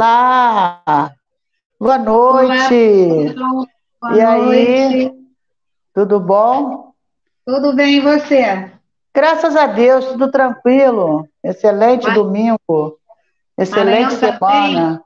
Olá! 0.00 0.82
Boa 1.80 1.96
noite! 1.96 3.34
Olá, 3.34 3.64
boa 4.02 4.14
E 4.14 4.22
noite. 4.22 4.68
aí? 4.68 5.12
Tudo 5.94 6.20
bom? 6.20 6.92
Tudo 7.46 7.74
bem, 7.74 7.94
e 7.94 8.00
você? 8.00 8.70
Graças 9.14 9.56
a 9.56 9.66
Deus, 9.68 10.04
tudo 10.04 10.30
tranquilo. 10.30 11.26
Excelente 11.42 12.04
Mas- 12.04 12.14
domingo. 12.14 12.98
Excelente 13.56 14.02
Maranhão 14.02 14.20
tá 14.20 14.32
semana. 14.38 15.02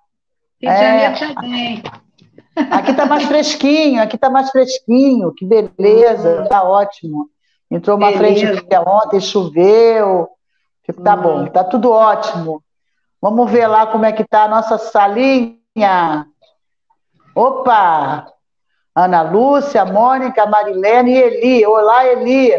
É. 0.60 1.10
Tá 1.34 1.40
bem. 1.40 1.82
Aqui 2.72 2.92
tá 2.92 3.06
mais 3.06 3.22
fresquinho, 3.26 4.02
aqui 4.02 4.18
tá 4.18 4.28
mais 4.28 4.50
fresquinho. 4.50 5.32
Que 5.32 5.46
beleza, 5.46 6.46
tá 6.48 6.64
ótimo. 6.64 7.28
Entrou 7.70 7.96
uma 7.96 8.10
Beleza. 8.10 8.44
frente 8.48 8.64
fria 8.66 8.82
ontem, 8.84 9.20
choveu. 9.20 10.28
Tá 11.04 11.14
Hum. 11.14 11.22
bom, 11.22 11.46
tá 11.46 11.62
tudo 11.62 11.92
ótimo. 11.92 12.60
Vamos 13.20 13.50
ver 13.50 13.66
lá 13.66 13.86
como 13.86 14.04
é 14.04 14.12
que 14.12 14.24
tá 14.24 14.44
a 14.44 14.48
nossa 14.48 14.78
salinha. 14.78 16.26
Opa! 17.34 18.26
Ana 18.94 19.22
Lúcia, 19.22 19.84
Mônica, 19.84 20.46
Marilene 20.46 21.12
e 21.12 21.16
Eli. 21.18 21.66
Olá, 21.66 22.06
Eli. 22.06 22.50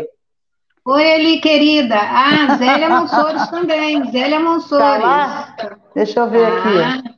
Oi, 0.86 1.04
Eli, 1.04 1.40
querida. 1.42 1.96
Ah, 2.00 2.56
Zélia 2.58 2.90
Monsores 2.90 3.48
também. 3.50 4.10
Zélia 4.12 4.38
Tá 4.40 4.44
Monsores. 4.44 5.02
lá? 5.04 5.56
Deixa 5.94 6.20
eu 6.20 6.30
ver 6.30 6.46
aqui. 6.46 6.82
Ah, 6.82 7.12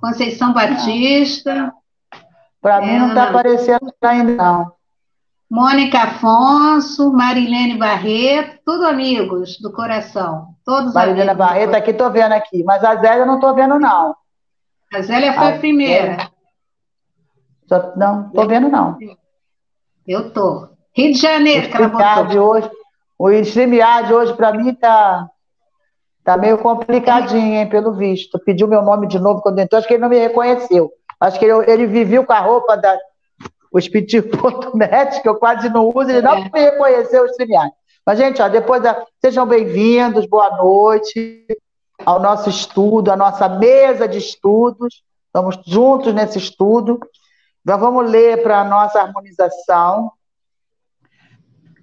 Conceição 0.00 0.52
Batista. 0.52 1.72
Para 2.62 2.80
mim 2.80 2.98
não 2.98 3.08
está 3.08 3.28
aparecendo 3.30 3.92
ainda, 4.02 4.34
não. 4.42 4.72
Mônica 5.50 5.98
Afonso, 5.98 7.12
Marilene 7.12 7.76
Barreto, 7.76 8.60
tudo 8.64 8.86
amigos 8.86 9.58
do 9.58 9.72
coração. 9.72 10.54
Todos 10.64 10.94
Marilena. 10.94 11.34
Barreto, 11.34 11.74
aqui 11.74 11.90
estou 11.90 12.08
vendo 12.10 12.32
aqui. 12.32 12.62
Mas 12.62 12.84
a 12.84 12.94
Zélia 12.94 13.22
eu 13.22 13.26
não 13.26 13.34
estou 13.34 13.52
vendo, 13.54 13.76
não. 13.78 14.14
A 14.94 15.02
Zélia 15.02 15.32
foi 15.32 15.46
A 15.46 15.54
a 15.56 15.58
primeira. 15.58 16.30
Só- 17.68 17.92
não, 17.96 18.26
estou 18.28 18.46
vendo, 18.46 18.68
não. 18.68 18.96
Eu 20.06 20.30
tô. 20.32 20.68
Rio 20.96 21.12
de 21.12 21.18
O 21.18 21.20
Janeiro, 21.20 21.68
que 21.68 21.76
ela 21.76 21.88
botou. 22.24 22.50
hoje, 22.50 22.70
o 23.18 23.30
StreamYard 23.30 24.12
hoje 24.12 24.34
para 24.34 24.52
mim 24.52 24.72
tá, 24.74 25.28
tá 26.24 26.36
meio 26.36 26.58
complicadinho, 26.58 27.54
hein, 27.56 27.68
pelo 27.68 27.92
visto. 27.92 28.38
Pediu 28.38 28.68
meu 28.68 28.82
nome 28.82 29.06
de 29.08 29.18
novo 29.18 29.40
quando 29.40 29.58
entrou, 29.58 29.78
acho 29.78 29.86
que 29.88 29.94
ele 29.94 30.02
não 30.02 30.08
me 30.08 30.18
reconheceu. 30.18 30.90
Acho 31.20 31.38
que 31.38 31.44
ele, 31.44 31.70
ele 31.70 31.86
viveu 31.86 32.24
com 32.24 32.32
a 32.32 32.40
roupa 32.40 32.76
da 32.76 32.96
o 33.70 33.78
Espiritismo.net, 33.78 35.22
que 35.22 35.28
eu 35.28 35.36
quase 35.36 35.68
não 35.68 35.88
uso, 35.88 36.10
ele 36.10 36.22
não 36.22 36.34
É. 36.34 36.50
me 36.52 36.60
reconheceu 36.60 37.22
o 37.22 37.26
StreamYard. 37.26 37.72
Mas, 38.04 38.18
gente, 38.18 38.42
ó, 38.42 38.48
depois 38.48 38.82
da... 38.82 39.04
sejam 39.20 39.46
bem-vindos, 39.46 40.26
boa 40.26 40.56
noite 40.56 41.46
ao 42.04 42.18
nosso 42.18 42.48
estudo, 42.48 43.12
à 43.12 43.16
nossa 43.16 43.48
mesa 43.48 44.08
de 44.08 44.18
estudos. 44.18 45.02
Estamos 45.26 45.60
juntos 45.66 46.12
nesse 46.12 46.38
estudo. 46.38 46.98
Nós 47.64 47.78
vamos 47.78 48.10
ler 48.10 48.42
para 48.42 48.60
a 48.60 48.64
nossa 48.64 49.00
harmonização. 49.00 50.10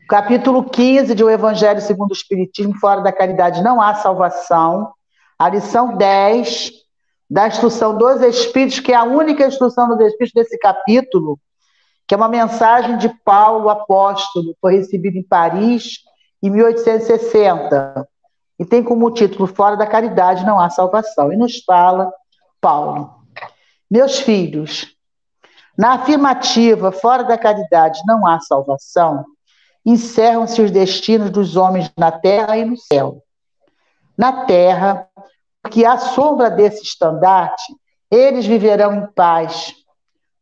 Capítulo 0.10 0.64
15 0.64 1.14
de 1.14 1.24
O 1.24 1.30
Evangelho 1.30 1.82
segundo 1.82 2.12
o 2.12 2.14
Espiritismo, 2.14 2.76
fora 2.80 3.02
da 3.02 3.12
caridade 3.12 3.62
não 3.62 3.80
há 3.80 3.94
salvação. 3.96 4.92
A 5.38 5.50
lição 5.50 5.96
10 5.96 6.72
da 7.30 7.48
instrução 7.48 7.96
dos 7.98 8.22
Espíritos, 8.22 8.80
que 8.80 8.92
é 8.92 8.96
a 8.96 9.04
única 9.04 9.46
instrução 9.46 9.88
dos 9.90 10.00
Espíritos 10.08 10.34
desse 10.34 10.58
capítulo, 10.58 11.38
que 12.08 12.14
é 12.14 12.18
uma 12.18 12.30
mensagem 12.30 12.98
de 12.98 13.10
Paulo, 13.26 13.70
apóstolo, 13.70 14.56
foi 14.62 14.78
recebida 14.78 15.18
em 15.18 15.24
Paris 15.24 16.00
em 16.42 16.50
1860. 16.50 18.08
E 18.58 18.66
tem 18.66 18.82
como 18.82 19.12
título 19.12 19.46
Fora 19.46 19.76
da 19.76 19.86
caridade 19.86 20.46
não 20.46 20.60
há 20.60 20.70
salvação. 20.70 21.34
E 21.34 21.36
nos 21.36 21.64
fala 21.64 22.12
Paulo. 22.62 23.14
Meus 23.90 24.20
filhos, 24.20 24.96
na 25.78 25.94
afirmativa 25.94 26.92
fora 26.92 27.24
da 27.24 27.38
caridade 27.38 28.02
não 28.06 28.26
há 28.26 28.40
salvação, 28.40 29.24
encerram-se 29.86 30.62
os 30.62 30.72
destinos 30.72 31.30
dos 31.30 31.56
homens 31.56 31.92
na 31.98 32.12
terra 32.12 32.58
e 32.58 32.66
no 32.66 32.76
céu. 32.76 33.22
Na 34.18 34.46
terra, 34.46 35.08
porque 35.62 35.86
à 35.86 35.98
sombra 35.98 36.50
desse 36.50 36.84
estandarte, 36.84 37.74
eles 38.10 38.46
viverão 38.46 38.96
em 38.96 39.08
paz. 39.14 39.74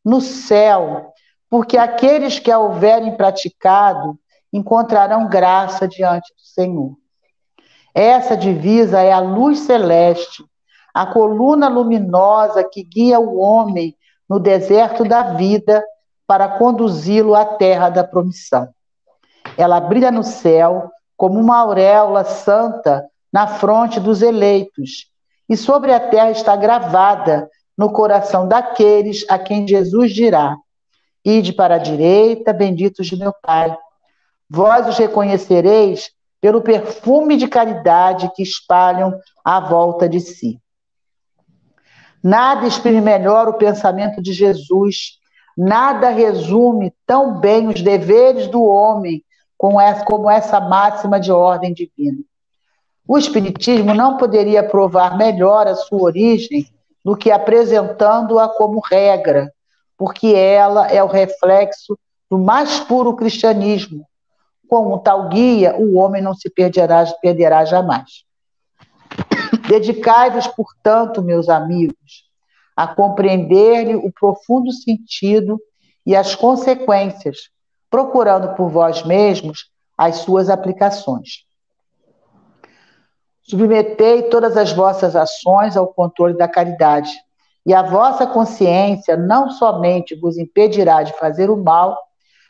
No 0.03 0.21
céu, 0.21 1.13
porque 1.55 1.77
aqueles 1.77 2.37
que 2.37 2.51
a 2.51 2.59
houverem 2.59 3.15
praticado 3.15 4.19
encontrarão 4.51 5.29
graça 5.29 5.87
diante 5.87 6.33
do 6.33 6.41
Senhor. 6.41 6.97
Essa 7.93 8.35
divisa 8.35 8.99
é 8.99 9.13
a 9.13 9.21
luz 9.21 9.59
celeste, 9.59 10.43
a 10.93 11.05
coluna 11.05 11.69
luminosa 11.69 12.61
que 12.61 12.83
guia 12.83 13.21
o 13.21 13.37
homem 13.37 13.95
no 14.29 14.37
deserto 14.37 15.05
da 15.05 15.33
vida 15.35 15.81
para 16.27 16.57
conduzi-lo 16.57 17.33
à 17.33 17.45
terra 17.45 17.87
da 17.87 18.03
promissão. 18.03 18.67
Ela 19.57 19.79
brilha 19.79 20.11
no 20.11 20.23
céu 20.23 20.91
como 21.15 21.39
uma 21.39 21.59
auréola 21.59 22.25
santa 22.25 23.05
na 23.31 23.47
fronte 23.47 23.97
dos 23.97 24.21
eleitos, 24.21 25.09
e 25.47 25.55
sobre 25.55 25.93
a 25.93 26.01
terra 26.01 26.31
está 26.31 26.53
gravada 26.57 27.49
no 27.77 27.93
coração 27.93 28.45
daqueles 28.45 29.25
a 29.29 29.39
quem 29.39 29.65
Jesus 29.65 30.11
dirá: 30.11 30.57
Ide 31.25 31.53
para 31.53 31.75
a 31.75 31.79
direita, 31.79 32.53
benditos 32.53 33.07
de 33.07 33.17
meu 33.17 33.33
Pai. 33.41 33.75
Vós 34.47 34.87
os 34.87 34.97
reconhecereis 34.97 36.11
pelo 36.39 36.61
perfume 36.61 37.35
de 37.35 37.47
caridade 37.47 38.31
que 38.35 38.43
espalham 38.43 39.19
à 39.43 39.59
volta 39.59 40.07
de 40.07 40.19
si. 40.19 40.61
Nada 42.23 42.67
exprime 42.67 43.01
melhor 43.01 43.47
o 43.47 43.53
pensamento 43.53 44.21
de 44.21 44.31
Jesus, 44.31 45.19
nada 45.57 46.09
resume 46.09 46.93
tão 47.05 47.39
bem 47.39 47.67
os 47.69 47.81
deveres 47.81 48.47
do 48.47 48.63
homem 48.63 49.23
como 49.57 50.29
essa 50.29 50.59
máxima 50.59 51.19
de 51.19 51.31
ordem 51.31 51.73
divina. 51.73 52.19
O 53.07 53.17
Espiritismo 53.17 53.93
não 53.93 54.17
poderia 54.17 54.63
provar 54.63 55.17
melhor 55.17 55.67
a 55.67 55.75
sua 55.75 56.01
origem 56.01 56.67
do 57.03 57.15
que 57.15 57.31
apresentando-a 57.31 58.49
como 58.49 58.79
regra, 58.79 59.51
porque 59.97 60.27
ela 60.27 60.87
é 60.87 61.03
o 61.03 61.07
reflexo 61.07 61.97
do 62.29 62.37
mais 62.37 62.79
puro 62.79 63.15
cristianismo. 63.15 64.05
Com 64.67 64.97
tal 64.97 65.29
guia, 65.29 65.75
o 65.77 65.95
homem 65.95 66.21
não 66.21 66.33
se 66.33 66.49
perderá, 66.49 67.05
perderá 67.21 67.65
jamais. 67.65 68.23
Dedicai-vos, 69.69 70.47
portanto, 70.47 71.21
meus 71.21 71.49
amigos, 71.49 72.25
a 72.75 72.87
compreender-lhe 72.87 73.95
o 73.95 74.11
profundo 74.11 74.71
sentido 74.71 75.59
e 76.05 76.15
as 76.15 76.35
consequências, 76.35 77.49
procurando 77.89 78.55
por 78.55 78.69
vós 78.69 79.03
mesmos 79.03 79.69
as 79.97 80.17
suas 80.17 80.49
aplicações. 80.49 81.45
Submetei 83.43 84.23
todas 84.23 84.57
as 84.57 84.73
vossas 84.73 85.15
ações 85.15 85.77
ao 85.77 85.87
controle 85.87 86.35
da 86.35 86.47
caridade, 86.47 87.11
e 87.65 87.73
a 87.73 87.81
vossa 87.81 88.27
consciência 88.27 89.17
não 89.17 89.49
somente 89.49 90.15
vos 90.15 90.37
impedirá 90.37 91.01
de 91.01 91.13
fazer 91.13 91.49
o 91.49 91.57
mal, 91.57 91.97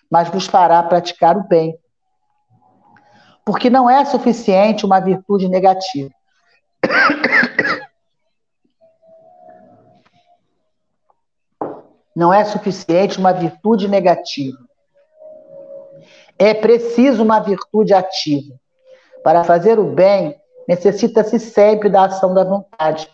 mas 0.09 0.29
vos 0.29 0.45
fará 0.45 0.83
praticar 0.83 1.37
o 1.37 1.47
bem. 1.47 1.77
Porque 3.45 3.69
não 3.69 3.89
é 3.89 4.03
suficiente 4.03 4.85
uma 4.85 4.99
virtude 4.99 5.47
negativa. 5.47 6.09
Não 12.15 12.33
é 12.33 12.45
suficiente 12.45 13.19
uma 13.19 13.33
virtude 13.33 13.87
negativa. 13.87 14.57
É 16.39 16.53
preciso 16.53 17.23
uma 17.23 17.39
virtude 17.39 17.93
ativa. 17.93 18.55
Para 19.23 19.43
fazer 19.43 19.79
o 19.79 19.85
bem, 19.85 20.35
necessita-se 20.67 21.39
sempre 21.39 21.89
da 21.89 22.05
ação 22.05 22.33
da 22.33 22.43
vontade. 22.43 23.09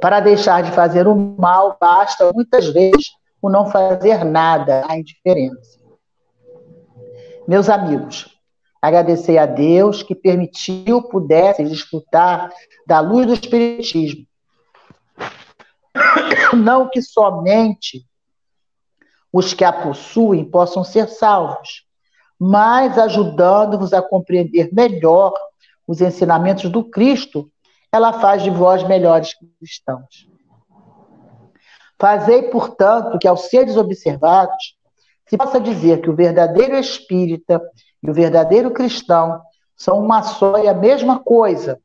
Para 0.00 0.20
deixar 0.20 0.62
de 0.62 0.70
fazer 0.72 1.06
o 1.06 1.14
mal, 1.14 1.76
basta 1.80 2.32
muitas 2.32 2.68
vezes 2.68 3.12
o 3.40 3.48
não 3.48 3.66
fazer 3.66 4.24
nada, 4.24 4.84
a 4.88 4.96
indiferença. 4.98 5.78
Meus 7.46 7.68
amigos, 7.68 8.28
agradecei 8.80 9.38
a 9.38 9.46
Deus 9.46 10.02
que 10.02 10.14
permitiu 10.14 11.02
pudesse 11.02 11.64
desfrutar 11.64 12.50
da 12.86 13.00
luz 13.00 13.26
do 13.26 13.32
Espiritismo. 13.32 14.26
Não 16.52 16.88
que 16.88 17.00
somente 17.00 18.04
os 19.32 19.54
que 19.54 19.64
a 19.64 19.72
possuem 19.72 20.44
possam 20.44 20.82
ser 20.82 21.08
salvos, 21.08 21.84
mas 22.38 22.98
ajudando-vos 22.98 23.92
a 23.92 24.02
compreender 24.02 24.70
melhor 24.72 25.32
os 25.86 26.00
ensinamentos 26.00 26.70
do 26.70 26.84
Cristo, 26.84 27.50
ela 27.96 28.12
faz 28.12 28.42
de 28.42 28.50
vós 28.50 28.82
melhores 28.84 29.34
cristãos. 29.58 30.28
Fazei, 31.98 32.42
portanto, 32.42 33.18
que, 33.18 33.26
ao 33.26 33.36
seres 33.36 33.76
observados, 33.76 34.76
se 35.26 35.36
possa 35.36 35.58
dizer 35.58 36.02
que 36.02 36.10
o 36.10 36.14
verdadeiro 36.14 36.76
espírita 36.76 37.60
e 38.02 38.10
o 38.10 38.14
verdadeiro 38.14 38.70
cristão 38.70 39.40
são 39.76 39.98
uma 39.98 40.22
só 40.22 40.58
e 40.58 40.68
a 40.68 40.74
mesma 40.74 41.18
coisa, 41.18 41.80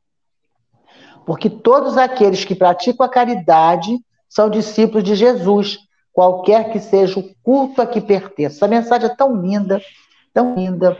porque 1.26 1.48
todos 1.48 1.96
aqueles 1.96 2.44
que 2.44 2.54
praticam 2.54 3.04
a 3.04 3.08
caridade 3.08 3.98
são 4.28 4.48
discípulos 4.48 5.04
de 5.04 5.14
Jesus, 5.14 5.78
qualquer 6.12 6.70
que 6.72 6.78
seja 6.78 7.18
o 7.18 7.34
culto 7.42 7.80
a 7.80 7.86
que 7.86 8.00
pertença. 8.00 8.56
Essa 8.56 8.68
mensagem 8.68 9.08
é 9.08 9.14
tão 9.14 9.34
linda, 9.34 9.80
tão 10.32 10.54
linda. 10.54 10.96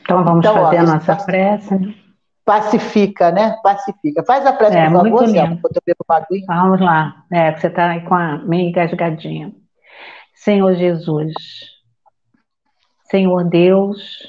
Então 0.00 0.24
vamos 0.24 0.44
então, 0.44 0.54
fazer 0.54 0.78
ó, 0.78 0.80
a 0.80 0.94
nossa 0.94 1.16
prece. 1.16 1.74
Né? 1.78 2.01
Pacifica, 2.44 3.30
né? 3.30 3.56
Pacifica. 3.62 4.24
Faz 4.24 4.44
a 4.44 4.52
prece, 4.52 4.76
é, 4.76 4.90
por 4.90 5.02
favor, 5.02 5.26
Zelma, 5.28 5.60
Vamos 6.46 6.80
lá. 6.80 7.24
É, 7.30 7.56
você 7.56 7.68
está 7.68 7.90
aí 7.90 8.00
com 8.02 8.14
a 8.14 8.38
meio 8.38 8.68
engasgadinha. 8.68 9.52
Senhor 10.34 10.74
Jesus, 10.74 11.32
Senhor 13.04 13.44
Deus, 13.44 14.26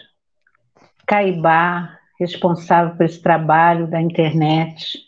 Caibá, 1.08 1.98
responsável 2.20 2.96
por 2.96 3.04
esse 3.06 3.20
trabalho 3.20 3.88
da 3.88 4.00
internet, 4.00 5.00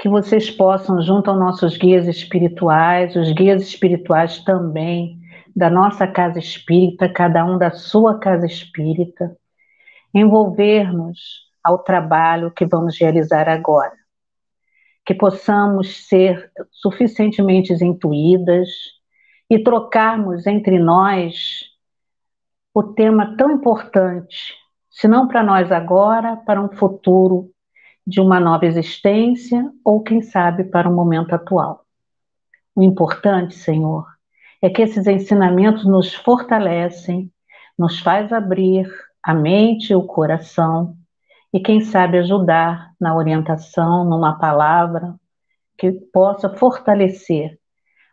que 0.00 0.08
vocês 0.08 0.50
possam, 0.50 1.00
junto 1.00 1.30
aos 1.30 1.38
nossos 1.38 1.76
guias 1.76 2.08
espirituais, 2.08 3.14
os 3.14 3.30
guias 3.32 3.62
espirituais 3.62 4.40
também, 4.40 5.20
da 5.54 5.70
nossa 5.70 6.06
casa 6.06 6.38
espírita, 6.38 7.08
cada 7.08 7.44
um 7.44 7.56
da 7.56 7.70
sua 7.70 8.18
casa 8.18 8.44
espírita, 8.44 9.36
envolver-nos 10.12 11.45
ao 11.66 11.78
trabalho 11.78 12.52
que 12.52 12.64
vamos 12.64 12.96
realizar 12.96 13.48
agora. 13.48 13.92
Que 15.04 15.12
possamos 15.12 16.06
ser 16.06 16.52
suficientemente 16.70 17.72
intuídas 17.72 18.68
e 19.50 19.58
trocarmos 19.58 20.46
entre 20.46 20.78
nós 20.78 21.64
o 22.72 22.82
tema 22.82 23.36
tão 23.36 23.50
importante, 23.50 24.54
se 24.90 25.08
não 25.08 25.26
para 25.26 25.42
nós 25.42 25.72
agora, 25.72 26.36
para 26.36 26.62
um 26.62 26.70
futuro 26.70 27.50
de 28.06 28.20
uma 28.20 28.38
nova 28.38 28.64
existência 28.64 29.68
ou, 29.84 30.02
quem 30.02 30.22
sabe, 30.22 30.64
para 30.64 30.88
o 30.88 30.94
momento 30.94 31.34
atual. 31.34 31.84
O 32.74 32.82
importante, 32.82 33.54
Senhor, 33.54 34.06
é 34.62 34.70
que 34.70 34.82
esses 34.82 35.06
ensinamentos 35.06 35.84
nos 35.84 36.14
fortalecem, 36.14 37.32
nos 37.76 37.98
faz 37.98 38.32
abrir 38.32 38.88
a 39.22 39.34
mente 39.34 39.92
e 39.92 39.96
o 39.96 40.06
coração 40.06 40.96
e 41.56 41.60
quem 41.60 41.80
sabe 41.80 42.18
ajudar 42.18 42.92
na 43.00 43.16
orientação, 43.16 44.04
numa 44.04 44.38
palavra 44.38 45.14
que 45.78 45.90
possa 45.90 46.50
fortalecer 46.50 47.58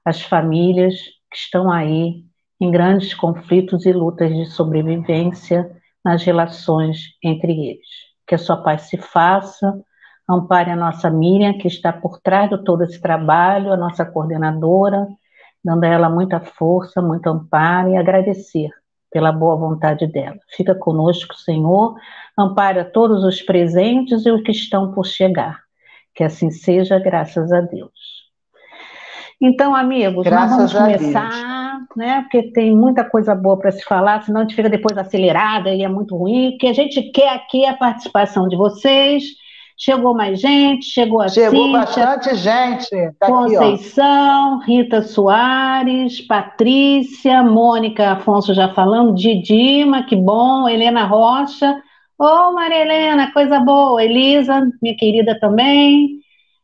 as 0.06 0.22
famílias 0.22 0.96
que 1.30 1.36
estão 1.36 1.70
aí 1.70 2.24
em 2.58 2.72
grandes 2.72 3.14
conflitos 3.14 3.86
e 3.86 3.92
lutas 3.92 4.34
de 4.34 4.46
sobrevivência 4.46 5.70
nas 6.06 6.24
relações 6.24 7.18
entre 7.22 7.52
eles. 7.52 7.88
Que 8.26 8.36
a 8.36 8.38
sua 8.38 8.64
paz 8.64 8.84
se 8.84 8.96
faça, 8.96 9.78
ampare 10.30 10.72
a 10.72 10.76
nossa 10.78 11.10
Miriam, 11.10 11.58
que 11.58 11.68
está 11.68 11.92
por 11.92 12.22
trás 12.22 12.50
de 12.50 12.64
todo 12.64 12.86
esse 12.86 13.02
trabalho, 13.02 13.74
a 13.74 13.78
nossa 13.78 14.06
coordenadora, 14.06 15.06
dando 15.62 15.84
a 15.84 15.88
ela 15.88 16.10
muita 16.10 16.40
força, 16.40 17.02
muito 17.02 17.28
amparo 17.28 17.90
e 17.90 17.98
agradecer 17.98 18.70
pela 19.14 19.32
boa 19.32 19.56
vontade 19.56 20.08
dela. 20.08 20.40
Fica 20.58 20.74
conosco, 20.74 21.36
Senhor, 21.36 21.96
ampara 22.38 22.84
todos 22.84 23.24
os 23.24 23.42
presentes 23.44 24.26
e 24.26 24.32
os 24.32 24.42
que 24.42 24.52
estão 24.52 24.92
por 24.92 25.06
chegar. 25.06 25.62
Que 26.16 26.24
assim 26.24 26.50
seja, 26.50 26.98
graças 26.98 27.54
a 27.54 27.62
Deus. 27.62 27.92
Então, 29.40 29.76
amigos, 29.76 30.24
graças 30.24 30.58
nós 30.58 30.74
vamos 30.74 30.98
começar, 30.98 31.80
né? 31.96 32.22
Porque 32.22 32.52
tem 32.52 32.76
muita 32.76 33.04
coisa 33.04 33.36
boa 33.36 33.58
para 33.58 33.72
se 33.72 33.84
falar, 33.84 34.24
senão 34.24 34.42
a 34.42 34.44
gente 34.44 34.56
fica 34.56 34.70
depois 34.70 34.98
acelerada 34.98 35.70
e 35.70 35.84
é 35.84 35.88
muito 35.88 36.18
ruim. 36.18 36.56
O 36.56 36.58
que 36.58 36.68
a 36.68 36.74
gente 36.74 37.02
quer 37.12 37.30
aqui 37.30 37.66
é 37.66 37.70
a 37.70 37.78
participação 37.78 38.48
de 38.48 38.56
vocês 38.56 39.24
Chegou 39.78 40.14
mais 40.14 40.40
gente, 40.40 40.86
chegou 40.86 41.22
a 41.22 41.28
Chegou 41.28 41.66
Cíntia, 41.66 41.80
bastante 41.80 42.36
gente. 42.36 43.14
Tá 43.20 43.28
Conceição, 43.28 44.62
aqui, 44.62 44.72
Rita 44.72 45.02
Soares, 45.02 46.22
Patrícia, 46.22 47.44
Mônica 47.44 48.12
Afonso 48.12 48.54
já 48.54 48.74
falando, 48.74 49.16
Didima, 49.16 50.04
que 50.04 50.16
bom, 50.16 50.70
Helena 50.70 51.06
Rocha. 51.06 51.82
Ô, 52.18 52.26
oh, 52.26 52.54
Maria 52.54 52.82
Helena, 52.82 53.32
coisa 53.34 53.60
boa. 53.60 54.04
Elisa, 54.04 54.62
minha 54.82 54.96
querida 54.96 55.38
também. 55.40 56.20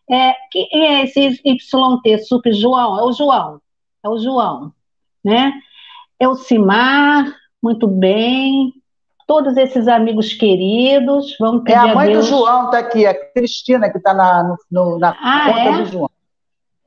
É, 0.10 0.34
quem 0.52 0.68
é 0.72 1.04
esse 1.04 1.42
YT 1.46 2.20
Sup 2.28 2.46
João? 2.52 3.00
É 3.00 3.04
o 3.04 3.12
João. 3.12 3.60
É 4.04 4.10
o 4.10 4.18
João, 4.18 4.72
né? 5.24 5.54
É 6.20 6.28
o 6.28 6.36
Simar, 6.36 7.34
muito 7.62 7.88
bem 7.88 8.79
todos 9.30 9.56
esses 9.58 9.88
amigos 9.88 10.34
queridos. 10.34 11.38
Vamos 11.40 11.62
pedir 11.62 11.78
é 11.78 11.92
a 11.92 11.94
mãe 11.94 12.12
a 12.12 12.18
do 12.18 12.24
João, 12.24 12.66
está 12.66 12.80
aqui, 12.80 13.06
a 13.06 13.14
Cristina, 13.14 13.88
que 13.88 14.00
está 14.00 14.12
na, 14.12 14.56
no, 14.72 14.98
na 14.98 15.16
ah, 15.22 15.44
conta 15.46 15.60
é? 15.60 15.72
do 15.74 15.86
João. 15.86 16.10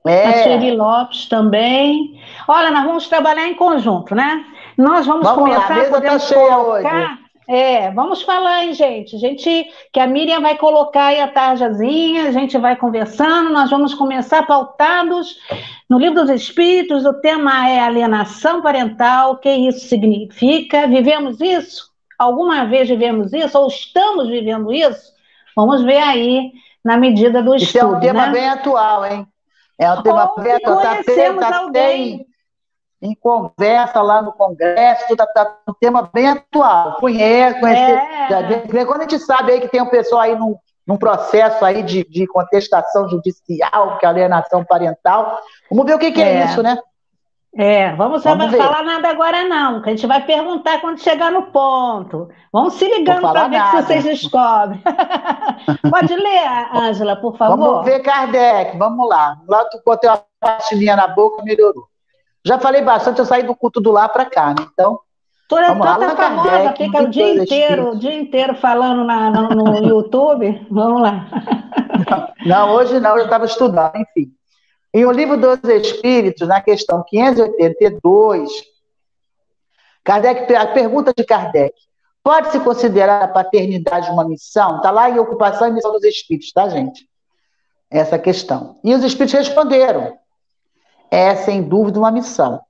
É. 0.05 0.27
A 0.27 0.33
Sherry 0.43 0.73
Lopes 0.73 1.27
também. 1.27 2.21
Olha, 2.49 2.73
nós 2.73 2.85
vamos 2.85 3.09
trabalhar 3.09 3.47
em 3.47 3.55
conjunto, 3.55 4.17
né? 4.17 4.45
Nós 4.77 5.07
vamos, 5.07 5.23
vamos 5.23 5.41
começar 5.41 5.89
lá, 5.89 5.99
a 5.99 6.01
tá 6.01 6.19
cheia 6.19 6.57
colocar... 6.57 6.97
hoje. 6.97 7.23
É, 7.49 7.91
vamos 7.93 8.23
falar, 8.23 8.65
hein, 8.65 8.73
gente? 8.73 9.19
gente, 9.19 9.67
que 9.93 10.01
a 10.01 10.07
Miriam 10.07 10.41
vai 10.41 10.57
colocar 10.57 11.07
aí 11.07 11.21
a 11.21 11.29
tarjazinha, 11.29 12.29
a 12.29 12.33
gente 12.33 12.57
vai 12.59 12.75
conversando, 12.75 13.51
nós 13.51 13.71
vamos 13.71 13.95
começar 13.95 14.47
pautados 14.47 15.37
no 15.89 15.99
Livro 15.99 16.23
dos 16.23 16.31
Espíritos, 16.31 17.05
o 17.05 17.15
tema 17.15 17.69
é 17.69 17.81
alienação 17.81 18.63
parental, 18.63 19.33
o 19.33 19.37
que 19.37 19.51
isso 19.51 19.87
significa? 19.87 20.87
Vivemos 20.87 21.41
isso? 21.41 21.92
Alguma 22.23 22.65
vez 22.65 22.89
vivemos 22.89 23.33
isso, 23.33 23.59
ou 23.59 23.69
estamos 23.69 24.29
vivendo 24.29 24.73
isso, 24.73 25.13
vamos 25.57 25.83
ver 25.83 25.99
aí 25.99 26.53
na 26.85 26.97
medida 26.97 27.43
do 27.43 27.55
estudo. 27.55 27.69
Isso 27.69 27.79
é 27.79 27.85
um 27.85 28.01
tema 28.01 28.27
né? 28.27 28.33
bem 28.33 28.49
atual, 28.49 29.05
hein? 29.05 29.27
É 29.79 29.93
um 29.93 30.03
tema 30.03 30.31
ou 30.37 30.43
bem 30.43 30.53
atual. 30.55 30.81
Conhecemos 30.81 31.41
tá, 31.41 31.51
tá 31.51 31.59
alguém. 31.59 32.27
em 33.01 33.15
conversa 33.15 34.01
lá 34.01 34.23
no 34.23 34.33
Congresso, 34.33 35.13
está 35.13 35.27
tá 35.27 35.59
um 35.69 35.75
tema 35.75 36.09
bem 36.13 36.29
atual. 36.29 36.97
Conhece, 36.97 37.61
conhece. 37.61 37.93
É. 37.93 38.85
Quando 38.85 39.01
a 39.01 39.09
gente 39.09 39.19
sabe 39.19 39.53
aí 39.53 39.61
que 39.61 39.69
tem 39.69 39.83
um 39.83 39.91
pessoal 39.91 40.23
aí 40.23 40.37
num, 40.37 40.57
num 40.87 40.97
processo 40.97 41.65
aí 41.65 41.83
de, 41.83 42.05
de 42.05 42.27
contestação 42.27 43.09
judicial, 43.09 43.99
que 43.99 44.07
é 44.07 44.09
alienação 44.09 44.65
parental, 44.65 45.41
vamos 45.71 45.87
ver 45.87 45.95
o 45.95 45.99
que, 45.99 46.13
que 46.13 46.23
é. 46.23 46.35
é 46.35 46.45
isso, 46.45 46.63
né? 46.63 46.79
É, 47.55 47.95
vamos, 47.97 48.25
vamos 48.25 48.57
falar 48.57 48.83
nada 48.83 49.11
agora 49.11 49.45
não, 49.45 49.83
que 49.83 49.91
a 49.91 49.93
gente 49.95 50.07
vai 50.07 50.25
perguntar 50.25 50.81
quando 50.81 50.99
chegar 50.99 51.31
no 51.31 51.43
ponto. 51.43 52.31
Vamos 52.51 52.75
se 52.75 52.89
ligando 52.89 53.21
para 53.21 53.49
ver 53.49 53.63
se 53.67 53.83
vocês 53.83 54.05
descobrem. 54.05 54.83
Pode 55.91 56.15
ler, 56.15 56.69
Ângela, 56.75 57.15
por 57.17 57.37
favor. 57.37 57.59
Vamos 57.59 57.85
ver 57.85 58.01
Kardec, 58.01 58.79
vamos 58.79 59.07
lá. 59.07 59.37
Lá 59.47 59.67
tu 59.67 59.83
botei 59.85 60.09
uma 60.09 60.23
pastilhinha 60.41 60.97
na 60.97 61.09
boca, 61.09 61.43
melhorou. 61.43 61.85
Já 62.43 62.59
falei 62.59 62.81
bastante, 62.81 63.19
eu 63.19 63.27
saí 63.27 63.43
do 63.43 63.55
culto 63.55 63.83
do 63.83 63.93
lá 63.93 64.09
para 64.09 64.25
cá, 64.25 64.49
né? 64.49 64.67
Então, 64.73 64.99
Toda, 65.47 65.69
vamos 65.69 65.87
toda 65.87 66.07
lá, 66.07 66.17
famosa, 66.17 66.49
Kardec, 66.49 66.85
fica 66.85 67.03
o 67.03 67.11
dia 67.11 67.35
inteiro, 67.35 67.91
o 67.91 67.99
dia 67.99 68.15
inteiro 68.15 68.55
falando 68.55 69.05
na, 69.05 69.31
no, 69.31 69.49
no 69.51 69.77
YouTube. 69.87 70.67
Vamos 70.71 71.03
lá. 71.03 71.27
Não, 72.47 72.67
não 72.67 72.75
hoje 72.75 72.99
não, 72.99 73.19
eu 73.19 73.25
estava 73.25 73.45
estudando, 73.45 73.93
enfim. 73.97 74.33
Em 74.95 75.07
O 75.07 75.11
Livro 75.11 75.39
dos 75.39 75.59
Espíritos, 75.65 76.47
na 76.47 76.61
questão 76.61 77.03
582, 77.09 78.51
Kardec, 80.05 80.55
a 80.55 80.67
pergunta 80.67 81.15
de 81.17 81.25
Kardec: 81.25 81.75
pode-se 82.23 82.61
considerar 82.61 83.23
a 83.23 83.29
paternidade 83.29 84.11
uma 84.11 84.29
missão? 84.29 84.77
Está 84.77 84.91
lá 84.91 85.09
em 85.09 85.19
Ocupação 85.19 85.69
e 85.69 85.73
Missão 85.73 85.93
dos 85.93 86.05
Espíritos, 86.05 86.53
tá, 86.53 86.69
gente? 86.69 87.09
Essa 87.91 88.19
questão. 88.19 88.79
E 88.85 88.95
os 88.95 89.03
Espíritos 89.03 89.39
responderam: 89.39 90.19
é 91.11 91.37
sem 91.37 91.63
dúvida 91.63 91.99
uma 91.99 92.11
missão. 92.11 92.61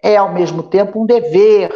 É, 0.00 0.16
ao 0.16 0.32
mesmo 0.32 0.62
tempo, 0.62 1.02
um 1.02 1.06
dever 1.06 1.72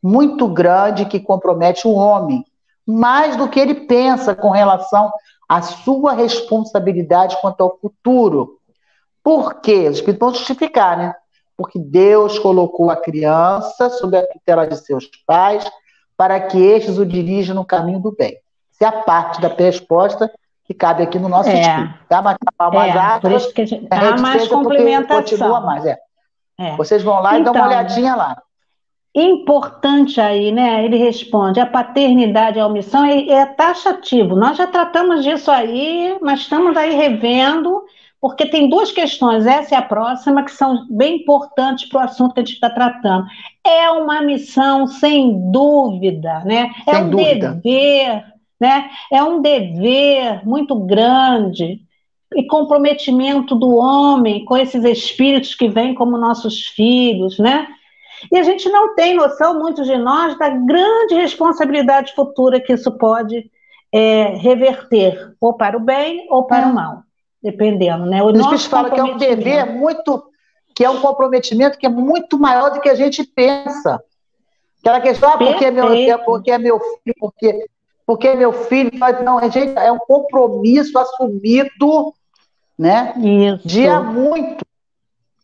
muito 0.00 0.46
grande 0.46 1.06
que 1.06 1.18
compromete 1.18 1.88
o 1.88 1.92
homem, 1.92 2.44
mais 2.86 3.36
do 3.36 3.48
que 3.48 3.58
ele 3.58 3.74
pensa 3.74 4.34
com 4.34 4.50
relação 4.50 5.12
à 5.48 5.60
sua 5.60 6.12
responsabilidade 6.12 7.36
quanto 7.40 7.62
ao 7.62 7.78
futuro 7.78 8.60
por 9.22 9.60
quê? 9.60 9.88
Os 9.88 9.96
espíritos 9.96 10.18
vão 10.18 10.34
justificar, 10.34 10.96
né? 10.96 11.14
Porque 11.56 11.78
Deus 11.78 12.38
colocou 12.38 12.90
a 12.90 12.96
criança 12.96 13.88
sob 13.90 14.16
a 14.16 14.26
tutela 14.26 14.66
de 14.66 14.76
seus 14.76 15.06
pais 15.26 15.64
para 16.16 16.40
que 16.40 16.58
estes 16.58 16.98
o 16.98 17.06
dirijam 17.06 17.54
no 17.54 17.64
caminho 17.64 18.00
do 18.00 18.12
bem. 18.12 18.36
Essa 18.72 18.84
é 18.84 18.98
a 18.98 19.02
parte 19.02 19.40
da 19.40 19.48
resposta 19.48 20.32
que 20.64 20.74
cabe 20.74 21.02
aqui 21.02 21.18
no 21.18 21.28
nosso 21.28 21.50
é. 21.50 21.60
espírito. 21.60 21.94
Tá? 22.08 22.22
Mas, 22.22 22.36
mas 22.58 22.96
é, 22.96 23.20
por 23.20 23.32
isso 23.32 23.52
que 23.52 23.62
a 23.62 23.66
gente, 23.66 23.86
há 23.90 24.16
mais 24.18 24.48
complementação. 24.48 25.16
Continua 25.22 25.60
mais, 25.60 25.84
é. 25.84 25.98
é. 26.58 26.76
Vocês 26.76 27.02
vão 27.02 27.20
lá 27.20 27.38
então, 27.38 27.40
e 27.40 27.44
dão 27.44 27.52
uma 27.52 27.58
então, 27.60 27.68
olhadinha 27.68 28.14
lá. 28.14 28.42
Importante 29.14 30.20
aí, 30.20 30.50
né? 30.50 30.84
Ele 30.84 30.96
responde: 30.96 31.60
a 31.60 31.66
paternidade 31.66 32.56
e 32.56 32.60
a 32.60 32.66
omissão 32.66 33.04
é, 33.04 33.28
é 33.28 33.46
taxativo. 33.46 34.34
Nós 34.34 34.56
já 34.56 34.66
tratamos 34.66 35.22
disso 35.22 35.50
aí, 35.50 36.16
mas 36.22 36.40
estamos 36.40 36.76
aí 36.76 36.94
revendo 36.94 37.84
porque 38.22 38.46
tem 38.46 38.68
duas 38.68 38.92
questões, 38.92 39.44
essa 39.46 39.74
é 39.74 39.78
a 39.78 39.82
próxima, 39.82 40.44
que 40.44 40.52
são 40.52 40.86
bem 40.88 41.16
importantes 41.16 41.88
para 41.88 42.02
o 42.02 42.04
assunto 42.04 42.34
que 42.34 42.38
a 42.38 42.44
gente 42.44 42.54
está 42.54 42.70
tratando. 42.70 43.26
É 43.66 43.90
uma 43.90 44.22
missão, 44.22 44.86
sem 44.86 45.50
dúvida, 45.50 46.40
né? 46.44 46.70
É 46.86 46.92
sem 46.92 47.00
é 47.00 47.04
um 47.04 47.10
dúvida. 47.10 47.60
dever, 47.60 48.24
né? 48.60 48.90
É 49.10 49.24
um 49.24 49.42
dever 49.42 50.46
muito 50.46 50.76
grande 50.76 51.80
e 52.36 52.46
comprometimento 52.46 53.56
do 53.56 53.74
homem 53.74 54.44
com 54.44 54.56
esses 54.56 54.84
espíritos 54.84 55.56
que 55.56 55.68
vêm 55.68 55.92
como 55.92 56.16
nossos 56.16 56.66
filhos, 56.68 57.40
né? 57.40 57.66
E 58.30 58.38
a 58.38 58.44
gente 58.44 58.68
não 58.68 58.94
tem 58.94 59.16
noção, 59.16 59.58
muitos 59.58 59.84
de 59.84 59.98
nós, 59.98 60.38
da 60.38 60.48
grande 60.48 61.16
responsabilidade 61.16 62.14
futura 62.14 62.60
que 62.60 62.72
isso 62.72 62.92
pode 62.92 63.50
é, 63.92 64.36
reverter, 64.36 65.34
ou 65.40 65.54
para 65.54 65.76
o 65.76 65.80
bem 65.80 66.28
ou 66.30 66.44
para 66.44 66.68
é. 66.68 66.70
o 66.70 66.72
mal, 66.72 67.02
dependendo, 67.42 68.06
né? 68.06 68.22
O 68.22 68.30
Espírito 68.30 68.68
fala 68.68 68.90
que 68.90 69.00
é 69.00 69.04
um 69.04 69.16
dever 69.16 69.66
muito, 69.66 70.24
que 70.74 70.84
é 70.84 70.90
um 70.90 71.00
comprometimento 71.00 71.78
que 71.78 71.86
é 71.86 71.88
muito 71.88 72.38
maior 72.38 72.70
do 72.70 72.80
que 72.80 72.88
a 72.88 72.94
gente 72.94 73.24
pensa. 73.24 74.02
Aquela 74.80 75.00
questão, 75.00 75.30
ah, 75.30 75.38
porque 75.38 75.64
é 75.64 75.70
meu, 75.70 76.18
porque 76.24 76.50
é 76.50 76.58
meu 76.58 76.78
filho, 76.80 77.16
porque, 77.18 77.66
porque 78.06 78.28
é 78.28 78.36
meu 78.36 78.52
filho, 78.52 78.90
não, 79.24 79.38
a 79.38 79.48
gente, 79.48 79.76
é 79.76 79.90
um 79.90 79.98
compromisso 79.98 80.98
assumido, 80.98 82.14
né? 82.78 83.14
Isso. 83.16 83.66
Dia 83.66 84.00
muito. 84.00 84.64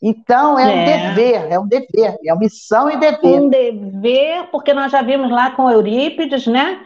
Então, 0.02 0.59
é, 0.59 0.64
é, 0.64 0.69
um 0.69 0.85
dever, 0.85 1.52
é 1.52 1.59
um 1.59 1.67
dever, 1.67 2.17
é 2.25 2.33
uma 2.33 2.40
missão 2.40 2.90
e 2.90 2.97
dever. 2.97 3.40
Um 3.40 3.49
dever, 3.49 4.45
porque 4.50 4.73
nós 4.73 4.93
já 4.93 5.02
vimos 5.02 5.31
lá 5.31 5.50
com 5.50 5.69
Eurípides, 5.69 6.47
né? 6.47 6.81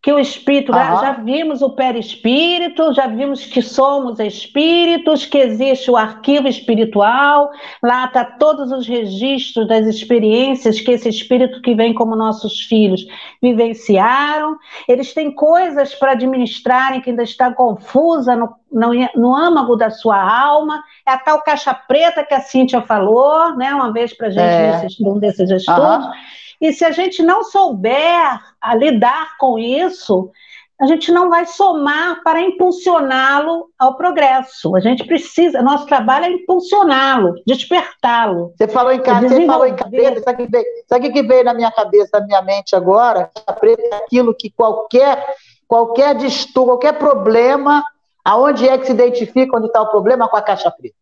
que 0.00 0.12
o 0.12 0.18
espírito, 0.18 0.72
já, 0.72 0.94
já, 1.00 1.12
vimos 1.12 1.60
o 1.60 1.70
perispírito, 1.70 2.92
já 2.94 3.08
vimos 3.08 3.44
que 3.44 3.60
somos 3.60 4.20
espíritos, 4.20 5.26
que 5.26 5.38
existe 5.38 5.90
o 5.90 5.96
arquivo 5.96 6.46
espiritual, 6.46 7.50
lá 7.82 8.04
está 8.04 8.24
todos 8.24 8.70
os 8.70 8.86
registros 8.86 9.66
das 9.66 9.86
experiências 9.86 10.80
que 10.80 10.92
esse 10.92 11.08
espírito 11.08 11.60
que 11.60 11.74
vem 11.74 11.92
como 11.92 12.14
nossos 12.14 12.60
filhos 12.60 13.04
vivenciaram. 13.42 14.56
Eles 14.86 15.12
têm 15.12 15.32
coisas 15.32 15.92
para 15.96 16.12
administrarem 16.12 17.00
que 17.00 17.10
ainda 17.10 17.24
está 17.24 17.52
confusa 17.52 18.36
no, 18.36 18.54
no, 18.70 18.90
no 19.16 19.34
âmago 19.34 19.74
da 19.74 19.90
sua 19.90 20.16
alma. 20.16 20.80
É 21.08 21.12
a 21.12 21.18
tal 21.18 21.40
caixa 21.40 21.72
preta 21.72 22.22
que 22.22 22.34
a 22.34 22.40
Cíntia 22.40 22.82
falou, 22.82 23.56
né, 23.56 23.74
uma 23.74 23.90
vez 23.90 24.14
para 24.14 24.26
a 24.26 24.30
gente 24.30 24.42
é. 24.42 24.82
nesse, 24.82 25.02
num 25.02 25.18
desses 25.18 25.50
estudos. 25.50 26.04
Uhum. 26.04 26.12
E 26.60 26.72
se 26.72 26.84
a 26.84 26.90
gente 26.90 27.22
não 27.22 27.42
souber 27.44 28.40
a 28.60 28.74
lidar 28.74 29.38
com 29.38 29.58
isso, 29.58 30.30
a 30.78 30.86
gente 30.86 31.10
não 31.10 31.30
vai 31.30 31.46
somar 31.46 32.22
para 32.22 32.42
impulsioná-lo 32.42 33.70
ao 33.78 33.96
progresso. 33.96 34.76
A 34.76 34.80
gente 34.80 35.02
precisa, 35.04 35.62
nosso 35.62 35.86
trabalho 35.86 36.26
é 36.26 36.30
impulsioná-lo, 36.30 37.34
despertá-lo. 37.46 38.52
Você 38.56 38.68
falou 38.68 38.92
em 38.92 39.00
cabeça, 39.00 39.34
você 39.34 39.46
falou 39.46 39.66
em 39.66 39.74
cabeça, 39.74 40.22
sabe 40.22 40.42
o 40.42 40.46
que, 40.46 40.62
sabe 40.86 41.10
que 41.10 41.22
veio 41.22 41.44
na 41.44 41.54
minha 41.54 41.70
cabeça, 41.72 42.20
na 42.20 42.26
minha 42.26 42.42
mente 42.42 42.76
agora? 42.76 43.30
É 43.34 43.96
aquilo 43.96 44.34
que 44.34 44.50
qualquer, 44.50 45.24
qualquer 45.66 46.14
distúrbio, 46.14 46.74
qualquer 46.74 46.98
problema, 46.98 47.82
aonde 48.24 48.68
é 48.68 48.76
que 48.76 48.86
se 48.86 48.92
identifica 48.92 49.56
onde 49.56 49.68
está 49.68 49.80
o 49.80 49.88
problema 49.88 50.28
com 50.28 50.36
a 50.36 50.42
caixa 50.42 50.70
preta. 50.70 50.97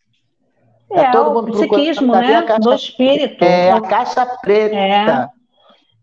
É, 0.91 1.01
é 1.01 1.11
todo 1.11 1.35
mundo 1.35 1.49
o 1.49 1.53
psiquismo, 1.53 2.15
né? 2.15 2.43
Caixa, 2.43 2.61
do 2.61 2.75
espírito. 2.75 3.45
É, 3.45 3.73
a 3.73 3.81
caixa 3.81 4.27
preta. 4.43 4.77
É. 4.77 5.37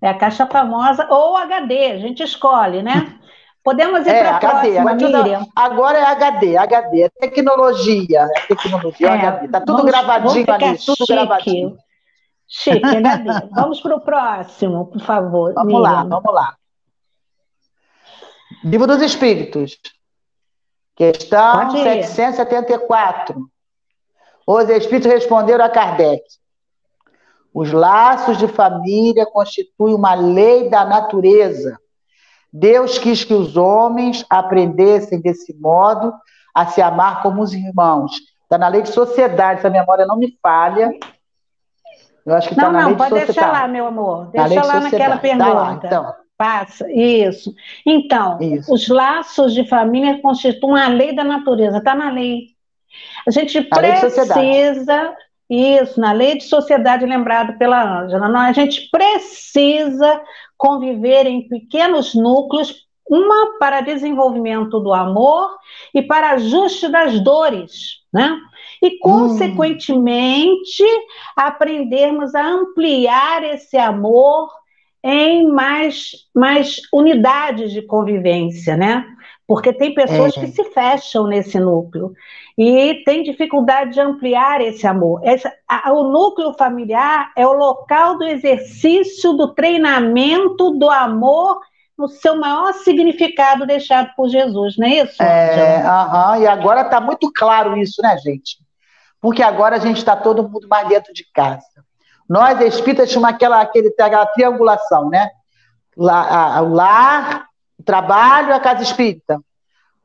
É 0.02 0.10
a 0.10 0.14
caixa 0.14 0.46
famosa 0.46 1.08
ou 1.10 1.38
HD, 1.38 1.92
a 1.92 1.98
gente 1.98 2.22
escolhe, 2.22 2.84
né? 2.84 3.18
Podemos 3.64 4.06
ir 4.06 4.10
é, 4.10 4.20
para 4.20 4.36
a 4.36 4.40
próxima. 4.40 4.94
Miriam. 4.96 5.48
Agora 5.56 5.98
é 5.98 6.04
HD, 6.04 6.58
HD, 6.58 7.04
é 7.04 7.10
tecnologia, 7.10 8.28
é 8.36 8.42
tecnologia, 8.42 9.08
é, 9.08 9.12
HD. 9.12 9.46
Está 9.46 9.62
tudo 9.62 9.78
vamos, 9.78 9.92
gravadinho 9.92 10.46
vamos 10.46 10.64
ali, 10.64 10.78
tudo 10.78 10.98
chique. 10.98 11.14
gravadinho. 11.14 11.78
Chique, 12.46 12.86
HD. 12.86 13.30
vamos 13.56 13.80
para 13.80 13.96
o 13.96 14.02
próximo, 14.02 14.88
por 14.88 15.02
favor. 15.02 15.54
Vamos 15.54 15.74
Miriam. 15.74 15.82
lá, 15.82 16.04
vamos 16.04 16.34
lá. 16.34 16.56
Livro 18.62 18.86
dos 18.86 19.02
Espíritos. 19.02 19.78
Questão 20.98 21.72
774. 21.72 23.50
Os 24.46 24.70
Espíritos 24.70 25.12
responderam 25.12 25.64
a 25.64 25.70
Kardec. 25.70 26.24
Os 27.54 27.72
laços 27.72 28.38
de 28.38 28.48
família 28.48 29.26
constituem 29.26 29.94
uma 29.94 30.16
lei 30.16 30.70
da 30.70 30.84
natureza. 30.84 31.78
Deus 32.52 32.98
quis 32.98 33.24
que 33.24 33.34
os 33.34 33.56
homens 33.56 34.26
aprendessem 34.30 35.22
desse 35.22 35.54
modo 35.60 36.14
a 36.54 36.66
se 36.68 36.82
amar 36.82 37.22
como 37.22 37.42
os 37.42 37.54
irmãos. 37.54 38.12
Está 38.44 38.58
na 38.58 38.68
lei 38.68 38.82
de 38.82 38.90
sociedade, 38.90 39.62
se 39.62 39.68
a 39.68 39.70
memória 39.70 40.06
não 40.06 40.18
me 40.18 40.38
falha. 40.42 40.92
Eu 42.26 42.36
acho 42.36 42.48
que 42.48 42.54
está 42.54 42.72
na 42.72 42.82
não, 42.82 42.88
lei 42.90 42.96
de 42.96 43.02
sociedade. 43.02 43.12
Não, 43.12 43.26
pode 43.26 43.34
deixar 43.34 43.52
lá, 43.52 43.68
meu 43.68 43.88
amor. 43.88 44.28
Deixa 44.28 44.64
lá 44.64 44.80
naquela 44.80 45.18
pergunta. 45.18 45.46
Tá 45.46 45.54
lá, 45.54 45.74
então. 45.74 46.14
Passa, 46.38 46.92
isso. 46.92 47.54
Então, 47.86 48.40
isso. 48.42 48.74
os 48.74 48.88
laços 48.88 49.54
de 49.54 49.68
família 49.68 50.22
constituem 50.22 50.82
a 50.82 50.88
lei 50.88 51.16
da 51.16 51.24
natureza, 51.24 51.78
está 51.78 51.96
na 51.96 52.10
lei. 52.10 52.53
A 53.28 53.32
gente 53.32 53.58
a 53.58 53.76
precisa 53.76 55.16
isso, 55.50 56.00
na 56.00 56.12
lei 56.12 56.38
de 56.38 56.46
sociedade 56.46 57.06
lembrado 57.06 57.58
pela 57.58 58.02
Ângela. 58.02 58.28
A 58.40 58.52
gente 58.54 58.90
precisa 58.90 60.22
conviver 60.58 61.28
em 61.28 61.48
pequenos 61.48 62.16
núcleos, 62.16 62.84
uma 63.10 63.60
para 63.60 63.82
desenvolvimento 63.82 64.80
do 64.80 64.94
amor 64.94 65.58
e 65.94 66.02
para 66.02 66.32
ajuste 66.32 66.88
das 66.88 67.20
dores, 67.20 68.00
né? 68.12 68.36
E, 68.82 68.96
hum. 68.96 69.00
consequentemente, 69.02 70.84
hum. 70.84 71.06
aprendermos 71.36 72.34
a 72.34 72.46
ampliar 72.46 73.44
esse 73.44 73.78
amor 73.78 74.50
em 75.04 75.46
mais, 75.48 76.12
mais 76.34 76.82
unidades 76.94 77.74
de 77.74 77.82
convivência, 77.82 78.78
né? 78.78 79.06
Porque 79.48 79.74
tem 79.74 79.94
pessoas 79.94 80.36
é. 80.38 80.40
que 80.40 80.48
se 80.48 80.64
fecham 80.66 81.28
nesse 81.28 81.60
núcleo 81.60 82.14
e 82.58 83.04
tem 83.06 83.24
dificuldade 83.24 83.94
de 83.94 84.00
ampliar 84.00 84.62
esse 84.62 84.88
amor. 84.88 85.22
A, 85.68 85.92
o 85.92 86.10
núcleo 86.10 86.54
familiar 86.54 87.32
é 87.36 87.46
o 87.46 87.54
local 87.54 88.18
do 88.18 88.24
exercício 88.24 89.34
do 89.34 89.54
treinamento 89.54 90.72
do 90.72 90.90
amor 90.90 91.60
no 91.98 92.08
seu 92.08 92.36
maior 92.38 92.74
significado 92.74 93.66
deixado 93.66 94.10
por 94.16 94.30
Jesus, 94.30 94.78
não 94.78 94.88
é 94.88 95.04
isso? 95.04 95.22
É, 95.22 95.82
aham, 95.82 96.40
e 96.40 96.48
agora 96.48 96.82
está 96.82 97.00
muito 97.00 97.32
claro 97.32 97.78
isso, 97.78 98.02
né, 98.02 98.18
gente? 98.18 98.58
Porque 99.22 99.44
agora 99.44 99.76
a 99.76 99.80
gente 99.80 99.98
está 99.98 100.16
todo 100.16 100.50
mundo 100.50 100.68
mais 100.68 100.88
dentro 100.88 101.14
de 101.14 101.26
casa. 101.34 101.66
Nós, 102.28 102.60
espíritas, 102.62 103.10
tínhamos 103.10 103.30
aquela, 103.30 103.62
aquele, 103.62 103.90
aquela 103.90 104.26
triangulação, 104.26 105.10
né? 105.10 105.30
Lá, 105.96 106.56
a, 106.58 106.62
o 106.62 106.74
lar, 106.74 107.46
trabalho, 107.84 108.54
a 108.54 108.60
casa 108.60 108.84
espírita. 108.84 109.40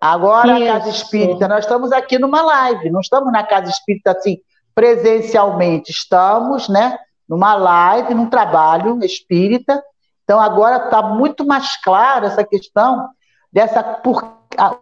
Agora, 0.00 0.58
Isso. 0.58 0.70
a 0.70 0.73
Casa 0.75 0.90
Espírita, 0.90 1.49
nós 1.49 1.64
estamos 1.64 1.90
aqui 1.90 2.18
numa 2.18 2.40
live, 2.40 2.90
não 2.90 3.00
estamos 3.00 3.32
na 3.32 3.42
Casa 3.42 3.68
Espírita 3.68 4.12
assim, 4.12 4.38
presencialmente, 4.75 5.90
estamos, 5.90 6.68
né, 6.68 6.97
numa 7.28 7.56
live, 7.56 8.14
num 8.14 8.30
trabalho 8.30 9.04
espírita. 9.04 9.82
Então, 10.23 10.38
agora 10.38 10.85
está 10.85 11.02
muito 11.02 11.44
mais 11.44 11.76
clara 11.82 12.28
essa 12.28 12.44
questão 12.44 13.08
dessa 13.52 13.82
por, 13.82 14.23
a, 14.56 14.76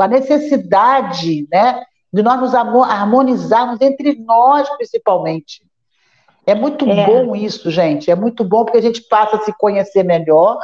a, 0.00 0.08
necessidade, 0.08 1.46
né, 1.52 1.82
de 2.10 2.22
nós 2.22 2.40
nos 2.40 2.54
harmonizarmos 2.54 3.78
entre 3.82 4.14
nós, 4.14 4.68
principalmente. 4.76 5.62
É 6.46 6.54
muito 6.54 6.88
é. 6.88 7.04
bom 7.04 7.36
isso, 7.36 7.70
gente. 7.70 8.10
É 8.10 8.14
muito 8.14 8.42
bom 8.42 8.64
porque 8.64 8.78
a 8.78 8.82
gente 8.82 9.02
passa 9.02 9.36
a 9.36 9.40
se 9.40 9.52
conhecer 9.58 10.02
melhor, 10.02 10.58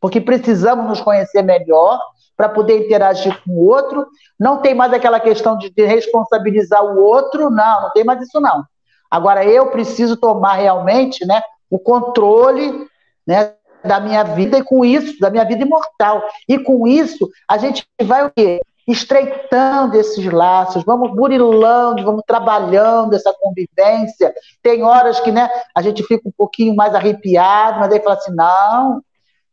porque 0.00 0.20
precisamos 0.20 0.86
nos 0.86 1.00
conhecer 1.00 1.42
melhor 1.42 2.00
para 2.36 2.48
poder 2.48 2.86
interagir 2.86 3.36
com 3.42 3.50
o 3.50 3.66
outro. 3.66 4.06
Não 4.38 4.58
tem 4.58 4.74
mais 4.74 4.92
aquela 4.92 5.18
questão 5.18 5.58
de, 5.58 5.72
responsabilizar 5.76 6.84
o 6.84 7.02
outro, 7.02 7.50
não, 7.50 7.82
não 7.82 7.90
tem 7.90 8.04
mais 8.04 8.22
isso 8.22 8.40
não. 8.40 8.64
Agora 9.10 9.44
eu 9.44 9.70
preciso 9.70 10.16
tomar 10.16 10.54
realmente, 10.54 11.26
né, 11.26 11.42
o 11.68 11.78
controle, 11.78 12.86
né, 13.26 13.54
da 13.84 13.98
minha 13.98 14.22
vida 14.22 14.58
e 14.58 14.62
com 14.62 14.84
isso, 14.84 15.18
da 15.18 15.30
minha 15.30 15.44
vida 15.44 15.64
imortal. 15.64 16.22
E 16.48 16.58
com 16.58 16.86
isso, 16.86 17.28
a 17.48 17.58
gente 17.58 17.86
vai 18.02 18.26
o 18.26 18.30
quê? 18.30 18.60
Estreitando 18.86 19.96
esses 19.96 20.24
laços, 20.32 20.84
vamos 20.84 21.14
burilando, 21.14 22.04
vamos 22.04 22.22
trabalhando 22.26 23.14
essa 23.14 23.34
convivência. 23.38 24.32
Tem 24.62 24.82
horas 24.82 25.20
que 25.20 25.30
né, 25.30 25.48
a 25.74 25.82
gente 25.82 26.02
fica 26.04 26.28
um 26.28 26.32
pouquinho 26.36 26.74
mais 26.74 26.94
arrepiado, 26.94 27.80
mas 27.80 27.92
aí 27.92 28.00
fala 28.00 28.14
assim: 28.14 28.34
não, 28.34 29.02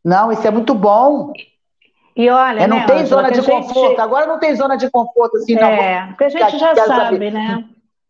não, 0.06 0.30
isso 0.30 0.46
é 0.46 0.52
muito 0.52 0.72
bom. 0.72 1.32
E 2.14 2.30
olha, 2.30 2.60
é, 2.60 2.66
não 2.68 2.78
né, 2.78 2.86
tem 2.86 3.04
zona 3.04 3.28
de 3.28 3.42
conforto. 3.42 3.88
Gente... 3.88 4.00
Agora 4.00 4.24
não 4.24 4.38
tem 4.38 4.54
zona 4.54 4.76
de 4.76 4.88
conforto 4.88 5.36
assim, 5.36 5.56
não. 5.56 5.68
É, 5.68 6.06
porque 6.06 6.24
a 6.24 6.28
gente 6.28 6.58
já 6.58 6.76
sabe, 6.76 6.90
saber. 6.90 7.32
né? 7.32 7.64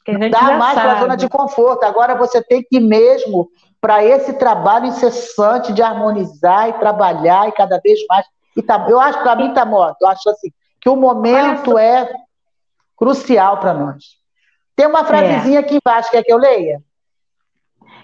Que 0.05 0.29
dá 0.29 0.59
mais 0.59 0.79
para 0.79 1.01
zona 1.01 1.17
de 1.17 1.27
conforto. 1.27 1.85
Agora 1.85 2.15
você 2.15 2.43
tem 2.43 2.63
que 2.63 2.77
ir 2.77 2.81
mesmo 2.81 3.49
para 3.81 4.05
esse 4.05 4.35
trabalho 4.35 4.89
incessante 4.89 5.73
de 5.73 5.83
harmonizar 5.83 6.69
e 6.69 6.75
trabalhar 6.75 7.49
e 7.49 7.53
cada 7.53 7.81
vez 7.81 7.99
mais. 8.07 8.27
E 8.55 8.63
tá, 8.63 8.87
eu 8.91 9.01
acho, 9.01 9.23
para 9.23 9.35
mim, 9.35 9.55
tá 9.55 9.65
morto. 9.65 9.97
Eu 10.03 10.09
acho 10.09 10.29
assim 10.29 10.53
que 10.79 10.91
o 10.91 10.97
momento 10.97 11.79
é 11.79 12.13
crucial 12.95 13.57
para 13.57 13.73
nós. 13.73 14.05
Tem 14.77 14.87
uma 14.87 15.03
frasezinha 15.03 15.61
é. 15.61 15.63
aqui 15.63 15.79
embaixo, 15.83 16.11
quer 16.11 16.23
que 16.23 16.33
eu 16.33 16.37
leia? 16.37 16.83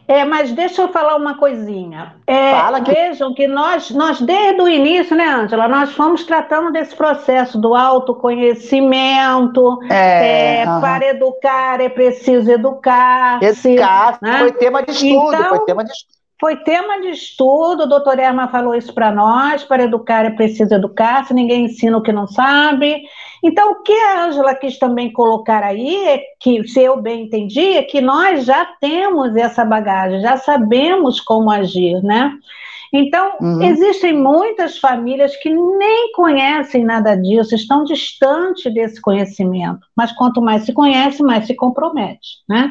É, 0.09 0.25
mas 0.25 0.53
deixa 0.53 0.83
eu 0.83 0.89
falar 0.89 1.17
uma 1.17 1.37
coisinha. 1.39 2.15
É, 2.27 2.53
Fala 2.53 2.81
que- 2.81 2.93
Vejam 2.93 3.33
que 3.35 3.47
nós, 3.47 3.91
nós, 3.91 4.21
desde 4.21 4.61
o 4.61 4.69
início, 4.69 5.17
né, 5.17 5.27
Ângela, 5.29 5.69
nós 5.69 5.93
fomos 5.93 6.25
tratando 6.25 6.73
desse 6.73 6.95
processo 6.95 7.59
do 7.59 7.75
autoconhecimento. 7.75 9.79
É, 9.91 10.59
É, 10.61 10.65
aham. 10.65 10.81
Para 10.81 11.07
educar 11.09 11.81
é 11.81 11.89
preciso 11.89 12.51
educar. 12.51 13.43
Educar 13.43 14.19
né? 14.21 14.39
foi 14.41 14.53
tema 14.53 14.83
de 14.83 14.91
estudo, 14.93 15.35
Então- 15.35 15.49
foi 15.49 15.61
tema 15.65 15.85
de 15.85 15.91
estudo. 15.93 16.22
Foi 16.43 16.57
tema 16.57 17.01
de 17.01 17.11
estudo, 17.11 17.85
o 17.85 17.87
doutor 17.87 18.19
Erma 18.19 18.49
falou 18.49 18.75
isso 18.75 18.93
para 18.93 19.13
nós, 19.13 19.63
para 19.63 19.85
educar 19.85 20.25
é 20.25 20.31
preciso 20.31 20.75
educar, 20.75 21.25
se 21.25 21.33
ninguém 21.33 21.67
ensina 21.67 21.97
o 21.97 22.03
que 22.03 22.11
não 22.11 22.27
sabe. 22.27 23.01
Então, 23.45 23.71
o 23.71 23.83
que 23.85 23.93
a 23.93 24.25
Ângela 24.25 24.53
quis 24.57 24.77
também 24.77 25.13
colocar 25.13 25.63
aí, 25.63 26.05
é 26.05 26.21
que, 26.41 26.67
se 26.67 26.81
eu 26.81 27.01
bem 27.01 27.27
entendi, 27.27 27.77
é 27.77 27.85
que 27.85 28.01
nós 28.01 28.45
já 28.45 28.67
temos 28.81 29.37
essa 29.37 29.65
bagagem, 29.65 30.21
já 30.21 30.37
sabemos 30.37 31.21
como 31.21 31.49
agir, 31.49 32.03
né? 32.03 32.33
Então, 32.93 33.37
Uhum. 33.41 33.63
existem 33.63 34.13
muitas 34.13 34.79
famílias 34.79 35.37
que 35.37 35.49
nem 35.49 36.11
conhecem 36.13 36.85
nada 36.85 37.15
disso, 37.15 37.55
estão 37.55 37.85
distantes 37.85 38.75
desse 38.75 39.01
conhecimento, 39.01 39.87
mas 39.97 40.11
quanto 40.11 40.43
mais 40.43 40.65
se 40.65 40.73
conhece, 40.73 41.23
mais 41.23 41.47
se 41.47 41.55
compromete, 41.55 42.39
né? 42.49 42.69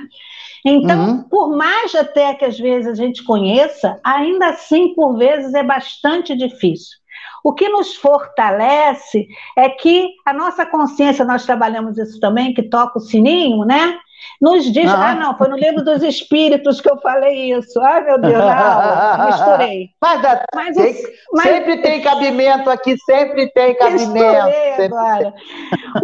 Então, 0.65 1.07
Uhum. 1.07 1.23
por 1.23 1.55
mais 1.55 1.93
até 1.95 2.33
que 2.35 2.45
às 2.45 2.57
vezes 2.57 2.87
a 2.91 2.95
gente 2.95 3.23
conheça, 3.23 3.99
ainda 4.03 4.49
assim, 4.49 4.93
por 4.93 5.17
vezes, 5.17 5.53
é 5.53 5.63
bastante 5.63 6.35
difícil. 6.35 7.00
O 7.43 7.53
que 7.53 7.67
nos 7.69 7.95
fortalece 7.95 9.27
é 9.57 9.69
que 9.69 10.09
a 10.25 10.33
nossa 10.33 10.65
consciência, 10.65 11.25
nós 11.25 11.45
trabalhamos 11.45 11.97
isso 11.97 12.19
também, 12.19 12.53
que 12.53 12.63
toca 12.63 12.97
o 12.99 13.01
sininho, 13.01 13.65
né? 13.65 13.97
Nos 14.39 14.71
diz, 14.71 14.87
Aham. 14.87 15.03
ah, 15.03 15.15
não, 15.15 15.35
foi 15.37 15.47
no 15.47 15.57
livro 15.57 15.83
dos 15.83 16.03
espíritos 16.03 16.79
que 16.79 16.89
eu 16.91 16.97
falei 17.01 17.53
isso. 17.53 17.79
Ai, 17.81 18.03
meu 18.03 18.19
Deus, 18.19 18.33
não, 18.37 19.25
misturei. 19.25 19.89
Mas, 19.99 20.21
Mas, 20.53 20.75
Tem- 20.77 20.93
o- 20.93 21.07
mas 21.37 21.43
sempre 21.43 21.77
tem 21.81 22.01
cabimento 22.01 22.69
aqui, 22.69 22.95
sempre 22.99 23.51
tem 23.51 23.75
cabimento. 23.75 24.11
Misturei 24.13 24.75
sempre- 24.75 24.85
agora. 24.85 25.33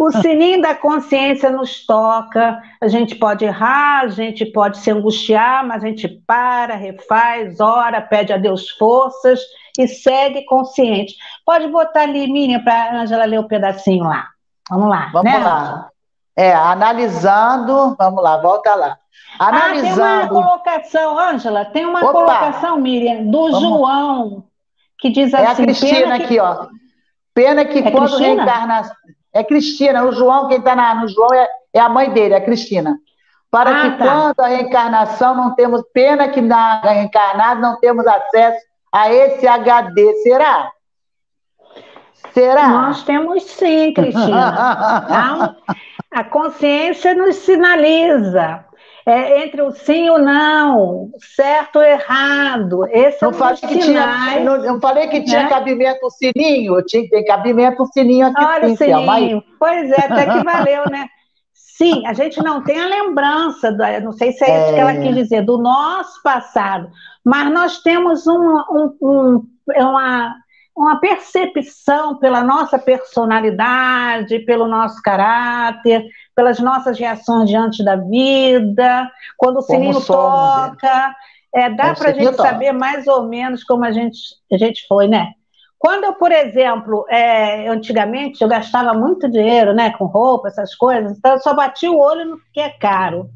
O 0.00 0.10
sininho 0.10 0.60
da 0.60 0.74
consciência 0.74 1.48
nos 1.50 1.86
toca. 1.86 2.60
A 2.80 2.88
gente 2.88 3.14
pode 3.14 3.44
errar, 3.44 4.00
a 4.02 4.08
gente 4.08 4.44
pode 4.46 4.78
se 4.78 4.90
angustiar, 4.90 5.64
mas 5.64 5.84
a 5.84 5.86
gente 5.86 6.08
para, 6.26 6.74
refaz, 6.74 7.60
ora, 7.60 8.00
pede 8.00 8.32
a 8.32 8.36
Deus 8.36 8.68
forças 8.70 9.40
e 9.82 9.88
segue 9.88 10.44
consciente. 10.44 11.14
Pode 11.44 11.68
botar 11.68 12.02
ali, 12.02 12.30
Miriam, 12.30 12.62
para 12.62 12.74
a 12.74 13.00
Ângela 13.02 13.24
ler 13.24 13.38
o 13.38 13.48
pedacinho 13.48 14.04
lá. 14.04 14.26
Vamos 14.70 14.88
lá. 14.88 15.10
Vamos 15.12 15.32
né, 15.32 15.38
lá. 15.38 15.88
É, 16.36 16.52
analisando, 16.54 17.96
vamos 17.98 18.22
lá, 18.22 18.36
volta 18.40 18.74
lá. 18.74 18.98
Ah, 19.38 19.46
tem 19.50 19.58
uma 19.58 19.64
Analisando. 19.64 20.28
colocação, 20.28 21.18
Ângela, 21.18 21.64
tem 21.66 21.86
uma 21.86 22.00
Opa! 22.00 22.12
colocação, 22.12 22.76
Miriam, 22.78 23.24
do 23.24 23.50
Vamos. 23.50 23.60
João, 23.60 24.44
que 24.98 25.10
diz 25.10 25.32
é 25.32 25.44
a 25.46 25.50
assim: 25.52 25.64
Cristina 25.64 25.94
pena 26.00 26.16
que- 26.18 26.24
aqui, 26.24 26.40
ó. 26.40 26.66
Pena 27.34 27.64
que 27.64 27.78
É 27.78 27.90
quando 27.90 28.06
Cristina? 28.08 28.42
reencarna. 28.44 28.92
É 29.32 29.44
Cristina, 29.44 30.04
o 30.04 30.12
João, 30.12 30.48
quem 30.48 30.58
está 30.58 30.94
no 30.94 31.06
João 31.08 31.32
é, 31.34 31.48
é 31.74 31.78
a 31.80 31.88
mãe 31.88 32.10
dele, 32.10 32.34
é 32.34 32.38
a 32.38 32.44
Cristina. 32.44 32.96
Para 33.50 33.70
Ah, 33.70 33.82
que 33.82 33.98
tá. 33.98 34.04
quando 34.04 34.40
a 34.40 34.46
reencarnação 34.48 35.34
não 35.34 35.54
temos, 35.54 35.82
pena 35.92 36.28
que 36.28 36.40
na 36.40 36.80
reencarnada 36.80 37.60
não 37.60 37.78
temos 37.78 38.06
acesso 38.06 38.58
a 38.92 39.12
esse 39.12 39.46
HD. 39.46 40.14
Será? 40.22 40.70
Será? 42.32 42.68
Nós 42.68 43.02
temos 43.02 43.42
sim, 43.44 43.92
Cristina. 43.92 45.56
A 46.10 46.24
consciência 46.24 47.14
nos 47.14 47.36
sinaliza. 47.36 48.64
É 49.04 49.42
entre 49.42 49.62
o 49.62 49.70
sim 49.70 50.06
e 50.06 50.10
o 50.10 50.18
não, 50.18 51.10
certo 51.34 51.76
ou 51.76 51.82
errado. 51.82 52.86
Esse 52.90 53.22
Não 53.22 53.30
é 53.30 53.34
um 53.34 53.38
falei 53.38 53.56
que 53.56 53.66
tinha, 53.68 53.82
sinais. 53.82 54.44
não, 54.44 54.58
não 54.58 54.80
falei 54.80 55.08
que 55.08 55.22
tinha 55.22 55.44
né? 55.44 55.48
cabimento 55.48 56.06
o 56.06 56.10
sininho, 56.10 56.82
tinha, 56.82 57.08
tem 57.08 57.24
cabimento 57.24 57.82
o 57.82 57.86
sininho 57.86 58.26
aqui, 58.26 58.44
Olha 58.44 58.68
sim, 58.68 58.74
o 58.74 58.76
sininho. 58.76 59.42
Pois 59.58 59.90
é, 59.90 60.04
até 60.04 60.26
que 60.26 60.44
valeu, 60.44 60.82
né? 60.90 61.08
Sim, 61.78 62.04
a 62.06 62.12
gente 62.12 62.42
não 62.42 62.60
tem 62.62 62.80
a 62.80 62.86
lembrança, 62.88 63.70
da- 63.70 64.00
não 64.00 64.10
sei 64.12 64.32
se 64.32 64.44
é 64.44 64.58
isso 64.64 64.74
que 64.74 64.80
ela 64.80 64.92
É. 64.94 65.00
quis 65.00 65.14
dizer, 65.14 65.42
do 65.44 65.58
nosso 65.58 66.20
passado, 66.24 66.90
mas 67.24 67.52
nós 67.52 67.78
temos 67.82 68.26
um- 68.26 68.58
um- 68.70 68.96
um- 69.00 69.46
uma, 69.76 70.34
uma 70.76 71.00
percepção 71.00 72.18
pela 72.18 72.42
nossa 72.42 72.80
personalidade, 72.80 74.40
pelo 74.40 74.66
nosso 74.66 75.00
caráter, 75.02 76.04
pelas 76.34 76.58
nossas 76.58 76.98
reações 76.98 77.48
diante 77.48 77.84
da 77.84 77.96
vida, 77.96 79.08
quando 79.36 79.58
o 79.58 79.64
Como 79.64 79.78
sininho 79.78 80.00
somos, 80.00 80.58
é. 80.58 80.70
toca, 80.70 81.14
é, 81.54 81.70
dá 81.70 81.86
É, 81.88 81.94
para 81.94 82.10
a 82.10 82.12
gente 82.12 82.36
saber 82.36 82.72
mais 82.72 83.06
ou 83.06 83.28
menos 83.28 83.62
como 83.64 83.84
a 83.84 83.92
gente, 83.92 84.18
a 84.52 84.58
gente 84.58 84.84
foi, 84.88 85.06
né? 85.06 85.32
Quando 85.78 86.04
eu, 86.04 86.14
por 86.14 86.32
exemplo, 86.32 87.06
é, 87.08 87.68
antigamente 87.68 88.42
eu 88.42 88.48
gastava 88.48 88.92
muito 88.94 89.30
dinheiro, 89.30 89.72
né, 89.72 89.90
com 89.96 90.06
roupa, 90.06 90.48
essas 90.48 90.74
coisas, 90.74 91.16
então 91.16 91.32
eu 91.32 91.38
só 91.38 91.54
bati 91.54 91.88
o 91.88 91.98
olho 91.98 92.24
no 92.24 92.40
que 92.52 92.60
é 92.60 92.70
caro. 92.70 93.30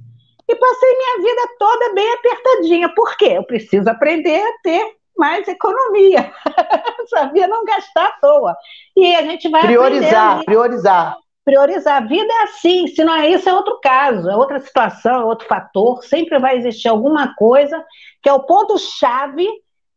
E 0.49 0.57
passei 0.57 0.97
minha 0.97 1.29
vida 1.29 1.49
toda 1.59 1.95
bem 1.95 2.13
apertadinha. 2.15 2.89
Por 2.95 3.17
quê? 3.17 3.35
Eu 3.37 3.45
preciso 3.45 3.89
aprender 3.89 4.43
a 4.43 4.59
ter 4.63 4.85
mais 5.17 5.47
economia. 5.47 6.33
Sabia 7.09 7.47
não 7.47 7.65
gastar 7.65 8.07
à 8.07 8.13
toa. 8.21 8.57
E 8.97 9.15
a 9.15 9.23
gente 9.23 9.49
vai 9.49 9.63
Priorizar, 9.63 10.41
aprendendo 10.41 10.45
priorizar. 10.45 11.17
priorizar. 11.45 12.03
A 12.03 12.07
vida 12.07 12.33
é 12.33 12.43
assim, 12.43 12.89
se 12.89 13.05
não 13.05 13.15
é 13.15 13.29
isso, 13.29 13.49
é 13.49 13.55
outro 13.55 13.79
caso, 13.81 14.29
é 14.29 14.37
outra 14.37 14.59
situação, 14.61 15.21
é 15.21 15.25
outro 15.25 15.47
fator. 15.47 16.03
Sempre 16.05 16.39
vai 16.39 16.57
existir 16.57 16.89
alguma 16.89 17.35
coisa 17.37 17.83
que 18.21 18.29
é 18.29 18.33
o 18.33 18.41
ponto-chave 18.41 19.49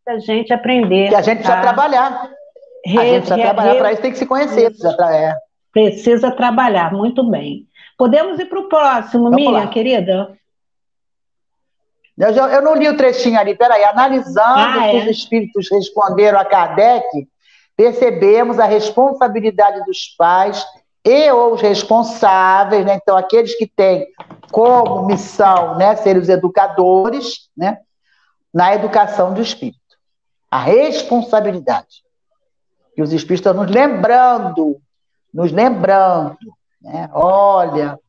da 0.06 0.20
gente 0.20 0.54
aprender. 0.54 1.10
Que 1.10 1.16
a 1.16 1.22
gente 1.22 1.40
precisa 1.40 1.58
a 1.58 1.62
trabalhar. 1.62 2.30
A 2.86 2.90
re- 2.90 3.00
gente 3.10 3.18
precisa 3.28 3.36
re- 3.36 3.42
trabalhar, 3.44 3.72
re- 3.74 3.80
para 3.80 3.92
isso 3.94 4.02
tem 4.02 4.12
que 4.12 4.18
se 4.18 4.26
conhecer. 4.26 4.70
Precisa 4.70 4.96
é. 5.12 5.36
Precisa 5.72 6.32
trabalhar, 6.32 6.94
muito 6.94 7.24
bem. 7.30 7.68
Podemos 7.98 8.40
ir 8.40 8.46
para 8.46 8.60
o 8.60 8.70
próximo, 8.70 9.24
Vamos 9.26 9.38
Miriam, 9.38 9.52
lá. 9.64 9.68
querida? 9.68 10.38
Eu, 12.18 12.34
já- 12.34 12.48
eu 12.50 12.62
não 12.62 12.76
li 12.76 12.88
o 12.88 12.96
trechinho 12.96 13.40
ali, 13.40 13.56
peraí. 13.56 13.84
Analisando 13.84 14.40
Ah, 14.60 14.78
o 14.88 14.90
que 14.92 14.98
é? 14.98 15.00
os 15.04 15.08
espíritos 15.18 15.70
responderam 15.70 16.40
a 16.40 16.46
Kardec, 16.46 17.28
percebemos 17.76 18.58
a 18.60 18.66
responsabilidade 18.66 19.84
dos 19.86 20.16
pais 20.18 20.66
e 21.04 21.30
os 21.32 21.62
responsáveis, 21.62 22.86
né? 22.86 22.96
então 23.02 23.18
aqueles 23.18 23.56
que 23.58 23.68
têm 23.68 24.08
como 24.52 25.06
missão 25.06 25.76
né, 25.78 25.96
ser 25.98 26.16
os 26.18 26.30
educadores 26.30 27.50
né, 27.56 27.80
na 28.54 28.74
educação 28.74 29.34
do 29.34 29.42
espírito. 29.42 29.80
A 30.50 30.60
responsabilidade. 30.60 32.05
E 32.98 33.02
os 33.02 33.12
espíritos 33.12 33.46
estão 33.46 33.54
nos 33.64 33.72
lembrando, 33.72 34.78
nos 35.34 35.52
lembrando. 35.52 36.38
Né? 36.82 37.10
Olha, 37.14 38.00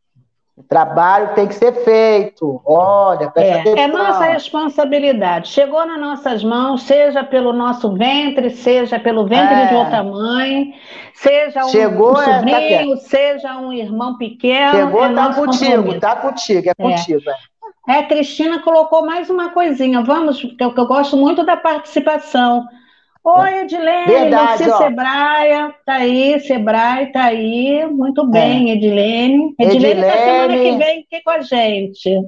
o 0.57 0.62
trabalho 0.62 1.35
tem 1.35 1.46
que 1.46 1.55
ser 1.55 1.72
feito. 1.85 2.62
Olha, 2.64 3.31
presta 3.31 3.68
É, 3.70 3.81
é 3.81 3.87
nossa 3.88 4.25
responsabilidade. 4.25 5.49
Chegou 5.49 5.85
nas 5.87 6.01
nossas 6.01 6.42
mãos, 6.42 6.83
seja 6.85 7.22
pelo 7.22 7.53
nosso 7.53 7.92
ventre, 7.94 8.51
seja 8.51 8.99
pelo 8.99 9.27
ventre 9.27 9.55
É. 9.55 9.66
de 9.66 9.75
outra 9.75 10.03
mãe, 10.03 10.75
seja 11.14 11.64
um, 11.64 11.68
Chegou, 11.68 12.16
um 12.16 12.22
é, 12.22 12.25
tá 12.25 12.38
sobrinho, 12.38 12.96
seja 12.99 13.59
um 13.59 13.72
irmão 13.72 14.16
pequeno. 14.16 14.72
Chegou, 14.79 15.05
é 15.05 15.14
tá 15.14 15.35
contigo, 15.35 15.72
compromisso. 15.72 16.01
tá 16.01 16.16
contigo, 16.16 16.70
é 16.70 16.75
contigo. 16.75 17.31
é. 17.31 17.57
É, 17.88 18.03
Cristina 18.03 18.59
colocou 18.61 19.07
mais 19.07 19.31
uma 19.31 19.51
coisinha. 19.51 20.03
Vamos, 20.03 20.42
porque 20.42 20.64
eu, 20.64 20.75
que 20.75 20.81
eu 20.81 20.87
gosto 20.87 21.16
muito 21.16 21.44
da 21.44 21.57
participação. 21.57 22.66
Oi, 23.28 23.54
Edilene, 23.62 24.06
Verdade, 24.06 24.62
Lucia 24.62 24.74
ó. 24.76 24.78
Sebraia, 24.78 25.74
tá 25.84 25.94
aí, 25.94 26.38
Sebrae 26.40 27.06
tá 27.10 27.24
aí, 27.24 27.84
muito 27.86 28.24
bem, 28.24 28.70
Edilene. 28.70 29.52
Edilene 29.58 30.00
da 30.00 30.12
semana 30.12 30.30
É. 30.30 30.44
Edilene. 30.44 30.70
que 30.78 30.84
vem 30.84 31.00
aqui 31.00 31.24
com 31.24 31.30
a 31.30 31.40
gente. 31.40 32.22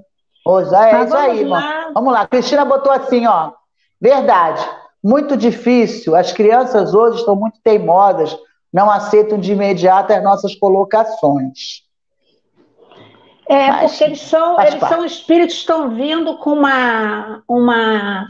Já 0.71 0.89
é 0.89 0.93
Mas 0.93 1.07
isso 1.09 1.17
aí, 1.17 1.45
lá. 1.45 1.91
Vamos 1.95 2.13
lá, 2.13 2.27
Cristina 2.27 2.65
botou 2.65 2.91
assim, 2.91 3.27
ó. 3.27 3.53
Verdade, 4.01 4.67
muito 5.05 5.37
difícil. 5.37 6.17
As 6.17 6.33
crianças 6.33 6.93
hoje 6.95 7.19
estão 7.21 7.37
muito 7.37 7.61
teimosas, 7.63 8.37
não 8.73 8.91
aceitam 8.91 9.39
de 9.39 9.53
imediato 9.53 10.13
as 10.13 10.23
nossas 10.25 10.55
colocações. 10.57 11.83
É, 13.49 13.71
Mas 13.71 13.93
porque 13.93 14.05
eles 14.05 14.21
são, 14.23 14.61
eles 14.61 14.75
parte. 14.75 14.95
são 14.95 15.05
espíritos 15.05 15.55
que 15.55 15.61
estão 15.61 15.91
vindo 15.91 16.37
com 16.39 16.51
uma, 16.55 17.43
uma, 17.49 18.29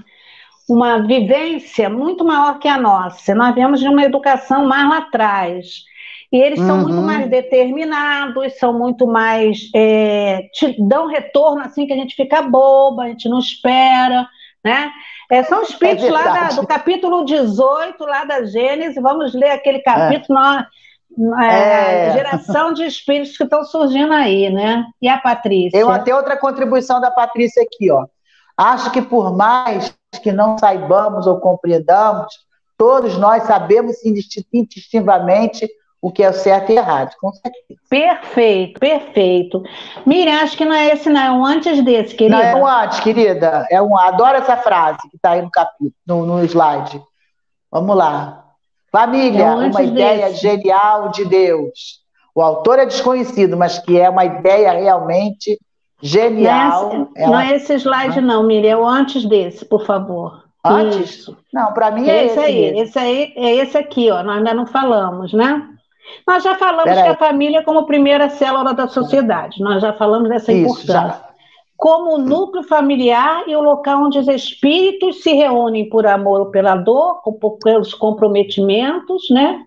uma 0.69 0.99
vivência 1.07 1.89
muito 1.89 2.25
maior 2.25 2.59
que 2.59 2.69
a 2.69 2.79
nossa. 2.79 3.35
Nós 3.35 3.55
viemos 3.55 3.81
de 3.81 3.89
uma 3.89 4.05
educação 4.05 4.67
mais 4.67 4.89
lá 4.89 4.99
atrás. 4.99 5.67
E 6.31 6.37
eles 6.37 6.61
são 6.61 6.77
Uhum. 6.81 6.83
muito 6.89 7.03
mais 7.03 7.29
determinados, 7.31 8.59
são 8.59 8.79
muito 8.79 9.07
mais. 9.07 9.59
é, 9.75 10.43
te 10.53 10.77
dão 10.87 11.07
retorno 11.07 11.63
assim 11.63 11.87
que 11.87 11.93
a 11.93 11.97
gente 11.97 12.15
fica 12.15 12.43
boba, 12.43 13.05
a 13.05 13.09
gente 13.09 13.29
não 13.29 13.39
espera. 13.39 14.29
Né? 14.65 14.91
É, 15.31 15.43
são 15.45 15.63
espíritos 15.63 16.09
lá 16.09 16.23
da- 16.25 16.49
do 16.61 16.67
capítulo 16.67 17.25
18, 17.25 18.05
lá 18.05 18.25
da 18.25 18.45
Gênesis. 18.45 19.01
Vamos 19.03 19.33
ler 19.35 19.51
aquele 19.51 19.79
capítulo. 19.81 20.39
nós- 20.39 20.65
é, 21.41 22.09
É. 22.09 22.13
Geração 22.13 22.73
de 22.75 22.85
espíritos 22.85 23.37
que 23.37 23.45
estão 23.45 23.65
surgindo 23.65 24.13
aí, 24.13 24.51
né? 24.51 24.85
E 25.01 25.09
a 25.09 25.17
Patrícia? 25.19 25.81
Tem 25.81 25.91
até 25.91 26.15
outra 26.15 26.37
contribuição 26.37 27.01
da 27.01 27.11
Patrícia 27.11 27.63
aqui, 27.63 27.91
ó. 27.91 28.07
Acho 28.57 28.91
que 28.91 29.01
por 29.01 29.35
mais 29.37 29.97
que 30.23 30.33
não 30.33 30.57
saibamos 30.57 31.27
ou 31.27 31.39
compreendamos, 31.39 32.33
todos 32.77 33.19
nós 33.19 33.43
sabemos 33.43 33.97
indistintivamente 34.05 35.69
o 36.01 36.13
que 36.13 36.23
é 36.23 36.31
o 36.31 36.33
certo 36.33 36.71
e 36.71 36.77
errado, 36.77 37.15
com 37.21 37.33
certeza. 37.33 37.81
Perfeito, 37.91 38.79
perfeito. 38.79 39.63
Miriam, 40.07 40.41
acho 40.41 40.57
que 40.57 40.65
não 40.65 40.73
é 40.75 40.93
esse, 40.93 41.11
não, 41.11 41.21
é 41.21 41.33
um 41.33 41.45
antes 41.45 41.85
desse, 41.85 42.15
querida. 42.15 42.37
Não, 42.37 42.45
é 42.45 42.55
um 42.55 42.67
antes, 42.67 43.01
querida. 43.01 43.67
É 43.71 43.83
um, 43.83 43.99
adoro 43.99 44.39
essa 44.39 44.57
frase 44.57 45.01
que 45.11 45.17
está 45.17 45.33
aí 45.33 45.43
no 45.43 45.51
capítulo, 45.51 45.93
no, 46.07 46.25
no 46.25 46.45
slide. 46.45 47.03
Vamos 47.71 47.97
lá. 47.97 48.45
Família, 48.93 49.43
é 49.43 49.55
um 49.55 49.71
uma 49.71 49.83
ideia 49.83 50.29
desse. 50.29 50.41
genial 50.41 51.11
de 51.11 51.25
Deus. 51.25 52.01
O 52.35 52.41
autor 52.41 52.79
é 52.79 52.87
desconhecido, 52.87 53.57
mas 53.57 53.81
que 53.81 53.99
é 53.99 54.09
uma 54.09 54.25
ideia 54.25 54.71
realmente 54.73 55.59
genial. 56.01 56.93
Não 56.93 57.09
é, 57.15 57.27
não 57.27 57.41
é 57.41 57.57
esse 57.57 57.75
slide, 57.75 58.21
não, 58.21 58.43
Miriam, 58.43 58.71
é 58.71 58.77
o 58.77 58.87
antes 58.87 59.25
desse, 59.25 59.65
por 59.65 59.85
favor. 59.85 60.45
Antes? 60.65 61.11
Isso. 61.11 61.37
Não, 61.53 61.73
para 61.73 61.91
mim 61.91 62.09
é, 62.09 62.19
é 62.19 62.27
esse, 62.27 62.39
aí. 62.39 62.61
Mesmo. 62.61 62.83
Esse 62.83 62.99
aí 62.99 63.33
é 63.37 63.55
esse 63.57 63.79
aqui, 63.79 64.11
ó. 64.11 64.23
Nós 64.23 64.39
ainda 64.39 64.55
não 64.55 64.67
falamos, 64.67 65.33
né? 65.33 65.69
Nós 66.27 66.43
já 66.43 66.55
falamos 66.57 66.85
Pera 66.85 67.03
que 67.03 67.09
aí. 67.09 67.15
a 67.15 67.17
família 67.17 67.59
é 67.59 67.63
como 67.63 67.87
primeira 67.87 68.29
célula 68.29 68.75
da 68.75 68.89
sociedade. 68.89 69.61
Nós 69.63 69.83
já 69.83 69.93
falamos 69.93 70.29
dessa 70.29 70.53
Isso, 70.53 70.63
importância. 70.63 70.93
Já. 70.93 71.29
Como 71.77 72.15
o 72.15 72.19
núcleo 72.19 72.65
familiar 72.65 73.45
e 73.47 73.55
o 73.55 73.61
local 73.61 74.05
onde 74.05 74.19
os 74.19 74.27
espíritos 74.27 75.23
se 75.23 75.33
reúnem 75.33 75.89
por 75.89 76.07
amor 76.07 76.41
ou 76.41 76.47
pela 76.51 76.75
dor, 76.75 77.21
pelos 77.63 77.95
comprometimentos, 77.95 79.31
né? 79.31 79.65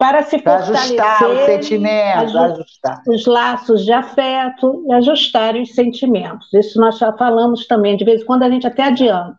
Para 0.00 0.22
se 0.22 0.38
para. 0.38 0.60
Ajustar 0.60 1.28
os 1.28 1.40
sentimentos, 1.44 2.34
ajustar. 2.34 3.02
Os 3.06 3.26
laços 3.26 3.84
de 3.84 3.92
afeto 3.92 4.82
e 4.88 4.94
ajustar 4.94 5.54
os 5.56 5.74
sentimentos. 5.74 6.50
Isso 6.54 6.80
nós 6.80 6.96
já 6.96 7.12
falamos 7.12 7.66
também, 7.66 7.98
de 7.98 8.04
vez 8.06 8.22
em 8.22 8.24
quando 8.24 8.44
a 8.44 8.48
gente 8.48 8.66
até 8.66 8.84
adianta. 8.84 9.36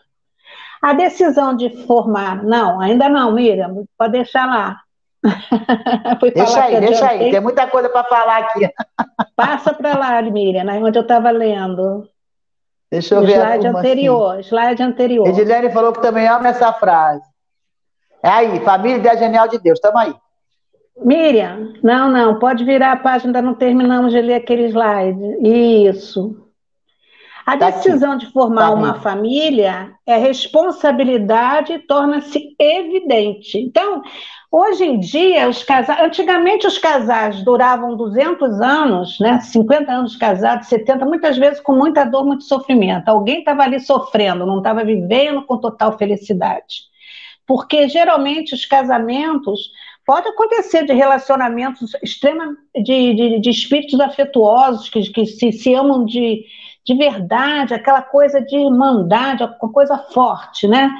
A 0.79 0.93
decisão 0.93 1.55
de 1.55 1.67
formar, 1.87 2.43
não, 2.43 2.79
ainda 2.79 3.09
não, 3.09 3.31
Miriam, 3.31 3.85
pode 3.97 4.11
deixar 4.11 4.45
lá. 4.45 4.77
deixa 6.35 6.63
aí, 6.63 6.79
deixa 6.79 7.07
aí, 7.07 7.31
tem 7.31 7.39
muita 7.39 7.65
coisa 7.65 7.89
para 7.89 8.03
falar 8.03 8.37
aqui. 8.37 8.69
Passa 9.35 9.73
para 9.73 9.97
lá, 9.97 10.21
Miriam, 10.21 10.63
né, 10.63 10.77
onde 10.77 10.95
eu 10.95 11.03
estava 11.03 11.31
lendo. 11.31 12.07
Deixa 12.91 13.15
eu 13.15 13.21
ver. 13.21 13.39
Slide 13.39 13.65
anterior, 13.65 14.31
assim. 14.33 14.49
slide 14.49 14.83
anterior. 14.83 15.27
Edilene 15.27 15.71
falou 15.71 15.91
que 15.91 16.03
também 16.03 16.27
ama 16.27 16.49
essa 16.49 16.71
frase. 16.71 17.23
É 18.21 18.29
aí, 18.29 18.59
família 18.59 18.97
ideia 18.97 19.17
genial 19.17 19.47
de 19.47 19.57
Deus, 19.57 19.79
estamos 19.79 19.99
aí. 19.99 20.13
Miriam, 20.97 21.73
não, 21.81 22.09
não, 22.09 22.39
pode 22.39 22.63
virar 22.63 22.91
a 22.91 22.97
página, 22.97 23.29
ainda 23.29 23.41
não 23.41 23.53
terminamos 23.53 24.11
de 24.11 24.21
ler 24.21 24.35
aquele 24.35 24.65
slide. 24.67 25.19
Isso. 25.41 26.41
A 27.45 27.57
tá 27.57 27.69
decisão 27.71 28.13
aqui. 28.13 28.25
de 28.25 28.31
formar 28.31 28.69
tá 28.69 28.73
uma 28.73 28.93
família 28.95 29.93
é 30.05 30.17
responsabilidade 30.17 31.73
e 31.73 31.79
torna-se 31.79 32.55
evidente. 32.59 33.57
Então, 33.57 34.01
hoje 34.51 34.85
em 34.85 34.99
dia, 34.99 35.49
os 35.49 35.63
casais, 35.63 35.99
antigamente 36.01 36.67
os 36.67 36.77
casais 36.77 37.43
duravam 37.43 37.95
200 37.95 38.61
anos, 38.61 39.19
né, 39.19 39.39
50 39.39 39.91
anos 39.91 40.15
casados, 40.15 40.67
70, 40.67 41.05
muitas 41.05 41.37
vezes 41.37 41.59
com 41.59 41.75
muita 41.75 42.03
dor, 42.03 42.25
muito 42.25 42.43
sofrimento. 42.43 43.09
Alguém 43.09 43.39
estava 43.39 43.63
ali 43.63 43.79
sofrendo, 43.79 44.45
não 44.45 44.59
estava 44.59 44.83
vivendo 44.83 45.41
com 45.43 45.57
total 45.57 45.97
felicidade. 45.97 46.91
Porque 47.47 47.89
geralmente 47.89 48.53
os 48.53 48.65
casamentos 48.65 49.71
pode 50.05 50.27
acontecer 50.27 50.85
de 50.85 50.93
relacionamentos 50.93 51.93
extrema 52.01 52.55
de, 52.75 53.13
de, 53.13 53.39
de 53.39 53.49
espíritos 53.49 53.99
afetuosos 53.99 54.89
que, 54.89 55.01
que 55.11 55.25
se, 55.25 55.51
se 55.51 55.73
amam 55.73 56.05
de 56.05 56.45
de 56.85 56.95
verdade, 56.95 57.73
aquela 57.73 58.01
coisa 58.01 58.41
de 58.41 58.57
irmandade, 58.57 59.43
uma 59.43 59.71
coisa 59.71 59.97
forte, 59.97 60.67
né? 60.67 60.91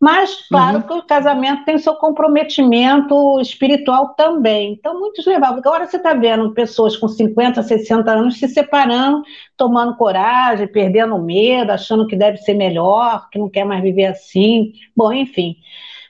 Mas, 0.00 0.46
claro, 0.48 0.78
uhum. 0.78 0.82
que 0.82 0.92
o 0.92 1.02
casamento 1.02 1.64
tem 1.64 1.78
seu 1.78 1.94
comprometimento 1.94 3.40
espiritual 3.40 4.10
também. 4.10 4.72
Então, 4.72 4.98
muitos 4.98 5.24
levavam. 5.24 5.58
Agora 5.58 5.86
você 5.86 5.96
está 5.96 6.12
vendo 6.12 6.52
pessoas 6.52 6.96
com 6.96 7.08
50, 7.08 7.62
60 7.62 8.10
anos 8.10 8.38
se 8.38 8.48
separando, 8.48 9.22
tomando 9.56 9.96
coragem, 9.96 10.66
perdendo 10.66 11.18
medo, 11.18 11.70
achando 11.70 12.06
que 12.06 12.16
deve 12.16 12.36
ser 12.38 12.54
melhor, 12.54 13.28
que 13.30 13.38
não 13.38 13.48
quer 13.48 13.64
mais 13.64 13.82
viver 13.82 14.06
assim. 14.06 14.72
Bom, 14.94 15.12
enfim. 15.12 15.56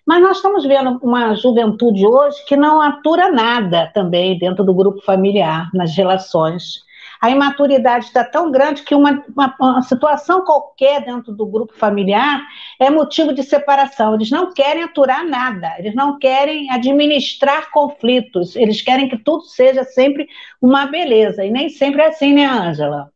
Mas 0.07 0.23
nós 0.23 0.37
estamos 0.37 0.65
vendo 0.65 0.99
uma 1.03 1.35
juventude 1.35 2.07
hoje 2.07 2.45
que 2.47 2.57
não 2.57 2.81
atura 2.81 3.31
nada 3.31 3.91
também 3.95 4.39
dentro 4.39 4.65
do 4.65 4.75
grupo 4.75 5.01
familiar, 5.03 5.71
nas 5.73 5.97
relações 5.97 6.85
a 7.25 7.31
imaturidade 7.31 8.05
está 8.05 8.23
tão 8.23 8.51
grande 8.51 8.83
que 8.83 8.95
uma, 8.95 9.25
uma, 9.35 9.57
uma, 9.59 9.83
situação 9.83 10.45
qualquer 10.45 11.03
dentro 11.03 11.33
do 11.33 11.47
grupo 11.47 11.73
familiar 11.75 12.43
é 12.79 12.91
motivo 12.91 13.33
de 13.33 13.43
separação. 13.43 14.15
Eles 14.15 14.31
não 14.31 14.53
querem 14.53 14.83
aturar 14.83 15.25
nada, 15.25 15.75
eles 15.79 15.95
não 15.95 16.19
querem 16.19 16.71
administrar 16.71 17.71
conflitos, 17.71 18.55
eles 18.55 18.83
querem 18.83 19.09
que 19.09 19.17
tudo 19.17 19.45
seja 19.45 19.85
sempre 19.85 20.29
uma 20.61 20.85
beleza. 20.85 21.43
E 21.43 21.51
nem 21.51 21.71
sempre 21.71 22.03
é 22.03 22.09
assim, 22.09 22.35
né, 22.35 22.45
Ângela? 22.45 23.11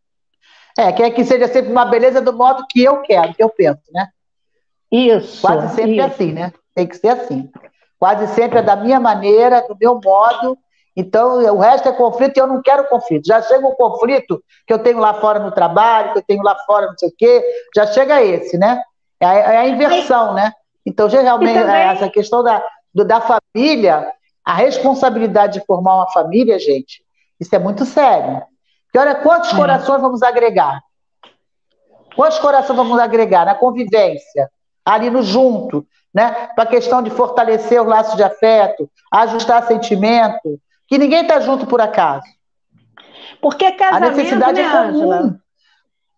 É, 0.79 0.91
quer 0.91 1.11
que 1.11 1.23
seja 1.23 1.47
sempre 1.47 1.71
uma 1.71 1.85
beleza 1.85 2.23
do 2.23 2.33
modo 2.33 2.65
que 2.67 2.83
eu 2.83 3.03
quero, 3.03 3.35
que 3.35 3.43
eu 3.43 3.51
penso, 3.51 3.83
né? 3.93 4.09
Isso. 4.91 5.43
Quase 5.43 5.75
sempre 5.75 6.01
é 6.01 6.07
isso. 6.07 6.07
assim, 6.07 6.33
né? 6.33 6.51
Tem 6.79 6.87
que 6.87 6.97
ser 6.97 7.09
assim. 7.09 7.51
Quase 7.99 8.29
sempre 8.35 8.61
é 8.61 8.63
da 8.63 8.77
minha 8.77 9.01
maneira, 9.01 9.67
do 9.67 9.77
meu 9.81 10.01
modo, 10.01 10.57
então, 10.97 11.39
o 11.55 11.59
resto 11.59 11.89
é 11.89 11.93
conflito 11.93 12.37
e 12.37 12.41
eu 12.41 12.47
não 12.47 12.63
quero 12.63 12.89
conflito. 12.89 13.27
Já 13.27 13.43
chega 13.43 13.67
o 13.67 13.75
conflito 13.75 14.41
que 14.65 14.73
eu 14.73 14.79
tenho 14.79 14.99
lá 14.99 15.15
fora 15.15 15.41
no 15.41 15.51
trabalho, 15.51 16.13
que 16.13 16.19
eu 16.21 16.25
tenho 16.25 16.43
lá 16.43 16.57
fora 16.67 16.87
não 16.87 16.97
sei 16.97 17.09
o 17.09 17.15
quê, 17.19 17.45
já 17.75 17.87
chega 17.89 18.23
esse, 18.23 18.57
né? 18.57 18.81
É 19.19 19.27
a, 19.27 19.35
é 19.35 19.57
a 19.57 19.69
inversão, 19.69 20.35
né? 20.35 20.53
Então, 20.87 21.11
geralmente, 21.11 21.59
também... 21.59 21.83
essa 21.83 22.09
questão 22.09 22.45
da, 22.45 22.65
do, 22.95 23.05
da 23.05 23.21
família, 23.21 24.13
a 24.45 24.55
responsabilidade 24.55 25.59
de 25.59 25.67
formar 25.67 25.97
uma 25.97 26.11
família, 26.13 26.61
gente, 26.61 27.03
isso 27.41 27.55
é 27.57 27.59
muito 27.59 27.85
sério. 27.85 28.41
E 28.95 28.99
olha, 28.99 29.17
quantos 29.17 29.53
é. 29.53 29.57
corações 29.57 30.01
vamos 30.01 30.23
agregar? 30.23 30.81
Quantos 32.15 32.39
corações 32.39 32.77
vamos 32.77 33.01
agregar 33.01 33.47
na 33.47 33.55
convivência, 33.57 34.49
ali 34.85 35.11
no 35.11 35.23
junto, 35.23 35.85
né? 36.19 36.49
Para 36.57 36.65
a 36.65 36.67
questão 36.67 37.01
de 37.01 37.11
fortalecer 37.11 37.81
o 37.81 37.85
laço 37.85 38.17
de 38.17 38.25
afeto, 38.25 38.91
ajustar 39.09 39.65
sentimento, 39.69 40.61
que 40.89 40.99
ninguém 40.99 41.23
está 41.23 41.39
junto 41.39 41.65
por 41.65 41.81
acaso. 41.81 42.27
Porque 43.41 43.71
casamento, 43.71 44.05
a 44.05 44.17
necessidade 44.17 44.61
né, 44.61 44.67
é 44.67 44.71
comum. 44.71 45.39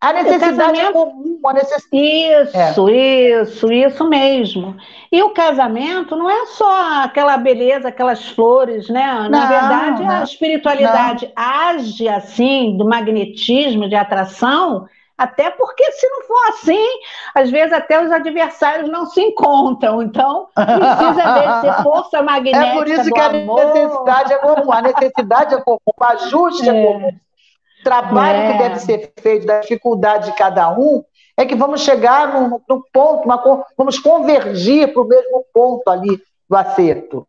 A 0.00 0.12
necessidade 0.14 0.80
é 0.80 0.90
comum. 0.90 1.40
A 1.44 1.52
necess... 1.52 1.86
Isso, 1.92 2.88
é. 2.88 3.42
isso, 3.42 3.70
isso 3.70 4.08
mesmo. 4.08 4.74
E 5.12 5.22
o 5.22 5.34
casamento 5.34 6.16
não 6.16 6.30
é 6.30 6.46
só 6.46 7.02
aquela 7.02 7.36
beleza, 7.36 7.88
aquelas 7.88 8.26
flores, 8.30 8.88
né? 8.88 9.04
Na 9.04 9.28
não, 9.28 9.48
verdade, 9.48 10.02
não, 10.02 10.10
a 10.20 10.22
espiritualidade 10.22 11.26
não. 11.26 11.32
age 11.36 12.08
assim, 12.08 12.74
do 12.78 12.86
magnetismo, 12.86 13.86
de 13.86 13.96
atração, 13.96 14.86
até 15.20 15.50
porque, 15.50 15.92
se 15.92 16.08
não 16.08 16.22
for 16.22 16.48
assim, 16.48 16.86
às 17.34 17.50
vezes 17.50 17.74
até 17.74 18.02
os 18.02 18.10
adversários 18.10 18.88
não 18.88 19.04
se 19.04 19.20
encontram. 19.20 20.00
Então, 20.02 20.48
precisa 20.54 21.60
desse 21.60 21.82
força 21.82 22.22
magnética. 22.22 22.70
É 22.70 22.72
por 22.72 22.88
isso 22.88 23.10
que 23.10 23.20
a 23.20 23.26
amor. 23.26 23.64
necessidade 23.66 24.32
é 24.32 24.38
comum. 24.38 24.72
A 24.72 24.80
necessidade 24.80 25.54
é 25.54 25.60
comum, 25.60 25.78
o 25.84 26.04
ajuste 26.04 26.70
é, 26.70 26.72
é 26.72 26.86
comum. 26.86 27.08
O 27.08 27.84
trabalho 27.84 28.38
é. 28.38 28.52
que 28.52 28.58
deve 28.58 28.76
ser 28.78 29.12
feito, 29.20 29.46
da 29.46 29.60
dificuldade 29.60 30.30
de 30.30 30.36
cada 30.36 30.70
um, 30.70 31.04
é 31.36 31.44
que 31.44 31.54
vamos 31.54 31.82
chegar 31.82 32.32
no, 32.32 32.62
no 32.66 32.82
ponto, 32.90 33.24
uma, 33.26 33.66
vamos 33.76 33.98
convergir 33.98 34.90
para 34.90 35.02
o 35.02 35.06
mesmo 35.06 35.44
ponto 35.52 35.86
ali 35.90 36.18
do 36.48 36.56
acerto. 36.56 37.26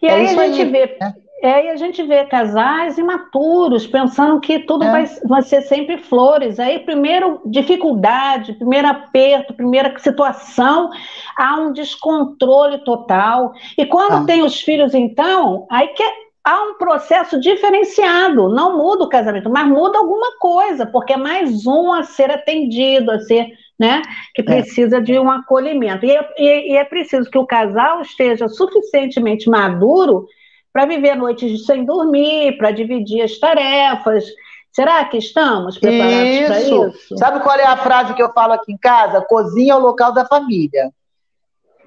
E 0.00 0.06
é 0.06 0.14
aí 0.14 0.24
a 0.24 0.46
gente 0.46 0.62
aí, 0.62 0.70
vê. 0.70 0.96
Né? 0.98 1.14
É, 1.42 1.66
e 1.66 1.68
a 1.68 1.76
gente 1.76 2.02
vê 2.02 2.24
casais 2.24 2.96
imaturos 2.96 3.86
pensando 3.86 4.40
que 4.40 4.60
tudo 4.60 4.84
é. 4.84 4.90
vai, 4.90 5.06
vai 5.26 5.42
ser 5.42 5.62
sempre 5.62 5.98
flores. 5.98 6.58
Aí, 6.58 6.78
primeiro 6.78 7.40
dificuldade, 7.44 8.54
primeiro 8.54 8.88
aperto, 8.88 9.52
primeira 9.52 9.96
situação, 9.98 10.90
há 11.36 11.56
um 11.56 11.72
descontrole 11.72 12.78
total. 12.78 13.52
E 13.76 13.84
quando 13.84 14.22
ah. 14.22 14.24
tem 14.24 14.42
os 14.42 14.60
filhos, 14.60 14.94
então, 14.94 15.66
aí 15.70 15.88
que 15.88 16.02
há 16.44 16.62
um 16.62 16.74
processo 16.74 17.40
diferenciado. 17.40 18.48
Não 18.48 18.78
muda 18.78 19.04
o 19.04 19.08
casamento, 19.08 19.50
mas 19.50 19.66
muda 19.66 19.98
alguma 19.98 20.38
coisa, 20.38 20.86
porque 20.86 21.14
é 21.14 21.16
mais 21.16 21.66
um 21.66 21.92
a 21.92 22.02
ser 22.04 22.30
atendido, 22.30 23.10
a 23.10 23.18
ser. 23.20 23.48
Né, 23.76 24.02
que 24.36 24.40
é. 24.42 24.44
precisa 24.44 24.98
é. 24.98 25.00
de 25.00 25.18
um 25.18 25.28
acolhimento. 25.28 26.06
E 26.06 26.12
é, 26.12 26.28
e 26.38 26.76
é 26.76 26.84
preciso 26.84 27.28
que 27.28 27.36
o 27.36 27.44
casal 27.44 28.00
esteja 28.02 28.46
suficientemente 28.46 29.50
maduro 29.50 30.28
para 30.74 30.86
viver 30.86 31.14
noites 31.14 31.64
sem 31.64 31.84
dormir, 31.84 32.58
para 32.58 32.72
dividir 32.72 33.22
as 33.22 33.38
tarefas. 33.38 34.24
Será 34.72 35.04
que 35.04 35.18
estamos 35.18 35.78
preparados 35.78 36.46
para 36.46 36.60
isso? 36.60 37.16
Sabe 37.16 37.38
qual 37.38 37.56
é 37.56 37.64
a 37.64 37.76
frase 37.76 38.12
que 38.12 38.22
eu 38.22 38.32
falo 38.32 38.54
aqui 38.54 38.72
em 38.72 38.76
casa? 38.76 39.20
Cozinha 39.20 39.74
é 39.74 39.76
o 39.76 39.78
local 39.78 40.12
da 40.12 40.26
família. 40.26 40.90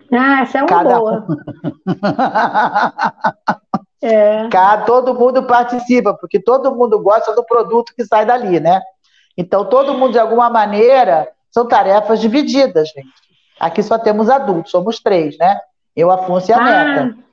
Ah, 0.09 0.43
essa 0.43 0.59
é 0.59 0.61
uma 0.61 0.69
Cada... 0.69 0.97
boa. 0.97 1.27
é. 4.01 4.47
Cada, 4.47 4.85
todo 4.85 5.13
mundo 5.13 5.43
participa, 5.43 6.13
porque 6.13 6.39
todo 6.39 6.73
mundo 6.73 6.97
gosta 6.97 7.35
do 7.35 7.43
produto 7.43 7.93
que 7.93 8.05
sai 8.05 8.25
dali, 8.25 8.61
né? 8.61 8.81
Então, 9.37 9.65
todo 9.65 9.95
mundo, 9.95 10.13
de 10.13 10.19
alguma 10.19 10.49
maneira, 10.49 11.27
são 11.51 11.67
tarefas 11.67 12.21
divididas, 12.21 12.87
gente. 12.87 13.11
Aqui 13.59 13.83
só 13.83 13.99
temos 13.99 14.29
adultos, 14.29 14.71
somos 14.71 15.01
três, 15.01 15.37
né? 15.37 15.59
Eu, 15.93 16.09
Afonso 16.09 16.49
e 16.49 16.53
a 16.53 16.57
ah, 16.57 16.63
Neta. 16.63 17.26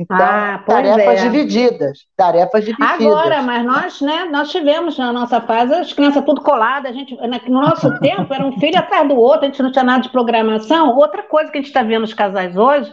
Então, 0.00 0.16
ah, 0.18 0.62
tarefas 0.66 1.20
é. 1.20 1.28
divididas, 1.28 2.06
tarefas 2.16 2.64
divididas. 2.64 3.06
Agora, 3.06 3.42
mas 3.42 3.66
nós, 3.66 4.00
né, 4.00 4.24
nós 4.32 4.50
tivemos 4.50 4.96
na 4.96 5.12
nossa 5.12 5.42
fase 5.42 5.74
as 5.74 5.92
crianças 5.92 6.24
tudo 6.24 6.40
coladas, 6.40 6.90
a 6.90 6.94
gente, 6.94 7.14
no 7.50 7.60
nosso 7.60 7.92
tempo 8.00 8.32
era 8.32 8.46
um 8.46 8.58
filho 8.58 8.78
atrás 8.78 9.06
do 9.06 9.14
outro, 9.14 9.42
a 9.42 9.48
gente 9.48 9.62
não 9.62 9.70
tinha 9.70 9.84
nada 9.84 10.02
de 10.02 10.08
programação. 10.08 10.96
Outra 10.96 11.22
coisa 11.22 11.52
que 11.52 11.58
a 11.58 11.60
gente 11.60 11.68
está 11.68 11.82
vendo 11.82 12.00
nos 12.00 12.14
casais 12.14 12.56
hoje 12.56 12.90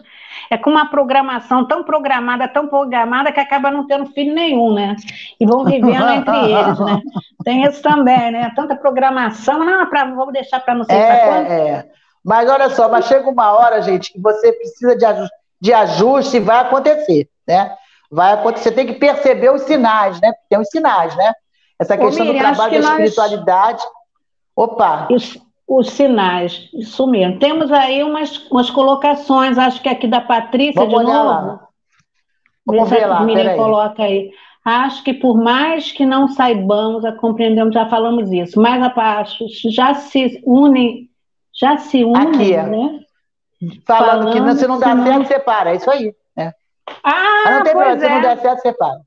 é 0.52 0.58
com 0.58 0.70
uma 0.70 0.89
programação 0.89 1.65
tão 1.65 1.82
programada, 1.82 2.46
tão 2.46 2.67
programada, 2.67 3.32
que 3.32 3.39
acaba 3.39 3.72
não 3.72 3.88
tendo 3.88 4.08
filho 4.08 4.36
nenhum, 4.36 4.74
né? 4.74 4.98
E 5.39 5.46
vão 5.46 5.63
vivendo 5.63 6.10
entre 6.10 6.36
eles, 6.52 6.78
né? 6.78 7.02
Tem 7.46 7.63
isso 7.63 7.82
também, 7.82 8.32
né? 8.32 8.52
Tanta 8.54 8.76
programação, 8.76 9.60
não, 9.60 9.89
pra, 9.89 10.04
vamos 10.04 10.34
deixar 10.34 10.60
para 10.60 10.76
não 10.76 10.84
sei 10.84 10.98
é, 10.98 11.08
para 11.08 11.28
quando. 11.28 11.52
É. 11.52 11.86
Mas 12.22 12.50
olha 12.50 12.70
só, 12.70 12.89
mas 12.89 13.06
chega 13.06 13.30
uma 13.30 13.54
hora, 13.54 13.82
gente, 13.82 14.12
que 14.12 14.20
você 14.20 14.52
precisa 14.52 14.98
de 14.98 15.06
ajustar 15.06 15.37
de 15.60 15.74
ajuste 15.74 16.39
vai 16.39 16.60
acontecer, 16.60 17.28
né? 17.48 17.76
Vai 18.10 18.34
acontecer, 18.34 18.72
tem 18.72 18.88
que 18.88 18.93
perceber 18.93 19.52
os 19.52 19.63
sinais, 19.63 20.20
né? 20.22 20.32
Tem 20.50 20.60
os 20.60 20.70
sinais, 20.70 21.15
né? 21.15 21.34
Essa 21.80 21.98
questão 21.98 22.26
Ô, 22.26 22.28
Miriam, 22.30 22.52
do 22.52 22.56
trabalho 22.56 22.74
que 22.74 22.80
da 22.80 22.89
nós... 22.89 23.00
espiritualidade. 23.00 23.84
Opa! 24.56 25.08
Os, 25.12 25.38
os, 25.67 25.89
sinais, 25.91 26.70
isso 26.74 27.06
mesmo. 27.06 27.38
Temos 27.38 27.72
aí 27.72 28.04
umas, 28.04 28.38
umas 28.50 28.70
colocações, 28.70 29.58
acho 29.58 29.82
que 29.82 29.89
aqui 29.89 30.08
da 30.08 30.22
Patrícia 30.22 30.86
Vamos 30.86 31.00
de 31.00 31.06
novo. 31.06 31.28
Lá. 31.28 31.67
Vamos 32.65 32.89
ver 32.89 33.06
lá, 33.06 33.22
Miriam 33.22 33.56
coloca 33.56 34.04
aí. 34.04 34.32
Acho 34.65 35.02
que 35.02 35.13
por 35.13 35.38
mais 35.38 35.93
que 35.93 36.06
não 36.06 36.28
saibamos, 36.28 37.06
a 37.06 37.13
compreendemos, 37.13 37.74
já 37.74 37.88
falamos 37.88 38.30
isso, 38.32 38.60
mas 38.60 38.84
a, 38.84 39.24
já 39.70 39.93
se 39.93 40.41
unem, 40.46 41.10
já 41.54 41.78
se 41.78 42.04
unem, 42.04 42.28
aqui, 42.28 42.70
né? 42.70 43.00
Falando, 43.86 44.08
Falando 44.08 44.32
que 44.32 44.39
não, 44.39 44.56
se 44.56 44.67
não 44.67 44.80
dá 44.80 44.96
certo, 45.04 45.28
separa. 45.28 45.72
É 45.72 45.76
isso 45.76 45.89
aí. 45.89 46.15
Né? 46.36 46.54
Ah, 47.04 47.43
Mas 47.46 47.56
não 47.56 47.63
tem 47.63 47.74
problema, 47.74 47.96
é. 47.96 48.00
se 48.00 48.10
não 48.10 48.22
der 48.22 48.38
certo, 48.39 48.62
separa. 48.62 49.02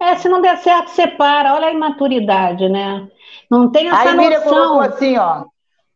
É, 0.00 0.14
se 0.16 0.28
não 0.28 0.40
der 0.40 0.58
certo, 0.58 0.88
separa. 0.90 1.54
Olha 1.54 1.68
a 1.68 1.72
imaturidade, 1.72 2.68
né? 2.68 3.08
Não 3.50 3.70
tem 3.70 3.88
essa 3.88 4.10
Aí, 4.10 4.16
Miriam 4.16 4.40
colocou 4.42 4.80
assim, 4.80 5.18
ó. 5.18 5.44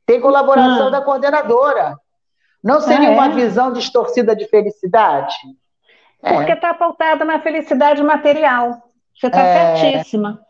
Tem 0.05 0.21
colaboração 0.21 0.89
ah. 0.89 0.91
da 0.91 1.01
coordenadora. 1.01 1.97
Não 2.63 2.81
seria 2.81 3.11
ah, 3.11 3.13
é? 3.13 3.15
uma 3.15 3.29
visão 3.29 3.73
distorcida 3.73 4.35
de 4.35 4.47
felicidade? 4.49 5.35
Porque 6.21 6.53
está 6.53 6.71
é. 6.71 6.75
pautada 6.75 7.25
na 7.25 7.41
felicidade 7.41 8.03
material. 8.03 8.83
Você 9.15 9.29
está 9.29 9.41
é... 9.41 9.77
certíssima. 9.77 10.41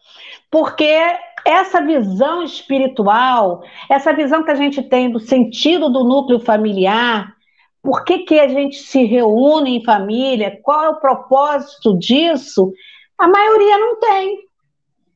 Porque 0.51 1.18
essa 1.46 1.80
visão 1.80 2.42
espiritual, 2.42 3.62
essa 3.88 4.12
visão 4.12 4.42
que 4.42 4.50
a 4.50 4.56
gente 4.56 4.82
tem 4.82 5.11
do 5.11 5.20
sentido 5.20 5.88
do 5.88 6.02
núcleo 6.02 6.40
familiar, 6.40 7.32
por 7.80 8.04
que, 8.04 8.18
que 8.18 8.40
a 8.40 8.48
gente 8.48 8.76
se 8.78 9.04
reúne 9.04 9.78
em 9.78 9.85
família, 9.85 10.59
qual 10.62 10.85
é 10.85 10.88
o 10.88 10.98
propósito 10.98 11.96
disso, 11.96 12.72
a 13.16 13.28
maioria 13.28 13.78
não 13.78 14.00
tem. 14.00 14.38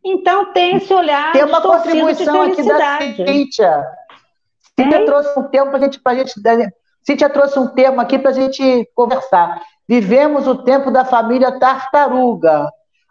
Então 0.04 0.52
tem 0.52 0.76
esse 0.76 0.94
olhar 0.94 1.32
Tem 1.32 1.44
uma 1.44 1.60
contribuição 1.60 2.42
aqui 2.42 2.62
da 2.62 2.98
Cíntia. 3.00 3.84
Cíntia 4.78 5.04
trouxe 5.04 5.38
um 5.38 5.42
tempo 5.48 5.70
para 5.70 5.80
gente, 5.80 6.00
a 6.06 6.14
gente. 6.14 6.74
Cíntia 7.02 7.28
trouxe 7.28 7.58
um 7.58 7.66
termo 7.66 8.00
aqui 8.00 8.18
para 8.18 8.30
a 8.30 8.34
gente 8.34 8.88
conversar. 8.94 9.60
Vivemos 9.88 10.46
o 10.46 10.62
tempo 10.62 10.92
da 10.92 11.04
família 11.04 11.58
tartaruga. 11.58 12.70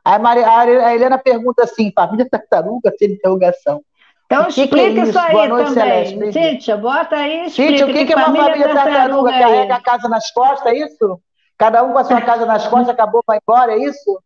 A, 0.09 0.17
Maria, 0.17 0.47
a 0.47 0.95
Helena 0.95 1.19
pergunta 1.19 1.63
assim: 1.63 1.91
família 1.93 2.27
tartaruga? 2.27 2.91
Sem 2.97 3.11
interrogação. 3.11 3.81
Então 4.25 4.45
que 4.45 4.61
explica 4.61 4.91
que 4.91 4.99
é 4.99 5.01
isso? 5.03 5.09
isso 5.09 5.19
aí 5.19 5.31
Boa 5.31 5.47
noite, 5.47 5.73
também. 5.73 6.05
Celeste. 6.05 6.33
Cíntia, 6.33 6.77
bota 6.77 7.15
aí 7.15 7.45
explica. 7.45 7.71
Cíntia, 7.71 7.85
o 7.85 7.93
que, 7.93 8.05
que, 8.05 8.13
é 8.13 8.15
uma 8.15 8.25
família 8.25 8.73
tartaruga? 8.73 8.91
tartaruga 8.91 9.31
Carrega 9.31 9.75
a 9.75 9.81
casa 9.81 10.09
nas 10.09 10.31
costas, 10.31 10.73
é 10.73 10.77
isso? 10.77 11.21
Cada 11.57 11.83
um 11.83 11.91
com 11.91 11.99
a 11.99 12.03
sua 12.03 12.21
casa 12.21 12.45
nas 12.45 12.67
costas, 12.67 12.89
acabou, 12.89 13.23
vai 13.27 13.37
embora, 13.37 13.73
é 13.73 13.77
isso? 13.77 14.23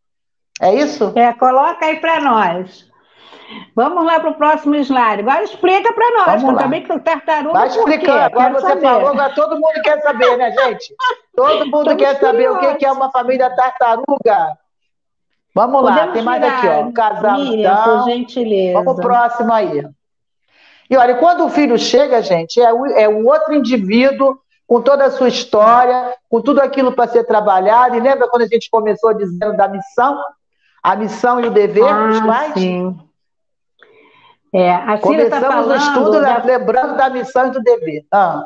É 0.62 0.74
isso? 0.74 1.12
É, 1.15 1.34
coloca 1.34 1.86
aí 1.86 2.00
para 2.00 2.22
nós. 2.22 2.89
Vamos 3.76 4.06
lá 4.06 4.19
para 4.19 4.30
o 4.30 4.36
próximo 4.36 4.76
slide. 4.76 5.22
Agora 5.22 5.43
explica 5.43 5.91
para 5.91 6.12
nós, 6.12 6.41
Vamos 6.41 6.62
também 6.62 6.84
que 6.84 6.93
o 6.93 7.00
tartaruga. 7.00 7.60
Vai 7.60 7.67
explicando. 7.67 8.19
Agora 8.19 8.54
você 8.54 8.67
saber. 8.67 8.82
falou, 8.82 9.08
agora 9.10 9.34
todo 9.34 9.56
mundo 9.56 9.82
quer 9.84 10.02
saber, 10.02 10.38
né, 10.38 10.52
gente? 10.52 10.96
Todo 11.36 11.65
mundo 11.65 11.91
Estamos 11.91 12.04
quer 12.04 12.19
saber 12.19 12.52
o 12.52 12.78
que 12.78 12.86
é 12.86 12.91
uma 12.91 13.10
família 13.10 13.50
tartaruga. 13.50 14.56
Vamos 15.53 15.81
Podemos 15.81 16.07
lá, 16.07 16.11
tem 16.11 16.23
mais 16.23 16.43
aqui, 16.43 16.67
ó. 16.67 16.91
Casal, 16.91 17.39
Miriam, 17.39 17.71
então. 17.71 17.99
por 17.99 18.05
gentileza. 18.09 18.79
Vamos 18.79 18.93
pro 18.95 19.03
próximo 19.03 19.53
aí. 19.53 19.87
E 20.89 20.97
olha, 20.97 21.15
quando 21.15 21.45
o 21.45 21.49
filho 21.49 21.77
chega, 21.77 22.21
gente, 22.21 22.59
é, 22.59 22.69
é 23.03 23.09
um 23.09 23.25
outro 23.27 23.53
indivíduo 23.53 24.37
com 24.65 24.81
toda 24.81 25.05
a 25.05 25.11
sua 25.11 25.27
história, 25.27 26.15
com 26.29 26.41
tudo 26.41 26.59
aquilo 26.59 26.93
para 26.93 27.07
ser 27.07 27.23
trabalhado. 27.25 27.95
E 27.95 27.99
lembra 27.99 28.27
quando 28.27 28.41
a 28.43 28.47
gente 28.47 28.69
começou 28.69 29.13
dizendo 29.13 29.55
da 29.55 29.67
missão? 29.67 30.19
A 30.81 30.95
missão 30.95 31.39
e 31.39 31.47
o 31.47 31.51
dever 31.51 31.87
ah, 31.87 32.07
dos 32.07 32.19
pais? 32.21 32.53
Sim. 32.53 32.99
É, 34.51 34.73
a 34.73 34.85
tá 34.85 34.97
Começamos 34.97 35.39
tá 35.39 35.51
falando, 35.51 35.71
o 35.71 35.75
estudo 35.75 36.21
da... 36.21 36.43
lembrando 36.43 36.97
da 36.97 37.09
missão 37.09 37.47
e 37.47 37.51
do 37.51 37.61
dever. 37.61 38.05
Ah 38.11 38.45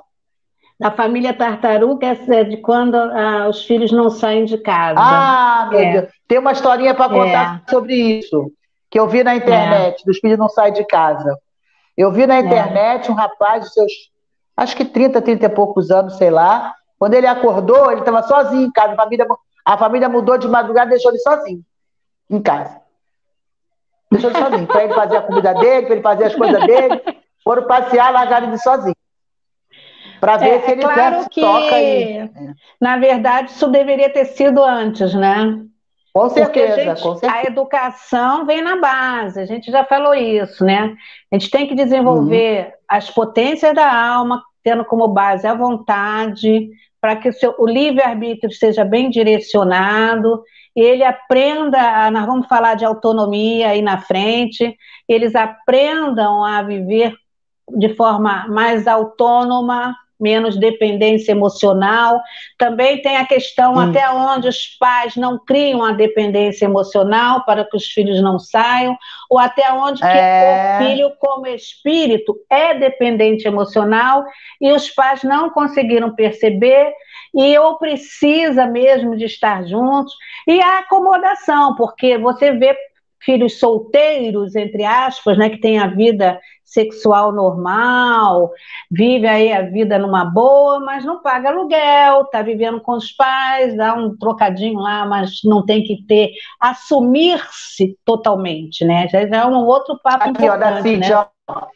da 0.80 0.92
família 0.92 1.34
tartaruga 1.34 2.16
é 2.28 2.44
de 2.44 2.58
quando 2.58 2.96
ah, 2.96 3.48
os 3.50 3.66
filhos 3.66 3.92
não 3.92 4.10
saem 4.10 4.46
de 4.46 4.58
casa. 4.60 5.00
Ah, 5.00 5.68
meu 5.72 5.80
é. 5.80 5.92
Deus. 5.94 6.14
Tem 6.28 6.38
uma 6.38 6.52
historinha 6.52 6.94
para 6.94 7.10
contar 7.10 7.64
é. 7.66 7.72
sobre 7.72 7.96
isso, 7.96 8.52
que 8.90 9.00
eu 9.00 9.08
vi 9.08 9.24
na 9.24 9.36
internet, 9.36 10.02
é. 10.02 10.06
dos 10.06 10.20
filhos 10.20 10.38
não 10.38 10.50
saem 10.50 10.74
de 10.74 10.86
casa. 10.86 11.36
Eu 11.96 12.12
vi 12.12 12.28
na 12.28 12.36
é. 12.36 12.40
internet 12.42 13.12
um 13.12 13.16
rapaz 13.16 13.64
de 13.64 13.74
seus, 13.74 13.92
acho 14.56 14.76
que 14.76 14.86
30, 14.86 15.20
30 15.20 15.46
e 15.46 15.50
poucos 15.50 15.90
anos, 15.90 16.16
sei 16.18 16.30
lá. 16.30 16.76
Quando 17.00 17.16
ele 17.16 17.28
acordou, 17.28 17.92
ele 17.92 18.02
estava 18.02 18.22
sozinho 18.24 18.68
em 18.68 18.72
casa. 18.72 18.94
A 18.94 18.96
família, 18.96 19.28
a 19.66 19.78
família 19.78 20.10
mudou 20.10 20.38
de 20.38 20.48
madrugada 20.48 20.88
e 20.88 20.92
deixou 20.92 21.12
ele 21.12 21.20
sozinho 21.20 21.62
em 22.30 22.42
casa. 22.42 22.80
Deixou 24.12 24.30
ele 24.30 24.40
sozinho. 24.40 24.68
Para 24.68 24.84
ele 24.84 24.94
fazer 24.94 25.18
a 25.18 25.22
comida 25.22 25.54
dele, 25.56 25.86
para 25.88 25.96
ele 25.96 26.04
fazer 26.04 26.26
as 26.26 26.36
coisas 26.36 26.60
dele. 26.68 27.02
Foram 27.44 27.64
passear, 27.66 28.12
largaram 28.12 28.48
ele 28.48 28.58
sozinho 28.60 28.96
para 30.20 30.38
ver 30.38 30.50
é, 30.50 30.62
se 30.62 30.72
ele 30.72 30.82
é 30.82 30.84
claro 30.84 31.30
que, 31.30 31.42
toca 31.42 31.76
aí. 31.76 32.30
Na 32.80 32.98
verdade, 32.98 33.52
isso 33.52 33.68
deveria 33.68 34.10
ter 34.10 34.26
sido 34.26 34.64
antes, 34.64 35.14
né? 35.14 35.62
Com 36.14 36.30
certeza, 36.30 36.74
a, 36.74 36.96
gente, 36.96 37.04
com 37.04 37.16
certeza. 37.16 37.34
a 37.34 37.44
educação 37.44 38.46
vem 38.46 38.62
na 38.62 38.78
base, 38.78 39.40
a 39.40 39.46
gente 39.46 39.70
já 39.70 39.84
falou 39.84 40.16
isso, 40.16 40.66
né? 40.66 40.96
A 41.32 41.36
gente 41.36 41.52
tem 41.52 41.68
que 41.68 41.76
desenvolver 41.76 42.66
uhum. 42.66 42.72
as 42.88 43.12
potências 43.12 43.76
da 43.76 43.94
alma, 43.94 44.44
tendo 44.64 44.84
como 44.84 45.08
base 45.08 45.46
a 45.46 45.54
vontade, 45.54 46.70
para 47.00 47.16
que 47.16 47.30
o, 47.30 47.34
seu, 47.34 47.54
o 47.60 47.68
livre-arbítrio 47.68 48.52
seja 48.52 48.84
bem 48.84 49.12
direcionado, 49.12 50.42
e 50.76 50.82
ele 50.82 51.04
aprenda, 51.04 52.10
nós 52.10 52.26
vamos 52.26 52.48
falar 52.48 52.74
de 52.74 52.86
autonomia 52.86 53.70
aí 53.70 53.84
na 53.84 54.00
frente, 54.00 54.76
eles 55.08 55.36
aprendam 55.36 56.44
a 56.44 56.64
viver 56.64 57.14
de 57.78 57.94
forma 57.96 58.48
mais 58.48 58.88
autônoma, 58.88 59.96
menos 60.20 60.58
dependência 60.58 61.32
emocional. 61.32 62.22
Também 62.58 63.02
tem 63.02 63.18
a 63.18 63.26
questão 63.26 63.76
hum. 63.76 63.80
até 63.80 64.10
onde 64.10 64.48
os 64.48 64.66
pais 64.80 65.16
não 65.16 65.38
criam 65.38 65.84
a 65.84 65.92
dependência 65.92 66.66
emocional 66.66 67.46
para 67.46 67.64
que 67.64 67.78
os 67.78 67.86
filhos 67.86 68.22
não 68.22 68.40
saiam, 68.40 68.98
ou 69.30 69.40
até 69.40 69.72
onde 69.72 70.04
é... 70.04 70.80
o 70.80 70.86
filho, 70.86 71.12
como 71.20 71.48
espírito, 71.48 72.36
é 72.50 72.74
dependente 72.74 73.48
emocional 73.48 74.26
e 74.60 74.72
os 74.72 74.90
pais 74.90 75.24
não 75.24 75.50
conseguiram 75.50 76.14
perceber 76.16 76.92
e 77.34 77.58
ou 77.60 77.78
precisa 77.78 78.66
mesmo 78.66 79.16
de 79.16 79.26
estar 79.26 79.66
juntos. 79.66 80.14
E 80.48 80.60
a 80.62 80.80
acomodação, 80.80 81.76
porque 81.76 82.18
você 82.18 82.52
vê 82.52 82.76
filhos 83.20 83.60
solteiros, 83.60 84.56
entre 84.56 84.84
aspas, 84.86 85.38
né, 85.38 85.50
que 85.50 85.60
têm 85.60 85.80
a 85.80 85.88
vida 85.88 86.40
sexual 86.68 87.32
normal, 87.32 88.52
vive 88.92 89.26
aí 89.26 89.54
a 89.54 89.62
vida 89.62 89.98
numa 89.98 90.26
boa, 90.26 90.82
mas 90.82 91.06
não 91.06 91.22
paga 91.22 91.50
aluguel, 91.50 92.24
está 92.24 92.42
vivendo 92.42 92.82
com 92.82 92.92
os 92.92 93.10
pais, 93.14 93.76
dá 93.78 93.94
um 93.94 94.16
trocadinho 94.18 94.78
lá, 94.80 95.06
mas 95.06 95.40
não 95.46 95.66
tem 95.66 95.82
que 95.82 96.04
ter, 96.06 96.32
assumir-se 96.60 97.98
totalmente, 98.04 98.84
né? 98.84 99.08
Já 99.08 99.22
é 99.22 99.46
um 99.46 99.66
outro 99.66 99.98
papo 100.04 100.26
Aqui, 100.26 100.44
importante, 100.44 100.50
ó, 100.50 100.58
da 100.58 100.82
Cíntia, 100.82 101.18
né? 101.18 101.26
ó. 101.48 101.68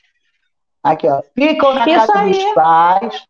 Aqui, 0.84 1.08
ó, 1.08 1.22
ficam 1.34 1.74
na 1.74 1.88
Isso 1.88 2.08
casa 2.08 2.20
aí. 2.20 2.32
dos 2.32 2.54
pais, 2.54 3.24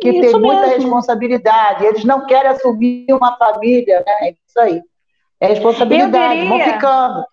que 0.00 0.10
isso 0.10 0.20
tem 0.20 0.40
muita 0.40 0.62
mesmo. 0.62 0.76
responsabilidade, 0.76 1.86
eles 1.86 2.04
não 2.04 2.24
querem 2.24 2.52
assumir 2.52 3.06
uma 3.10 3.36
família, 3.36 4.04
né? 4.06 4.28
É 4.28 4.30
isso 4.30 4.60
aí. 4.60 4.80
É 5.40 5.48
responsabilidade, 5.48 6.46
vão 6.46 6.60
ficando. 6.60 7.24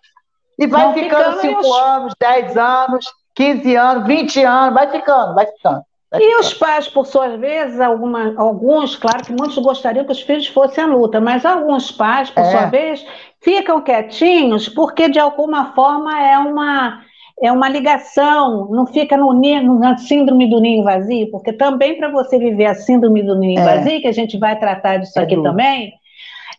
E 0.58 0.66
vai 0.66 0.92
ficando 0.92 1.40
5 1.40 1.74
anos, 1.74 2.14
10 2.18 2.56
anos, 2.56 3.06
15 3.38 3.76
anos, 3.76 4.06
20 4.08 4.42
anos, 4.42 4.74
vai 4.74 4.90
ficando, 4.90 5.32
vai 5.32 5.46
ficando. 5.46 5.82
Vai 6.10 6.20
e 6.20 6.24
ficando. 6.24 6.40
os 6.40 6.54
pais, 6.54 6.88
por 6.88 7.06
suas 7.06 7.38
vezes, 7.38 7.80
alguma, 7.80 8.34
alguns, 8.36 8.96
claro 8.96 9.24
que 9.24 9.32
muitos 9.32 9.56
gostariam 9.58 10.04
que 10.04 10.10
os 10.10 10.20
filhos 10.20 10.48
fossem 10.48 10.82
à 10.82 10.86
luta, 10.88 11.20
mas 11.20 11.46
alguns 11.46 11.92
pais, 11.92 12.30
por 12.30 12.40
é. 12.40 12.50
sua 12.50 12.66
vez, 12.66 13.06
ficam 13.40 13.80
quietinhos 13.80 14.68
porque, 14.68 15.08
de 15.08 15.20
alguma 15.20 15.72
forma, 15.72 16.20
é 16.20 16.36
uma 16.36 17.06
é 17.40 17.52
uma 17.52 17.68
ligação, 17.68 18.66
não 18.68 18.84
fica 18.84 19.16
no, 19.16 19.32
no 19.32 19.78
na 19.78 19.96
síndrome 19.96 20.50
do 20.50 20.58
ninho 20.58 20.82
vazio, 20.82 21.30
porque 21.30 21.52
também 21.52 21.96
para 21.96 22.10
você 22.10 22.36
viver 22.36 22.66
a 22.66 22.74
síndrome 22.74 23.22
do 23.22 23.38
ninho 23.38 23.60
é. 23.60 23.64
vazio, 23.64 24.00
que 24.00 24.08
a 24.08 24.12
gente 24.12 24.36
vai 24.36 24.58
tratar 24.58 24.96
disso 24.96 25.20
é 25.20 25.22
aqui 25.22 25.36
duro. 25.36 25.50
também, 25.50 25.92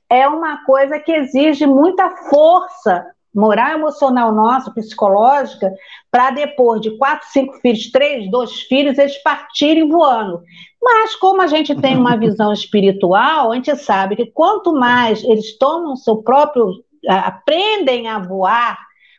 é 0.10 0.26
uma 0.26 0.64
coisa 0.64 0.98
que 0.98 1.12
exige 1.12 1.66
muita 1.68 2.10
força 2.30 3.06
moral 3.34 3.72
emocional 3.72 4.32
nossa, 4.32 4.72
psicológica, 4.72 5.72
para 6.12 6.32
depois 6.32 6.82
de 6.82 6.98
quatro, 6.98 7.28
cinco 7.30 7.54
filhos, 7.60 7.92
três, 7.92 8.30
dois 8.32 8.62
filhos, 8.62 8.98
eles 8.98 9.22
partirem 9.22 9.88
voando. 9.88 10.42
Mas 10.82 11.16
como 11.16 11.42
a 11.42 11.48
gente 11.48 11.76
tem 11.76 11.96
uma 11.98 12.16
visão 12.18 12.52
espiritual, 12.52 13.52
a 13.52 13.56
gente 13.56 13.76
sabe 13.76 14.16
que 14.16 14.26
quanto 14.26 14.74
mais 14.74 15.24
eles 15.24 15.58
tomam 15.58 15.96
seu 15.96 16.18
próprio, 16.24 16.74
aprendem 17.08 18.08
a 18.08 18.20
voar 18.20 18.78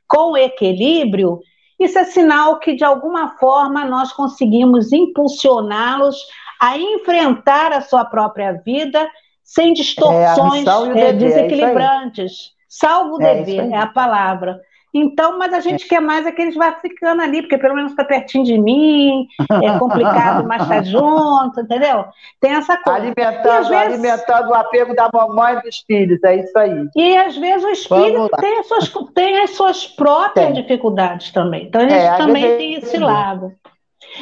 com 0.08 0.36
equilíbrio, 0.36 1.40
isso 1.78 1.98
é 1.98 2.04
sinal 2.04 2.58
que 2.58 2.74
de 2.74 2.84
alguma 2.84 3.38
forma 3.38 3.86
nós 3.86 4.12
conseguimos 4.12 4.92
impulsioná-los 4.92 6.16
a 6.60 6.76
enfrentar 6.76 7.72
a 7.72 7.80
sua 7.80 8.04
própria 8.04 8.52
vida 8.52 9.08
sem 9.42 9.72
distorções 9.72 10.66
é, 10.94 11.08
é, 11.08 11.12
desequilibrantes. 11.12 12.50
Salvo 12.68 13.16
o 13.16 13.22
é, 13.22 13.36
dever, 13.36 13.70
é 13.72 13.76
a 13.76 13.86
palavra. 13.86 14.60
Então, 14.92 15.38
mas 15.38 15.52
a 15.52 15.60
gente 15.60 15.84
é. 15.84 15.88
quer 15.88 16.00
mais 16.00 16.26
é 16.26 16.32
que 16.32 16.42
eles 16.42 16.54
vão 16.54 16.72
ficando 16.80 17.22
ali, 17.22 17.42
porque 17.42 17.56
pelo 17.58 17.74
menos 17.74 17.92
está 17.92 18.04
pertinho 18.04 18.44
de 18.44 18.58
mim, 18.58 19.26
é 19.62 19.78
complicado, 19.78 20.46
mas 20.46 20.62
está 20.62 20.82
junto, 20.82 21.60
entendeu? 21.60 22.06
Tem 22.40 22.52
essa 22.52 22.76
coisa. 22.76 22.98
Alimentando, 22.98 23.68
vezes... 23.68 23.72
alimentando 23.72 24.50
o 24.50 24.54
apego 24.54 24.94
da 24.94 25.08
mamãe 25.12 25.58
e 25.58 25.62
dos 25.62 25.78
filhos, 25.86 26.22
é 26.24 26.36
isso 26.36 26.58
aí. 26.58 26.88
E 26.96 27.16
às 27.16 27.36
vezes 27.36 27.64
o 27.64 27.70
espírito 27.70 28.28
tem 28.40 28.58
as, 28.58 28.66
suas, 28.66 28.92
tem 29.14 29.42
as 29.42 29.50
suas 29.50 29.86
próprias 29.86 30.46
tem. 30.46 30.54
dificuldades 30.54 31.30
também. 31.30 31.66
Então 31.66 31.80
a 31.82 31.88
gente 31.88 32.04
é, 32.04 32.16
também 32.16 32.56
tem 32.56 32.74
esse 32.74 32.98
lado. 32.98 33.52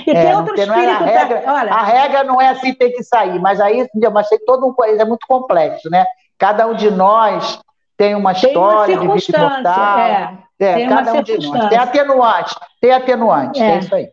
E 0.06 0.10
é, 0.10 0.24
tem 0.26 0.36
outro 0.36 0.54
é 0.54 0.64
espírito. 0.64 1.04
É 1.04 1.16
a, 1.16 1.20
regra, 1.20 1.40
da... 1.40 1.54
Olha, 1.54 1.72
a 1.72 1.82
regra 1.82 2.24
não 2.24 2.40
é 2.40 2.48
assim, 2.48 2.74
tem 2.74 2.92
que 2.92 3.02
sair, 3.02 3.38
mas 3.40 3.58
aí 3.60 3.88
mas 4.12 4.28
tem 4.28 4.38
todo 4.44 4.66
um 4.66 4.72
coisa, 4.72 5.00
é 5.00 5.04
muito 5.04 5.26
complexo, 5.26 5.88
né? 5.88 6.04
Cada 6.36 6.66
um 6.66 6.74
de 6.74 6.90
nós 6.90 7.58
tem 7.96 8.14
uma 8.14 8.32
história 8.32 8.96
tem 8.98 9.08
uma 9.08 9.16
de 9.16 9.26
vida 9.26 9.38
mortal. 9.38 9.98
É, 9.98 10.38
é 10.58 10.74
tem 10.74 10.88
cada 10.88 11.12
um 11.14 11.22
de 11.22 11.38
nós. 11.48 11.68
Tem 11.68 11.78
atenuante, 11.78 12.56
tem 12.80 12.92
atenuante, 12.92 13.62
é. 13.62 13.70
é 13.70 13.78
isso 13.78 13.94
aí. 13.94 14.08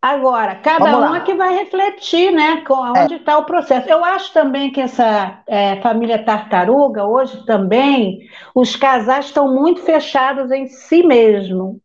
Agora, 0.00 0.54
cada 0.56 0.98
um 0.98 1.14
é 1.14 1.20
que 1.20 1.34
vai 1.34 1.52
refletir, 1.54 2.30
né, 2.30 2.62
com 2.64 2.74
onde 2.74 3.14
está 3.14 3.32
é. 3.32 3.36
o 3.36 3.44
processo. 3.44 3.88
Eu 3.88 4.04
acho 4.04 4.32
também 4.32 4.70
que 4.70 4.80
essa 4.80 5.40
é, 5.48 5.80
família 5.80 6.22
tartaruga, 6.22 7.04
hoje 7.04 7.44
também, 7.44 8.20
os 8.54 8.76
casais 8.76 9.26
estão 9.26 9.52
muito 9.52 9.82
fechados 9.82 10.52
em 10.52 10.68
si 10.68 11.02
mesmo. 11.02 11.80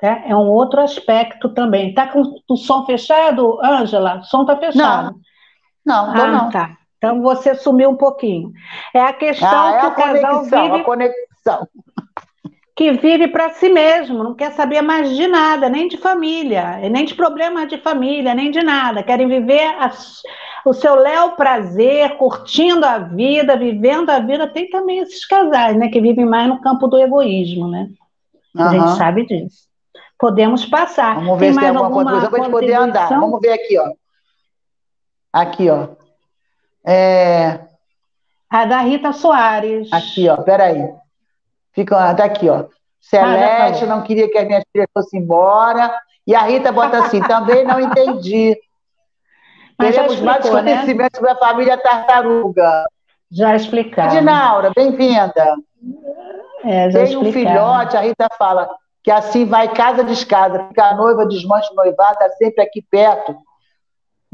Tá? 0.00 0.22
É 0.26 0.34
um 0.34 0.48
outro 0.48 0.80
aspecto 0.80 1.48
também. 1.50 1.90
Está 1.90 2.08
com 2.08 2.22
o 2.48 2.56
som 2.56 2.84
fechado, 2.86 3.60
Ângela? 3.62 4.18
O 4.18 4.24
som 4.24 4.42
está 4.42 4.56
fechado. 4.56 5.14
Não, 5.86 6.12
não, 6.12 6.22
ah, 6.22 6.26
não. 6.26 6.50
Tá. 6.50 6.76
Então 6.98 7.22
você 7.22 7.54
sumiu 7.54 7.90
um 7.90 7.96
pouquinho. 7.96 8.50
É 8.92 9.00
a 9.00 9.12
questão 9.12 9.48
ah, 9.48 9.76
é 9.76 9.78
que 9.78 9.86
a 9.86 9.88
o 9.88 9.94
casal 9.94 10.42
vive. 10.42 10.80
A 10.80 10.84
conexão. 10.84 11.68
Que 12.76 12.90
vive 12.92 13.28
para 13.28 13.50
si 13.50 13.68
mesmo, 13.68 14.24
não 14.24 14.34
quer 14.34 14.50
saber 14.52 14.82
mais 14.82 15.08
de 15.14 15.28
nada, 15.28 15.68
nem 15.68 15.86
de 15.86 15.96
família, 15.96 16.78
nem 16.90 17.04
de 17.04 17.14
problemas 17.14 17.68
de 17.68 17.78
família, 17.78 18.34
nem 18.34 18.50
de 18.50 18.62
nada. 18.62 19.02
Querem 19.02 19.28
viver 19.28 19.64
a, 19.78 19.92
o 20.64 20.72
seu 20.72 20.96
léu 20.96 21.32
prazer, 21.32 22.16
curtindo 22.16 22.84
a 22.84 22.98
vida, 22.98 23.56
vivendo 23.56 24.10
a 24.10 24.18
vida. 24.18 24.48
Tem 24.48 24.68
também 24.68 24.98
esses 24.98 25.24
casais, 25.24 25.76
né, 25.76 25.88
que 25.88 26.00
vivem 26.00 26.26
mais 26.26 26.48
no 26.48 26.60
campo 26.60 26.88
do 26.88 26.98
egoísmo, 26.98 27.68
né? 27.68 27.90
Uhum. 28.54 28.64
A 28.64 28.70
gente 28.70 28.96
sabe 28.96 29.24
disso. 29.24 29.68
Podemos 30.18 30.64
passar. 30.66 31.14
Vamos 31.14 31.38
ver 31.38 31.46
tem 31.46 31.54
se 31.54 31.60
tem 31.60 31.68
alguma, 31.68 31.86
alguma 31.86 32.10
coisa 32.10 32.30
para 32.30 32.42
gente 32.42 32.50
poder 32.50 32.74
andar. 32.74 33.08
Vamos 33.08 33.40
ver 33.40 33.52
aqui, 33.52 33.78
ó. 33.78 33.92
Aqui, 35.32 35.70
ó. 35.70 35.88
É... 36.84 37.60
A 38.50 38.64
da 38.64 38.80
Rita 38.80 39.12
Soares. 39.12 39.92
Aqui, 39.92 40.28
ó, 40.28 40.36
peraí. 40.42 40.88
Fica, 41.74 42.14
tá 42.14 42.24
aqui, 42.24 42.48
ó. 42.48 42.64
Celeste 43.00 43.84
ah, 43.84 43.86
não 43.86 44.02
queria 44.02 44.30
que 44.30 44.38
as 44.38 44.46
minhas 44.46 44.64
filhas 44.72 44.88
fossem 44.94 45.20
embora. 45.20 45.92
E 46.26 46.34
a 46.34 46.42
Rita 46.42 46.72
bota 46.72 46.98
assim, 46.98 47.20
também 47.28 47.64
não 47.64 47.80
entendi. 47.80 48.56
Mas 49.78 49.96
explicou, 49.96 50.24
mais 50.24 50.48
conhecimento 50.48 50.98
né? 50.98 51.08
sobre 51.16 51.30
a 51.30 51.36
família 51.36 51.76
tartaruga. 51.76 52.84
Já 53.30 53.56
explicado. 53.56 54.14
Dinaura, 54.14 54.70
bem-vinda. 54.74 55.56
É, 56.64 56.88
Tem 56.88 57.16
um 57.16 57.32
filhote, 57.32 57.96
a 57.96 58.00
Rita 58.00 58.28
fala, 58.38 58.70
que 59.02 59.10
assim 59.10 59.44
vai 59.44 59.68
casa 59.74 60.04
descasa, 60.04 60.66
fica 60.68 60.84
a 60.84 60.94
noiva, 60.94 61.26
desmancha 61.26 61.70
o 61.72 61.74
noivado, 61.74 62.12
está 62.12 62.30
sempre 62.30 62.62
aqui 62.62 62.80
perto 62.88 63.36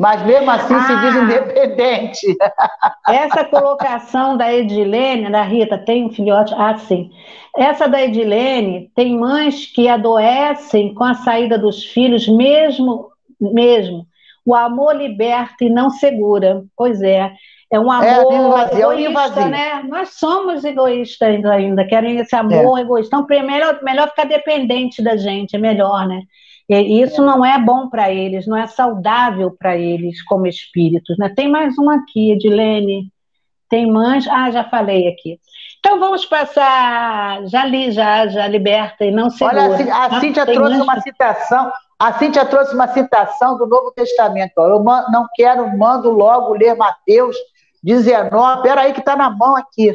mas 0.01 0.25
mesmo 0.25 0.51
assim 0.51 0.73
ah, 0.73 0.81
se 0.81 0.97
diz 0.97 1.15
ah. 1.15 1.23
independente. 1.25 2.37
Essa 3.07 3.45
colocação 3.45 4.35
da 4.35 4.51
Edilene, 4.51 5.31
da 5.31 5.43
Rita, 5.43 5.77
tem 5.77 6.07
um 6.07 6.11
filhote? 6.11 6.55
Ah, 6.57 6.75
sim. 6.79 7.11
Essa 7.55 7.87
da 7.87 8.03
Edilene, 8.03 8.91
tem 8.97 9.19
mães 9.19 9.67
que 9.67 9.91
adoecem 9.91 10.95
com 10.95 11.05
a 11.05 11.13
saída 11.13 11.59
dos 11.59 11.85
filhos, 11.85 12.27
mesmo, 12.27 13.11
mesmo. 13.39 14.07
O 14.47 14.55
amor 14.55 14.97
liberta 14.97 15.67
e 15.67 15.69
não 15.69 15.91
segura. 15.91 16.65
Pois 16.75 17.03
é. 17.03 17.31
É 17.71 17.79
um 17.79 17.93
é, 17.93 18.11
amor 18.15 18.59
é, 18.73 18.79
egoísta, 18.79 19.49
né? 19.49 19.83
Nós 19.83 20.15
somos 20.15 20.65
egoístas 20.65 21.45
ainda, 21.45 21.87
querem 21.87 22.17
esse 22.17 22.35
amor 22.35 22.79
é. 22.79 22.81
egoísta. 22.81 23.19
Então, 23.19 23.45
melhor, 23.45 23.79
melhor 23.83 24.09
ficar 24.09 24.25
dependente 24.25 25.03
da 25.03 25.19
gente, 25.19 25.57
é 25.57 25.59
melhor, 25.59 26.09
né? 26.09 26.23
E 26.73 27.03
isso 27.03 27.21
não 27.21 27.45
é 27.45 27.59
bom 27.59 27.89
para 27.89 28.13
eles, 28.13 28.47
não 28.47 28.57
é 28.57 28.69
saudável 28.69 29.51
para 29.59 29.77
eles 29.77 30.23
como 30.23 30.47
espíritos. 30.47 31.19
Né? 31.19 31.29
Tem 31.35 31.51
mais 31.51 31.77
um 31.77 31.91
aqui, 31.91 32.31
Edilene. 32.31 33.13
Tem 33.69 33.91
mães. 33.91 34.29
Ah, 34.29 34.53
já 34.53 34.63
falei 34.63 35.09
aqui. 35.09 35.41
Então 35.81 35.99
vamos 35.99 36.25
passar. 36.25 37.45
Já 37.49 37.65
li, 37.65 37.91
já, 37.91 38.29
já 38.29 38.47
liberta 38.47 39.05
e 39.05 39.11
não 39.11 39.31
segura. 39.31 39.65
Olha, 39.65 39.93
a, 39.93 40.07
a 40.07 40.21
Cíntia 40.21 40.47
trouxe 40.47 40.81
uma 40.81 41.01
citação. 41.01 41.73
A 41.99 42.13
Cíntia 42.13 42.45
trouxe 42.45 42.73
uma 42.73 42.87
citação 42.87 43.59
do 43.59 43.67
Novo 43.67 43.91
Testamento. 43.91 44.53
Eu 44.59 44.81
não 44.85 45.27
quero, 45.35 45.77
mando 45.77 46.09
logo 46.11 46.55
ler 46.55 46.77
Mateus 46.77 47.37
19. 47.83 48.63
Peraí, 48.63 48.93
que 48.93 49.01
está 49.01 49.17
na 49.17 49.29
mão 49.29 49.57
aqui. 49.57 49.93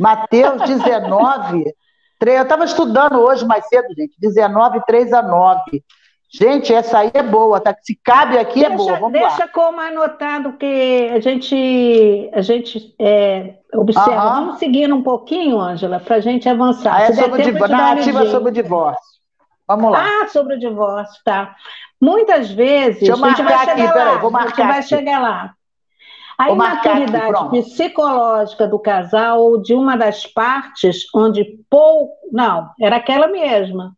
Mateus 0.00 0.62
19. 0.66 1.64
eu 2.22 2.42
estava 2.42 2.64
estudando 2.64 3.20
hoje 3.20 3.44
mais 3.44 3.68
cedo, 3.68 3.88
gente. 3.94 4.14
19, 4.18 4.80
3 4.86 5.12
a 5.12 5.22
9. 5.22 5.84
Gente, 6.36 6.74
essa 6.74 6.98
aí 6.98 7.12
é 7.14 7.22
boa, 7.22 7.60
tá? 7.60 7.76
Se 7.80 7.94
cabe 8.02 8.36
aqui 8.36 8.64
é 8.64 8.68
deixa, 8.68 8.74
é 8.74 8.76
boa. 8.76 8.98
Vamos 8.98 9.12
deixa 9.12 9.44
lá. 9.44 9.48
como 9.48 9.80
anotado 9.80 10.54
que 10.54 11.08
a 11.14 11.20
gente, 11.20 12.28
a 12.32 12.42
gente 12.42 12.92
é, 12.98 13.54
observa. 13.72 14.10
Uhum. 14.10 14.34
Vamos 14.34 14.58
seguindo 14.58 14.96
um 14.96 15.02
pouquinho, 15.02 15.60
Ângela, 15.60 16.00
para 16.00 16.16
a 16.16 16.20
gente 16.20 16.48
avançar. 16.48 16.92
Ah, 16.92 17.02
é 17.02 17.12
sobre 17.12 17.40
o 17.40 17.44
divórcio. 17.44 17.76
Narrativa 17.76 18.26
sobre 18.26 18.48
o 18.48 18.52
divórcio. 18.52 19.14
Vamos 19.68 19.92
lá. 19.92 20.04
Ah, 20.04 20.26
sobre 20.26 20.56
o 20.56 20.58
divórcio, 20.58 21.22
tá. 21.24 21.54
Muitas 22.00 22.50
vezes. 22.50 22.98
Deixa 22.98 23.12
eu 23.12 23.18
marcar 23.18 23.68
aqui, 23.68 23.92
peraí, 23.92 24.18
vou 24.18 24.30
marcar. 24.32 24.46
A 24.46 24.56
gente 24.56 24.66
vai 24.66 24.78
aqui. 24.80 24.88
chegar 24.88 25.22
lá. 25.22 25.54
A 26.36 26.46
vou 26.46 26.56
imaturidade 26.56 27.36
aqui, 27.36 27.62
psicológica 27.62 28.66
do 28.66 28.80
casal 28.80 29.40
ou 29.40 29.62
de 29.62 29.72
uma 29.72 29.96
das 29.96 30.26
partes, 30.26 31.04
onde 31.14 31.60
pouco. 31.70 32.12
Não, 32.32 32.70
era 32.80 32.96
aquela 32.96 33.28
mesma 33.28 33.94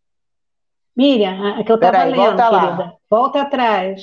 Miriam, 0.96 1.58
a 1.58 1.62
que 1.62 1.70
eu 1.70 1.76
estava 1.76 2.04
lendo, 2.04 2.16
volta 2.16 2.48
querida. 2.48 2.82
Lá. 2.82 2.92
Volta 3.10 3.40
atrás. 3.42 4.02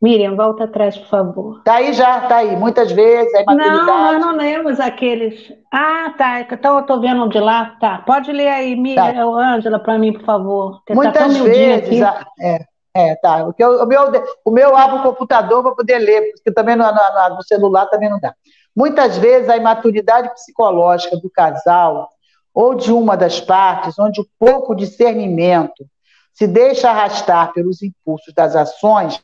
Miriam, 0.00 0.34
volta 0.34 0.64
atrás, 0.64 0.96
por 0.96 1.08
favor. 1.08 1.62
Tá 1.62 1.74
aí 1.74 1.92
já, 1.92 2.22
tá 2.22 2.36
aí. 2.36 2.56
Muitas 2.56 2.92
vezes, 2.92 3.32
é 3.34 3.44
Não, 3.44 3.86
nós 3.86 4.20
não 4.20 4.36
lemos 4.36 4.80
aqueles. 4.80 5.52
Ah, 5.72 6.12
tá. 6.16 6.40
Então 6.40 6.74
eu 6.74 6.80
estou 6.80 7.00
vendo 7.00 7.28
de 7.28 7.38
lá. 7.38 7.76
Tá. 7.80 7.98
Pode 7.98 8.32
ler 8.32 8.48
aí, 8.48 8.76
Miriam, 8.76 9.14
tá. 9.14 9.22
Ângela, 9.22 9.78
para 9.78 9.98
mim, 9.98 10.12
por 10.12 10.24
favor. 10.24 10.82
Tá 10.86 10.94
Muitas 10.94 11.36
tá 11.36 11.42
vezes. 11.42 12.02
A... 12.02 12.26
É, 12.40 12.66
é, 12.94 13.14
tá. 13.16 13.44
Porque 13.44 13.64
o, 13.64 13.86
meu, 13.86 14.12
o 14.44 14.50
meu 14.50 14.76
abro 14.76 14.98
o 14.98 15.02
computador 15.02 15.62
para 15.62 15.74
poder 15.74 15.98
ler, 15.98 16.32
porque 16.32 16.52
também 16.52 16.76
no, 16.76 16.84
no, 16.84 17.36
no 17.36 17.42
celular 17.42 17.86
também 17.86 18.08
não 18.08 18.20
dá. 18.20 18.34
Muitas 18.76 19.18
vezes 19.18 19.48
a 19.48 19.56
imaturidade 19.56 20.32
psicológica 20.34 21.16
do 21.16 21.30
casal 21.30 22.13
ou 22.54 22.74
de 22.74 22.92
uma 22.92 23.16
das 23.16 23.40
partes, 23.40 23.98
onde 23.98 24.20
o 24.20 24.26
pouco 24.38 24.74
discernimento 24.74 25.84
se 26.32 26.46
deixa 26.46 26.88
arrastar 26.88 27.52
pelos 27.52 27.82
impulsos 27.82 28.32
das 28.32 28.54
ações, 28.54 29.20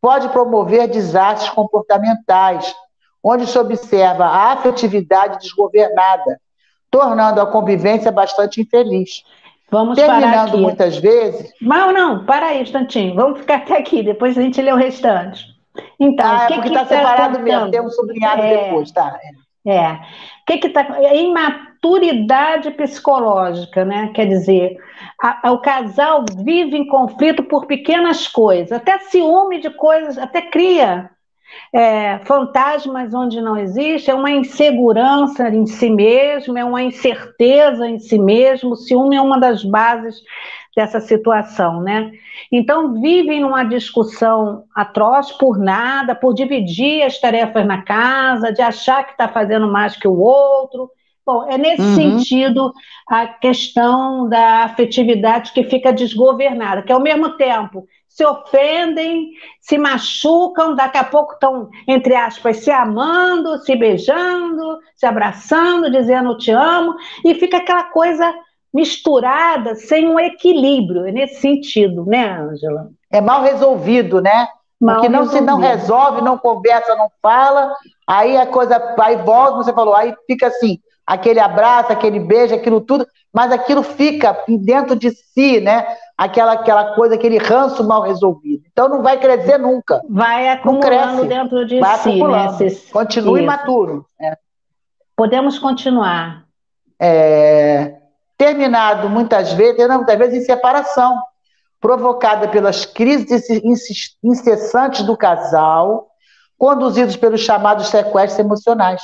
pode 0.00 0.28
promover 0.28 0.88
desastres 0.88 1.50
comportamentais, 1.50 2.74
onde 3.22 3.46
se 3.46 3.58
observa 3.58 4.24
a 4.26 4.52
afetividade 4.52 5.38
desgovernada, 5.38 6.40
tornando 6.90 7.40
a 7.40 7.46
convivência 7.46 8.10
bastante 8.12 8.60
infeliz. 8.60 9.22
Vamos 9.68 9.96
Terminando 9.96 10.58
muitas 10.58 10.96
vezes. 10.96 11.52
Não, 11.60 11.92
não, 11.92 12.24
para 12.24 12.46
aí 12.46 12.62
instantinho. 12.62 13.16
Vamos 13.16 13.40
ficar 13.40 13.56
até 13.56 13.76
aqui, 13.76 14.02
depois 14.02 14.38
a 14.38 14.42
gente 14.42 14.62
lê 14.62 14.72
o 14.72 14.76
restante. 14.76 15.44
Então, 15.98 16.26
ah, 16.26 16.46
é 16.48 16.54
porque 16.54 16.68
está 16.68 16.84
tá 16.84 16.86
separado 16.86 17.40
mesmo, 17.40 17.70
tem 17.70 17.80
um 17.80 17.90
sublinhado 17.90 18.42
é... 18.42 18.64
depois, 18.64 18.92
tá? 18.92 19.18
É. 19.66 19.98
Que 20.46 20.58
que 20.58 20.68
tá, 20.68 20.86
é 21.00 21.16
imaturidade 21.16 22.70
psicológica, 22.72 23.84
né? 23.84 24.10
Quer 24.14 24.26
dizer, 24.26 24.76
a, 25.20 25.48
a, 25.48 25.52
o 25.52 25.58
casal 25.58 26.24
vive 26.44 26.76
em 26.76 26.86
conflito 26.86 27.42
por 27.42 27.66
pequenas 27.66 28.28
coisas, 28.28 28.72
até 28.72 28.98
ciúme 28.98 29.60
de 29.60 29.70
coisas, 29.70 30.16
até 30.16 30.42
cria 30.42 31.10
é, 31.72 32.18
fantasmas 32.20 33.12
onde 33.14 33.40
não 33.40 33.56
existe, 33.56 34.10
é 34.10 34.14
uma 34.14 34.30
insegurança 34.30 35.48
em 35.48 35.66
si 35.66 35.90
mesmo, 35.90 36.56
é 36.58 36.64
uma 36.64 36.82
incerteza 36.82 37.88
em 37.88 37.98
si 37.98 38.18
mesmo. 38.18 38.72
O 38.72 38.76
ciúme 38.76 39.16
é 39.16 39.20
uma 39.20 39.38
das 39.38 39.64
bases 39.64 40.22
dessa 40.76 41.00
situação, 41.00 41.80
né? 41.80 42.12
Então 42.52 43.00
vivem 43.00 43.40
numa 43.40 43.64
discussão 43.64 44.64
atroz 44.74 45.32
por 45.32 45.58
nada, 45.58 46.14
por 46.14 46.34
dividir 46.34 47.02
as 47.02 47.18
tarefas 47.18 47.66
na 47.66 47.80
casa, 47.80 48.52
de 48.52 48.60
achar 48.60 49.04
que 49.04 49.12
está 49.12 49.26
fazendo 49.26 49.66
mais 49.66 49.96
que 49.96 50.06
o 50.06 50.18
outro. 50.18 50.90
Bom, 51.24 51.48
é 51.48 51.56
nesse 51.56 51.80
uhum. 51.80 51.94
sentido 51.94 52.72
a 53.08 53.26
questão 53.26 54.28
da 54.28 54.64
afetividade 54.64 55.52
que 55.52 55.64
fica 55.64 55.92
desgovernada, 55.92 56.82
que 56.82 56.92
ao 56.92 57.00
mesmo 57.00 57.30
tempo 57.30 57.88
se 58.06 58.24
ofendem, 58.24 59.30
se 59.60 59.76
machucam, 59.78 60.74
daqui 60.74 60.98
a 60.98 61.04
pouco 61.04 61.32
estão, 61.32 61.68
entre 61.88 62.14
aspas, 62.14 62.58
se 62.58 62.70
amando, 62.70 63.58
se 63.58 63.74
beijando, 63.76 64.78
se 64.94 65.06
abraçando, 65.06 65.90
dizendo 65.90 66.36
te 66.36 66.50
amo, 66.50 66.94
e 67.24 67.34
fica 67.34 67.58
aquela 67.58 67.84
coisa 67.84 68.32
misturada, 68.76 69.74
sem 69.74 70.06
um 70.06 70.20
equilíbrio, 70.20 71.06
é 71.06 71.10
nesse 71.10 71.40
sentido, 71.40 72.04
né, 72.04 72.38
Ângela? 72.38 72.90
É 73.10 73.22
mal 73.22 73.42
resolvido, 73.42 74.20
né? 74.20 74.48
Mal 74.78 74.96
Porque 74.96 75.08
não 75.08 75.20
resolvido. 75.20 75.40
se 75.40 75.50
não 75.50 75.58
resolve, 75.58 76.20
não 76.20 76.36
conversa, 76.36 76.94
não 76.94 77.08
fala, 77.22 77.72
aí 78.06 78.36
a 78.36 78.44
coisa 78.44 78.94
vai 78.94 79.16
volta, 79.16 79.56
você 79.56 79.72
falou, 79.72 79.94
aí 79.94 80.14
fica 80.26 80.48
assim, 80.48 80.78
aquele 81.06 81.40
abraço, 81.40 81.90
aquele 81.90 82.20
beijo, 82.20 82.54
aquilo 82.54 82.82
tudo, 82.82 83.06
mas 83.32 83.50
aquilo 83.50 83.82
fica 83.82 84.36
dentro 84.46 84.94
de 84.94 85.10
si, 85.10 85.58
né? 85.58 85.86
Aquela, 86.16 86.52
aquela 86.52 86.94
coisa, 86.94 87.14
aquele 87.14 87.38
ranço 87.38 87.82
mal 87.82 88.02
resolvido. 88.02 88.64
Então 88.70 88.90
não 88.90 89.02
vai 89.02 89.18
crescer 89.18 89.56
nunca. 89.56 90.02
Vai 90.06 90.50
acumulando 90.50 91.24
dentro 91.24 91.64
de 91.64 91.80
vai 91.80 91.96
si, 91.98 92.22
né? 92.22 92.48
Continue 92.92 93.40
Isso. 93.40 93.42
imaturo. 93.42 94.04
É. 94.20 94.36
Podemos 95.16 95.58
continuar. 95.58 96.44
É, 97.00 97.96
terminado 98.36 99.08
muitas 99.08 99.52
vezes, 99.52 99.86
muitas 99.88 100.18
vezes 100.18 100.42
em 100.42 100.46
separação, 100.46 101.18
provocada 101.80 102.48
pelas 102.48 102.84
crises 102.84 103.48
incessantes 104.22 105.02
do 105.04 105.16
casal, 105.16 106.08
conduzidos 106.58 107.16
pelos 107.16 107.40
chamados 107.40 107.88
sequestros 107.88 108.38
emocionais, 108.38 109.02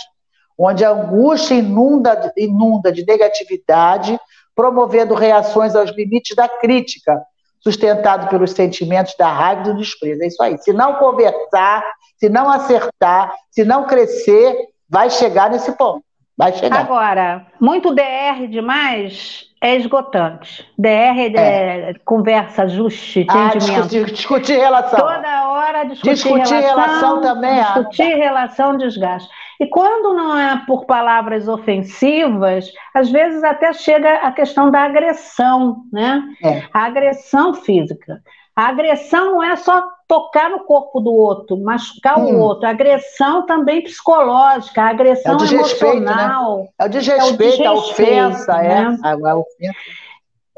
onde 0.58 0.84
a 0.84 0.90
angústia 0.90 1.54
inunda, 1.54 2.32
inunda 2.36 2.92
de 2.92 3.04
negatividade, 3.04 4.18
promovendo 4.54 5.14
reações 5.14 5.74
aos 5.74 5.90
limites 5.90 6.36
da 6.36 6.48
crítica, 6.48 7.22
sustentado 7.60 8.28
pelos 8.28 8.52
sentimentos 8.52 9.14
da 9.18 9.30
raiva 9.30 9.62
e 9.62 9.64
do 9.64 9.76
desprezo. 9.76 10.22
É 10.22 10.26
isso 10.26 10.42
aí. 10.42 10.58
Se 10.58 10.72
não 10.72 10.94
conversar, 10.96 11.84
se 12.18 12.28
não 12.28 12.50
acertar, 12.50 13.34
se 13.50 13.64
não 13.64 13.86
crescer, 13.86 14.56
vai 14.88 15.08
chegar 15.08 15.50
nesse 15.50 15.72
ponto. 15.72 16.04
Vai 16.36 16.52
chegar. 16.52 16.80
Agora, 16.80 17.46
muito 17.60 17.94
DR 17.94 18.46
demais 18.48 19.44
é 19.60 19.76
esgotante. 19.76 20.66
DR 20.76 21.18
é, 21.36 21.90
é. 21.90 21.94
conversa, 22.04 22.64
ajuste, 22.64 23.26
ah, 23.28 23.46
entendimento. 23.46 23.88
Discutir, 23.88 24.12
discutir 24.12 24.58
relação. 24.58 24.98
Toda 24.98 25.48
hora 25.50 25.84
discutir, 25.84 26.14
discutir 26.14 26.54
relação. 26.54 26.74
relação 26.76 27.20
também. 27.20 27.58
É. 27.58 27.62
Discutir 27.62 28.14
relação, 28.16 28.76
desgaste. 28.76 29.30
E 29.60 29.66
quando 29.66 30.14
não 30.14 30.36
é 30.36 30.60
por 30.66 30.86
palavras 30.86 31.46
ofensivas, 31.46 32.72
às 32.92 33.10
vezes 33.10 33.44
até 33.44 33.72
chega 33.72 34.14
a 34.16 34.32
questão 34.32 34.70
da 34.70 34.80
agressão, 34.80 35.84
né? 35.92 36.20
É. 36.42 36.62
A 36.72 36.86
agressão 36.86 37.54
física. 37.54 38.20
A 38.54 38.68
agressão 38.68 39.32
não 39.32 39.42
é 39.42 39.56
só 39.56 39.82
tocar 40.06 40.50
no 40.50 40.60
corpo 40.60 41.00
do 41.00 41.10
outro, 41.10 41.56
machucar 41.56 42.18
hum. 42.18 42.34
o 42.34 42.38
outro. 42.40 42.66
A 42.66 42.70
agressão 42.70 43.46
também 43.46 43.82
psicológica, 43.82 44.82
a 44.82 44.90
agressão 44.90 45.38
é 45.38 45.54
emocional. 45.54 46.58
Né? 46.58 46.68
É 46.78 46.84
o 46.84 46.88
desrespeito, 46.88 47.62
é 47.62 47.70
o 47.70 47.74
desrespeito 47.74 48.12
a 48.12 48.28
ofensa, 48.28 48.52
é. 48.62 48.68
né? 48.68 48.98
é. 49.02 49.08
A, 49.08 49.36
ofensa. 49.36 49.74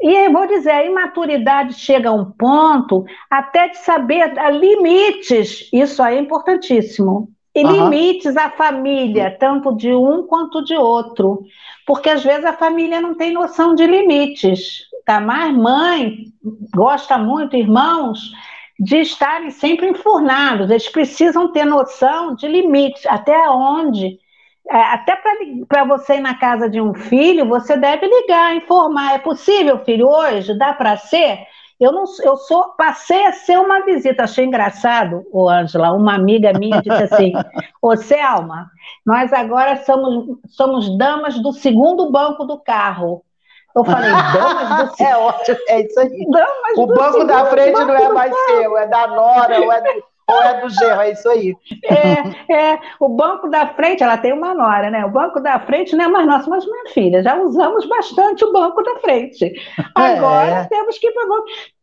E 0.01 0.25
eu 0.25 0.31
vou 0.33 0.45
dizer, 0.45 0.71
a 0.71 0.85
imaturidade 0.85 1.73
chega 1.75 2.09
a 2.09 2.13
um 2.13 2.25
ponto 2.25 3.05
até 3.31 3.69
de 3.69 3.77
saber 3.77 4.33
limites. 4.51 5.69
Isso 5.71 6.03
aí 6.03 6.17
é 6.17 6.19
importantíssimo. 6.19 7.29
E 7.55 7.63
uhum. 7.63 7.71
limites 7.71 8.35
à 8.35 8.49
família, 8.49 9.35
tanto 9.39 9.73
de 9.77 9.93
um 9.93 10.23
quanto 10.27 10.61
de 10.65 10.75
outro. 10.75 11.45
Porque 11.87 12.09
às 12.09 12.21
vezes 12.21 12.43
a 12.43 12.51
família 12.51 12.99
não 12.99 13.15
tem 13.15 13.31
noção 13.31 13.73
de 13.73 13.87
limites. 13.87 14.84
Tá? 15.05 15.19
Mas 15.19 15.55
mãe 15.55 16.25
gosta 16.73 17.17
muito, 17.17 17.55
irmãos, 17.55 18.31
de 18.79 18.97
estarem 18.97 19.51
sempre 19.51 19.87
enfurnados. 19.87 20.69
Eles 20.69 20.89
precisam 20.89 21.51
ter 21.51 21.65
noção 21.65 22.35
de 22.35 22.47
limites, 22.47 23.05
até 23.05 23.49
onde. 23.49 24.19
É, 24.67 24.77
até 24.77 25.15
para 25.67 25.83
você 25.83 26.15
ir 26.15 26.21
na 26.21 26.33
casa 26.35 26.67
de 26.67 26.81
um 26.81 26.93
filho, 26.93 27.47
você 27.47 27.77
deve 27.77 28.07
ligar, 28.07 28.55
informar. 28.55 29.13
É 29.13 29.19
possível, 29.19 29.77
filho, 29.85 30.07
hoje? 30.07 30.57
Dá 30.57 30.73
para 30.73 30.97
ser? 30.97 31.39
Eu 31.79 31.91
não, 31.91 32.05
eu 32.23 32.37
sou, 32.37 32.69
passei 32.77 33.25
a 33.25 33.33
ser 33.33 33.59
uma 33.59 33.85
visita. 33.85 34.23
Achei 34.23 34.45
engraçado, 34.45 35.23
o 35.31 35.47
Ângela, 35.47 35.91
uma 35.91 36.15
amiga 36.15 36.51
minha 36.57 36.81
disse 36.81 37.03
assim: 37.03 37.33
Ô 37.81 37.95
Selma, 37.95 38.71
nós 39.05 39.31
agora 39.31 39.75
somos, 39.83 40.39
somos 40.47 40.97
damas 40.97 41.37
do 41.39 41.51
segundo 41.51 42.11
banco 42.11 42.45
do 42.45 42.57
carro. 42.57 43.23
Eu 43.75 43.83
falei, 43.83 44.09
damas 44.09 44.95
do 44.97 45.03
É 45.03 45.17
ótimo, 45.17 45.57
é 45.67 45.81
isso 45.81 45.99
aí. 45.99 46.25
Damas 46.29 46.77
o 46.77 46.87
banco 46.87 47.23
da 47.25 47.45
frente 47.47 47.73
não 47.73 47.95
é 47.95 48.09
mais 48.09 48.33
seu, 48.45 48.77
é 48.77 48.87
da 48.87 49.07
Nora, 49.07 49.59
ou 49.59 49.71
é 49.71 49.81
do, 49.81 50.03
ou 50.27 50.41
é 50.41 50.61
do 50.61 50.69
genro, 50.69 51.01
é 51.01 51.11
isso 51.11 51.29
aí. 51.29 51.55
É, 51.83 52.53
é, 52.53 52.79
o 52.99 53.09
banco 53.09 53.49
da 53.49 53.67
frente, 53.67 54.01
ela 54.01 54.17
tem 54.17 54.33
uma 54.33 54.53
Nora, 54.53 54.89
né? 54.89 55.05
O 55.05 55.11
banco 55.11 55.41
da 55.41 55.59
frente 55.59 55.95
não 55.95 56.05
é 56.05 56.07
mais 56.07 56.25
nosso, 56.25 56.49
mas 56.49 56.65
minha 56.65 56.87
filha, 56.93 57.21
já 57.21 57.37
usamos 57.37 57.85
bastante 57.85 58.45
o 58.45 58.51
banco 58.53 58.81
da 58.81 58.95
frente. 59.01 59.53
Agora 59.93 60.61
é. 60.61 60.65
temos 60.65 60.97
que 60.97 61.07
ir 61.07 61.11
para 61.11 61.27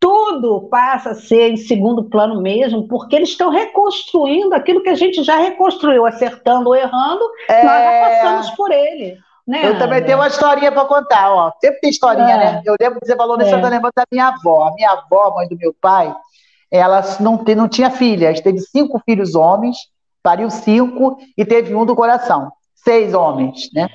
Tudo 0.00 0.68
passa 0.70 1.10
a 1.10 1.14
ser 1.14 1.50
em 1.50 1.56
segundo 1.56 2.04
plano 2.04 2.40
mesmo, 2.40 2.88
porque 2.88 3.16
eles 3.16 3.28
estão 3.28 3.50
reconstruindo 3.50 4.54
aquilo 4.54 4.82
que 4.82 4.90
a 4.90 4.94
gente 4.94 5.22
já 5.22 5.36
reconstruiu, 5.36 6.06
acertando 6.06 6.70
ou 6.70 6.74
errando, 6.74 7.24
é... 7.48 7.62
nós 7.62 7.84
já 7.84 8.00
passamos 8.00 8.50
por 8.56 8.72
ele. 8.72 9.18
Né, 9.46 9.68
eu 9.68 9.78
também 9.78 10.04
tenho 10.04 10.18
uma 10.18 10.28
historinha 10.28 10.70
para 10.70 10.84
contar, 10.84 11.32
ó. 11.32 11.52
Sempre 11.60 11.80
tem 11.80 11.90
historinha, 11.90 12.34
é. 12.34 12.38
né? 12.38 12.62
Eu 12.64 12.76
lembro 12.80 13.00
que 13.00 13.06
você 13.06 13.16
falou 13.16 13.36
nisso, 13.36 13.54
é. 13.54 13.60
eu 13.60 13.68
lembro 13.68 13.90
da 13.94 14.04
minha 14.10 14.28
avó. 14.28 14.68
A 14.68 14.74
minha 14.74 14.90
avó, 14.90 15.34
mãe 15.34 15.48
do 15.48 15.56
meu 15.56 15.74
pai, 15.80 16.14
ela 16.70 17.02
não, 17.20 17.42
não 17.56 17.68
tinha 17.68 17.90
filhas, 17.90 18.40
teve 18.40 18.60
cinco 18.60 19.00
filhos 19.04 19.34
homens, 19.34 19.76
pariu 20.22 20.48
cinco 20.48 21.18
e 21.36 21.44
teve 21.44 21.74
um 21.74 21.84
do 21.84 21.96
coração. 21.96 22.52
Seis 22.74 23.14
homens, 23.14 23.68
né? 23.74 23.88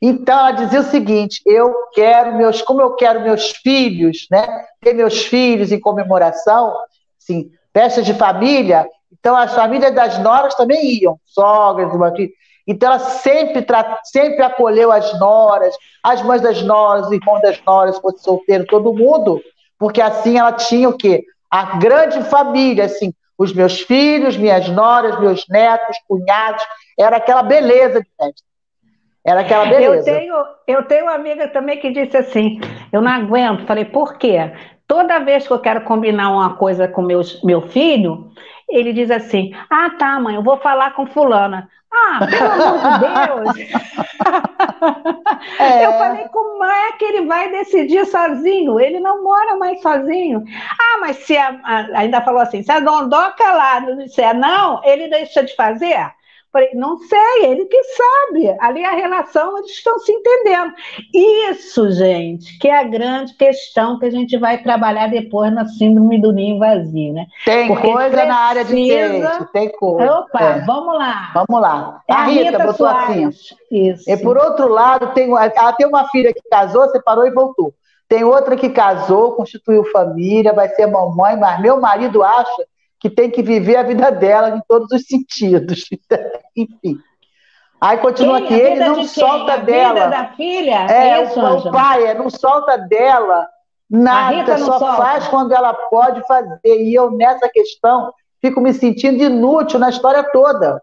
Então 0.00 0.36
ela 0.36 0.50
dizia 0.50 0.80
o 0.80 0.84
seguinte: 0.84 1.40
eu 1.46 1.72
quero 1.94 2.36
meus, 2.36 2.60
como 2.60 2.80
eu 2.80 2.94
quero 2.96 3.20
meus 3.20 3.52
filhos, 3.52 4.26
né? 4.30 4.44
Ter 4.80 4.94
meus 4.94 5.24
filhos 5.26 5.70
em 5.70 5.78
comemoração, 5.78 6.74
assim, 7.22 7.50
festas 7.72 8.04
de 8.04 8.12
família. 8.14 8.88
Então 9.12 9.36
as 9.36 9.54
famílias 9.54 9.94
das 9.94 10.18
noras 10.18 10.56
também 10.56 11.00
iam, 11.00 11.20
sogras, 11.24 11.94
então 12.66 12.90
ela 12.90 12.98
sempre, 12.98 13.64
sempre 14.04 14.42
acolheu 14.42 14.92
as 14.92 15.18
noras, 15.18 15.74
as 16.02 16.22
mães 16.22 16.40
das 16.40 16.62
noras, 16.62 17.06
os 17.06 17.12
irmãos 17.12 17.40
das 17.40 17.60
noras, 17.64 17.98
fosse 17.98 18.22
solteiro, 18.22 18.64
todo 18.66 18.94
mundo, 18.94 19.40
porque 19.78 20.00
assim 20.00 20.38
ela 20.38 20.52
tinha 20.52 20.88
o 20.88 20.96
quê? 20.96 21.24
A 21.50 21.76
grande 21.76 22.22
família, 22.24 22.84
assim, 22.84 23.12
os 23.36 23.52
meus 23.52 23.80
filhos, 23.80 24.36
minhas 24.36 24.68
noras, 24.68 25.18
meus 25.18 25.44
netos, 25.48 25.96
cunhados, 26.08 26.64
era 26.98 27.16
aquela 27.16 27.42
beleza 27.42 28.00
de 28.00 28.08
festa. 28.16 28.42
Era 29.24 29.40
aquela 29.40 29.66
beleza. 29.66 30.10
Eu 30.10 30.16
tenho, 30.16 30.34
eu 30.66 30.82
tenho 30.84 31.04
uma 31.04 31.14
amiga 31.14 31.48
também 31.48 31.78
que 31.78 31.92
disse 31.92 32.16
assim: 32.16 32.60
eu 32.92 33.00
não 33.00 33.10
aguento. 33.10 33.66
Falei, 33.66 33.84
por 33.84 34.18
quê? 34.18 34.52
Toda 34.86 35.20
vez 35.20 35.46
que 35.46 35.52
eu 35.52 35.60
quero 35.60 35.82
combinar 35.82 36.30
uma 36.30 36.56
coisa 36.56 36.88
com 36.88 37.02
meus, 37.02 37.40
meu 37.42 37.62
filho, 37.68 38.32
ele 38.72 38.92
diz 38.92 39.10
assim: 39.10 39.52
Ah, 39.70 39.90
tá, 39.98 40.18
mãe, 40.20 40.34
eu 40.36 40.42
vou 40.42 40.56
falar 40.58 40.94
com 40.94 41.06
fulana. 41.06 41.68
Ah, 41.92 42.20
pelo 42.26 42.50
amor 42.50 43.52
de 43.54 43.64
Deus! 43.64 43.82
É. 45.58 45.84
Eu 45.84 45.92
falei, 45.94 46.24
como 46.28 46.64
é 46.64 46.92
que 46.92 47.04
ele 47.04 47.26
vai 47.26 47.50
decidir 47.50 48.06
sozinho? 48.06 48.78
Ele 48.78 49.00
não 49.00 49.22
mora 49.22 49.56
mais 49.56 49.80
sozinho. 49.82 50.44
Ah, 50.78 50.98
mas 51.00 51.16
se 51.18 51.36
a, 51.36 51.60
a, 51.64 51.98
ainda 51.98 52.20
falou 52.22 52.40
assim, 52.40 52.62
se 52.62 52.70
a 52.70 52.80
dondoca 52.80 53.52
lá 53.52 53.80
não 53.80 53.96
disser 53.96 54.34
não, 54.34 54.80
ele 54.84 55.08
deixa 55.08 55.42
de 55.42 55.54
fazer? 55.56 56.12
Falei, 56.52 56.68
não 56.74 56.98
sei, 56.98 57.46
ele 57.46 57.64
que 57.64 57.82
sabe. 57.82 58.54
Ali 58.60 58.84
a 58.84 58.90
relação, 58.90 59.56
eles 59.56 59.70
estão 59.70 59.98
se 59.98 60.12
entendendo. 60.12 60.74
Isso, 61.14 61.90
gente, 61.92 62.58
que 62.58 62.68
é 62.68 62.78
a 62.78 62.84
grande 62.84 63.34
questão 63.34 63.98
que 63.98 64.04
a 64.04 64.10
gente 64.10 64.36
vai 64.36 64.62
trabalhar 64.62 65.06
depois 65.06 65.50
na 65.50 65.66
síndrome 65.66 66.20
do 66.20 66.30
ninho 66.30 66.58
vazio, 66.58 67.14
né? 67.14 67.26
Tem 67.46 67.68
Porque 67.68 67.90
coisa 67.90 68.10
precisa... 68.10 68.26
na 68.26 68.38
área 68.38 68.64
de 68.66 68.88
Kate, 68.88 69.52
tem 69.52 69.72
coisa. 69.72 70.18
Opa, 70.18 70.42
é. 70.42 70.60
vamos 70.60 70.94
lá. 70.94 71.32
Vamos 71.32 71.62
lá. 71.62 72.02
É 72.06 72.12
a, 72.12 72.24
Rita, 72.24 72.50
Rita 72.50 72.64
botou 72.64 72.86
assim. 72.86 73.30
Isso. 73.70 74.10
E 74.10 74.16
por 74.18 74.36
outro 74.36 74.68
lado, 74.68 75.14
tem, 75.14 75.30
ela 75.30 75.72
tem 75.72 75.86
uma 75.86 76.06
filha 76.10 76.34
que 76.34 76.42
casou, 76.50 76.86
separou 76.90 77.26
e 77.26 77.30
voltou. 77.30 77.72
Tem 78.06 78.24
outra 78.24 78.56
que 78.56 78.68
casou, 78.68 79.32
constituiu 79.32 79.84
família, 79.84 80.52
vai 80.52 80.68
ser 80.68 80.86
mamãe, 80.86 81.34
mas 81.34 81.58
meu 81.62 81.80
marido 81.80 82.22
acha 82.22 82.66
que 83.02 83.10
tem 83.10 83.28
que 83.28 83.42
viver 83.42 83.74
a 83.74 83.82
vida 83.82 84.12
dela 84.12 84.50
em 84.50 84.62
todos 84.68 84.88
os 84.92 85.04
sentidos. 85.04 85.88
Enfim. 86.56 86.96
Aí 87.80 87.98
continua 87.98 88.38
aqui, 88.38 88.54
ele 88.54 88.76
não 88.76 89.02
solta 89.02 89.54
a 89.54 89.56
dela. 89.56 89.88
A 89.88 90.04
vida 90.04 90.08
da 90.08 90.28
filha? 90.34 90.86
É, 90.88 91.08
é 91.08 91.24
isso, 91.24 91.40
o, 91.40 91.56
o 91.56 91.72
pai 91.72 92.06
é, 92.06 92.14
não 92.14 92.30
solta 92.30 92.78
dela 92.78 93.48
nada, 93.90 94.56
só 94.56 94.78
solta. 94.78 94.96
faz 94.96 95.26
quando 95.26 95.52
ela 95.52 95.74
pode 95.74 96.24
fazer. 96.28 96.60
E 96.64 96.94
eu, 96.94 97.10
nessa 97.10 97.48
questão, 97.48 98.14
fico 98.40 98.60
me 98.60 98.72
sentindo 98.72 99.20
inútil 99.20 99.80
na 99.80 99.90
história 99.90 100.22
toda. 100.32 100.80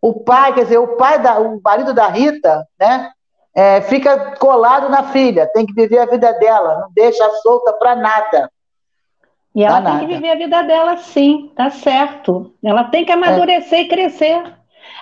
O 0.00 0.24
pai, 0.24 0.54
quer 0.54 0.62
dizer, 0.62 0.78
o 0.78 0.96
pai, 0.96 1.18
da, 1.18 1.38
o 1.38 1.60
marido 1.62 1.92
da 1.92 2.08
Rita, 2.08 2.66
né, 2.80 3.10
é, 3.54 3.82
fica 3.82 4.36
colado 4.36 4.88
na 4.88 5.02
filha, 5.02 5.46
tem 5.52 5.66
que 5.66 5.74
viver 5.74 5.98
a 5.98 6.06
vida 6.06 6.32
dela, 6.32 6.80
não 6.80 6.88
deixa 6.94 7.28
solta 7.42 7.74
para 7.74 7.94
nada. 7.94 8.50
E 9.56 9.64
ela 9.64 9.80
tem 9.80 10.00
que 10.00 10.14
viver 10.14 10.30
a 10.32 10.34
vida 10.34 10.62
dela 10.64 10.98
sim, 10.98 11.50
tá 11.56 11.70
certo. 11.70 12.52
Ela 12.62 12.84
tem 12.84 13.06
que 13.06 13.12
amadurecer 13.12 13.78
é. 13.78 13.82
e 13.82 13.88
crescer. 13.88 14.42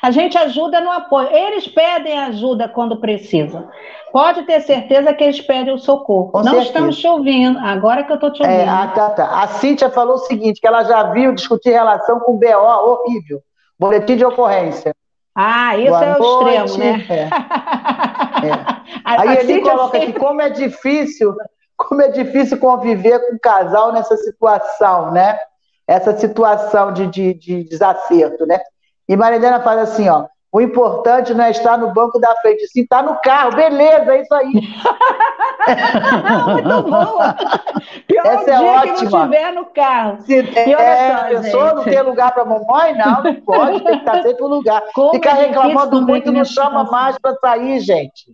A 0.01 0.13
gente 0.13 0.39
ajuda 0.39 0.81
no 0.81 0.93
apoio. 0.93 1.29
Eles 1.35 1.67
pedem 1.67 2.17
ajuda 2.21 2.69
quando 2.69 3.01
precisam. 3.01 3.69
Pode 4.13 4.45
ter 4.45 4.61
certeza 4.61 5.13
que 5.13 5.25
eles 5.25 5.41
pedem 5.41 5.75
o 5.75 5.79
socorro. 5.79 6.31
Com 6.31 6.39
Não 6.39 6.45
certeza. 6.45 6.67
estamos 6.67 6.99
te 6.99 7.07
ouvindo. 7.09 7.59
Agora 7.59 8.05
que 8.05 8.13
eu 8.13 8.15
estou 8.15 8.31
te 8.31 8.45
é, 8.45 8.47
ouvindo. 8.47 8.69
É, 8.69 8.69
ah, 8.69 8.87
tá, 8.95 9.11
tá. 9.11 9.43
A 9.43 9.49
Cíntia 9.49 9.91
falou 9.91 10.15
o 10.15 10.19
seguinte: 10.19 10.61
que 10.61 10.67
ela 10.69 10.85
já 10.85 11.03
viu 11.11 11.35
discutir 11.35 11.71
relação 11.71 12.21
com 12.21 12.35
o 12.35 12.39
BO 12.39 12.47
horrível. 12.47 13.41
Boletim 13.77 14.15
de 14.15 14.25
ocorrência. 14.25 14.95
Ah, 15.35 15.77
isso 15.77 15.91
Boa 15.91 16.05
é 16.05 16.15
o 16.15 16.19
noite. 16.21 16.71
extremo, 16.71 16.79
né? 16.79 17.07
É. 17.11 17.29
É. 18.45 18.75
Aí 19.05 19.39
ele 19.39 19.63
coloca 19.63 19.99
sempre... 19.99 20.13
que 20.13 20.19
como 20.19 20.43
é 20.43 20.51
difícil 20.51 21.35
como 21.77 22.03
é 22.03 22.09
difícil 22.09 22.59
conviver 22.59 23.19
com 23.21 23.37
o 23.37 23.41
casal 23.41 23.93
nessa 23.93 24.17
situação, 24.17 25.13
né? 25.13 25.39
Essa 25.87 26.17
situação 26.17 26.93
de, 26.93 27.07
de, 27.07 27.35
de 27.35 27.65
desacerto, 27.65 28.47
né? 28.47 28.61
E 29.09 29.17
Marilena 29.17 29.61
fala 29.61 29.83
assim, 29.83 30.09
ó, 30.09 30.27
o 30.55 30.61
importante 30.61 31.35
não 31.35 31.45
é 31.45 31.51
estar 31.51 31.77
no 31.77 31.93
banco 31.93 32.17
da 32.21 32.33
frente, 32.37 32.69
sim 32.69 32.83
estar 32.83 33.03
no 33.03 33.21
carro, 33.21 33.57
beleza, 33.57 34.15
é 34.15 34.23
isso 34.23 34.33
aí. 34.33 34.53
Muito 36.53 36.83
boa. 36.85 37.35
Pior 38.07 38.25
Essa 38.25 38.51
é 38.53 38.61
ótima. 38.61 38.95
que 38.95 39.05
não 39.05 39.25
estiver 39.25 39.53
no 39.53 39.65
carro. 39.67 40.23
Se, 40.23 40.39
é, 40.39 41.09
só, 41.09 41.17
a 41.17 41.25
pessoa 41.25 41.67
gente. 41.67 41.75
não 41.75 41.85
tem 41.85 42.03
lugar 42.03 42.33
para 42.33 42.45
mamãe, 42.45 42.95
não, 42.97 43.23
não 43.25 43.35
pode, 43.41 43.83
tem 43.83 43.99
que 43.99 43.99
estar 43.99 44.23
sempre 44.23 44.41
no 44.43 44.47
lugar. 44.47 44.81
Como 44.95 45.15
Ficar 45.15 45.41
é 45.41 45.47
reclamando 45.47 46.01
muito 46.01 46.31
não 46.31 46.45
chama 46.45 46.85
mais 46.85 47.19
para 47.19 47.35
sair, 47.35 47.81
gente. 47.81 48.33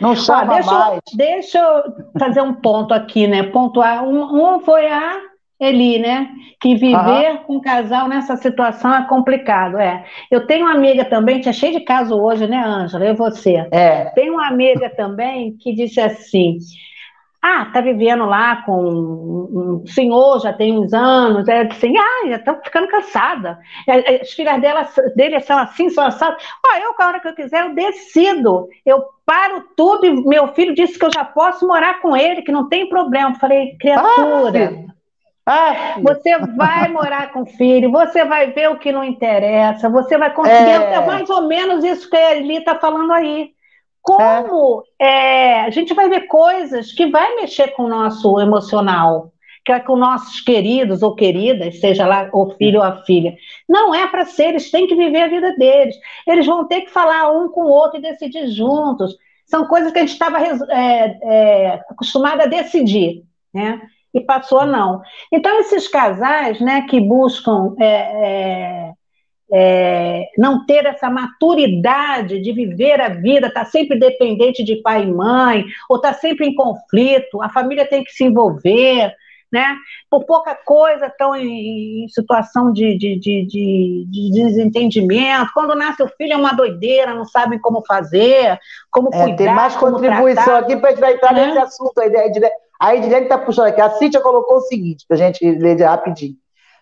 Não 0.00 0.14
chama 0.14 0.54
deixa, 0.54 0.70
mais. 0.70 1.00
Deixa 1.14 1.58
eu 1.58 1.82
fazer 2.18 2.40
um 2.40 2.54
ponto 2.54 2.94
aqui, 2.94 3.26
né? 3.26 3.42
Pontuar. 3.42 4.04
Um, 4.04 4.56
um 4.56 4.60
foi 4.60 4.86
a 4.86 5.16
Eli, 5.60 5.98
né? 5.98 6.28
Que 6.60 6.74
viver 6.74 7.30
uhum. 7.30 7.36
com 7.38 7.56
um 7.56 7.60
casal 7.60 8.08
nessa 8.08 8.36
situação 8.36 8.94
é 8.94 9.06
complicado. 9.08 9.76
É. 9.78 10.04
Eu 10.30 10.46
tenho 10.46 10.66
uma 10.66 10.74
amiga 10.74 11.04
também, 11.04 11.40
tinha 11.40 11.52
cheio 11.52 11.72
de 11.72 11.80
caso 11.80 12.16
hoje, 12.16 12.46
né, 12.46 12.62
Ângela? 12.64 13.04
Eu 13.04 13.14
e 13.14 13.16
você. 13.16 13.66
É. 13.72 14.06
Tem 14.14 14.30
uma 14.30 14.46
amiga 14.46 14.88
também 14.90 15.56
que 15.56 15.74
disse 15.74 16.00
assim: 16.00 16.58
ah, 17.40 17.66
tá 17.72 17.80
vivendo 17.80 18.24
lá 18.24 18.62
com 18.62 19.80
um 19.82 19.86
senhor, 19.86 20.40
já 20.40 20.52
tem 20.52 20.76
uns 20.76 20.92
anos, 20.92 21.46
é 21.46 21.62
assim, 21.62 21.94
ah, 21.96 22.28
já 22.28 22.38
tô 22.40 22.54
ficando 22.62 22.88
cansada. 22.88 23.58
É, 23.86 24.14
é, 24.14 24.22
as 24.22 24.32
filhas 24.32 24.60
dela, 24.60 24.88
dele 25.14 25.38
são 25.40 25.56
assim, 25.58 25.88
são 25.88 26.04
assadas. 26.04 26.42
Ó, 26.66 26.76
eu, 26.78 26.94
a 26.98 27.06
hora 27.06 27.20
que 27.20 27.28
eu 27.28 27.34
quiser, 27.34 27.64
eu 27.64 27.74
decido. 27.74 28.68
Eu 28.84 29.04
paro 29.24 29.64
tudo 29.76 30.04
e 30.04 30.26
meu 30.26 30.48
filho 30.48 30.74
disse 30.74 30.98
que 30.98 31.04
eu 31.04 31.12
já 31.14 31.24
posso 31.24 31.66
morar 31.66 32.00
com 32.00 32.16
ele, 32.16 32.42
que 32.42 32.50
não 32.50 32.68
tem 32.68 32.88
problema. 32.88 33.30
Eu 33.30 33.38
falei, 33.38 33.76
criatura. 33.78 34.86
Ah, 35.46 35.94
ah, 35.96 36.00
você 36.02 36.36
vai 36.38 36.88
morar 36.88 37.32
com 37.32 37.42
o 37.42 37.46
filho, 37.46 37.90
você 37.90 38.24
vai 38.24 38.50
ver 38.50 38.68
o 38.68 38.78
que 38.78 38.92
não 38.92 39.04
interessa, 39.04 39.88
você 39.88 40.18
vai 40.18 40.34
conseguir. 40.34 40.70
É, 40.70 40.94
é 40.94 41.06
mais 41.06 41.30
ou 41.30 41.46
menos 41.46 41.84
isso 41.84 42.10
que 42.10 42.16
a 42.16 42.36
Eli 42.36 42.58
está 42.58 42.74
falando 42.74 43.12
aí 43.12 43.52
como 44.16 44.84
é. 44.98 45.58
É, 45.58 45.60
a 45.60 45.70
gente 45.70 45.94
vai 45.94 46.08
ver 46.08 46.22
coisas 46.22 46.92
que 46.92 47.06
vai 47.06 47.36
mexer 47.36 47.68
com 47.68 47.84
o 47.84 47.88
nosso 47.88 48.40
emocional, 48.40 49.32
que 49.64 49.72
é 49.72 49.80
com 49.80 49.96
nossos 49.96 50.40
queridos 50.40 51.02
ou 51.02 51.14
queridas, 51.14 51.78
seja 51.80 52.06
lá 52.06 52.28
o 52.32 52.50
filho 52.56 52.78
ou 52.78 52.84
a 52.84 53.02
filha. 53.04 53.36
Não 53.68 53.94
é 53.94 54.06
para 54.06 54.24
ser, 54.24 54.48
eles 54.48 54.70
têm 54.70 54.86
que 54.86 54.94
viver 54.94 55.22
a 55.22 55.28
vida 55.28 55.54
deles. 55.56 55.96
Eles 56.26 56.46
vão 56.46 56.66
ter 56.66 56.82
que 56.82 56.90
falar 56.90 57.30
um 57.30 57.48
com 57.48 57.62
o 57.62 57.70
outro 57.70 57.98
e 57.98 58.02
decidir 58.02 58.48
juntos. 58.48 59.16
São 59.46 59.66
coisas 59.66 59.92
que 59.92 59.98
a 59.98 60.02
gente 60.02 60.12
estava 60.12 60.38
é, 60.40 61.18
é, 61.22 61.74
acostumado 61.90 62.42
a 62.42 62.46
decidir, 62.46 63.24
né? 63.52 63.80
E 64.12 64.20
passou 64.20 64.60
a 64.60 64.66
não. 64.66 65.02
Então, 65.30 65.60
esses 65.60 65.86
casais 65.86 66.60
né, 66.60 66.86
que 66.88 66.98
buscam 66.98 67.74
é, 67.78 68.92
é 69.52 70.24
não 70.36 70.66
ter 70.66 70.84
essa 70.86 71.08
maturidade 71.08 72.40
de 72.40 72.52
viver 72.52 73.00
a 73.00 73.08
vida, 73.08 73.48
estar 73.48 73.64
tá 73.64 73.70
sempre 73.70 73.98
dependente 73.98 74.62
de 74.62 74.76
pai 74.76 75.04
e 75.04 75.12
mãe, 75.12 75.64
ou 75.88 75.96
estar 75.96 76.12
tá 76.12 76.18
sempre 76.18 76.46
em 76.46 76.54
conflito, 76.54 77.40
a 77.42 77.48
família 77.48 77.86
tem 77.86 78.04
que 78.04 78.12
se 78.12 78.24
envolver, 78.24 79.14
né? 79.50 79.76
Por 80.10 80.24
pouca 80.24 80.54
coisa 80.54 81.06
estão 81.06 81.34
em, 81.34 82.04
em 82.04 82.08
situação 82.08 82.72
de, 82.72 82.96
de, 82.98 83.18
de, 83.18 83.46
de, 83.46 84.30
desentendimento. 84.32 85.50
Quando 85.54 85.74
nasce 85.74 86.02
o 86.02 86.08
filho 86.08 86.34
é 86.34 86.36
uma 86.36 86.52
doideira, 86.52 87.14
não 87.14 87.24
sabem 87.24 87.58
como 87.58 87.82
fazer, 87.86 88.58
como 88.90 89.08
é, 89.12 89.22
cuidar. 89.22 89.36
Tem 89.36 89.54
mais 89.54 89.74
contribuição 89.76 90.44
tratar, 90.44 90.58
aqui 90.58 90.76
para 90.76 90.90
a 90.90 90.94
gente 90.94 91.14
entrar 91.14 91.32
né? 91.32 91.46
nesse 91.46 91.58
assunto. 91.58 91.98
A 92.78 92.94
Edilene 92.94 93.24
está 93.24 93.38
puxando 93.38 93.68
aqui. 93.68 93.80
A 93.80 93.90
Cíntia 93.90 94.20
colocou 94.20 94.58
o 94.58 94.62
seguinte, 94.62 95.04
para 95.08 95.16
a 95.16 95.18
gente 95.18 95.50
ler 95.50 95.80
rapidinho. 95.80 96.36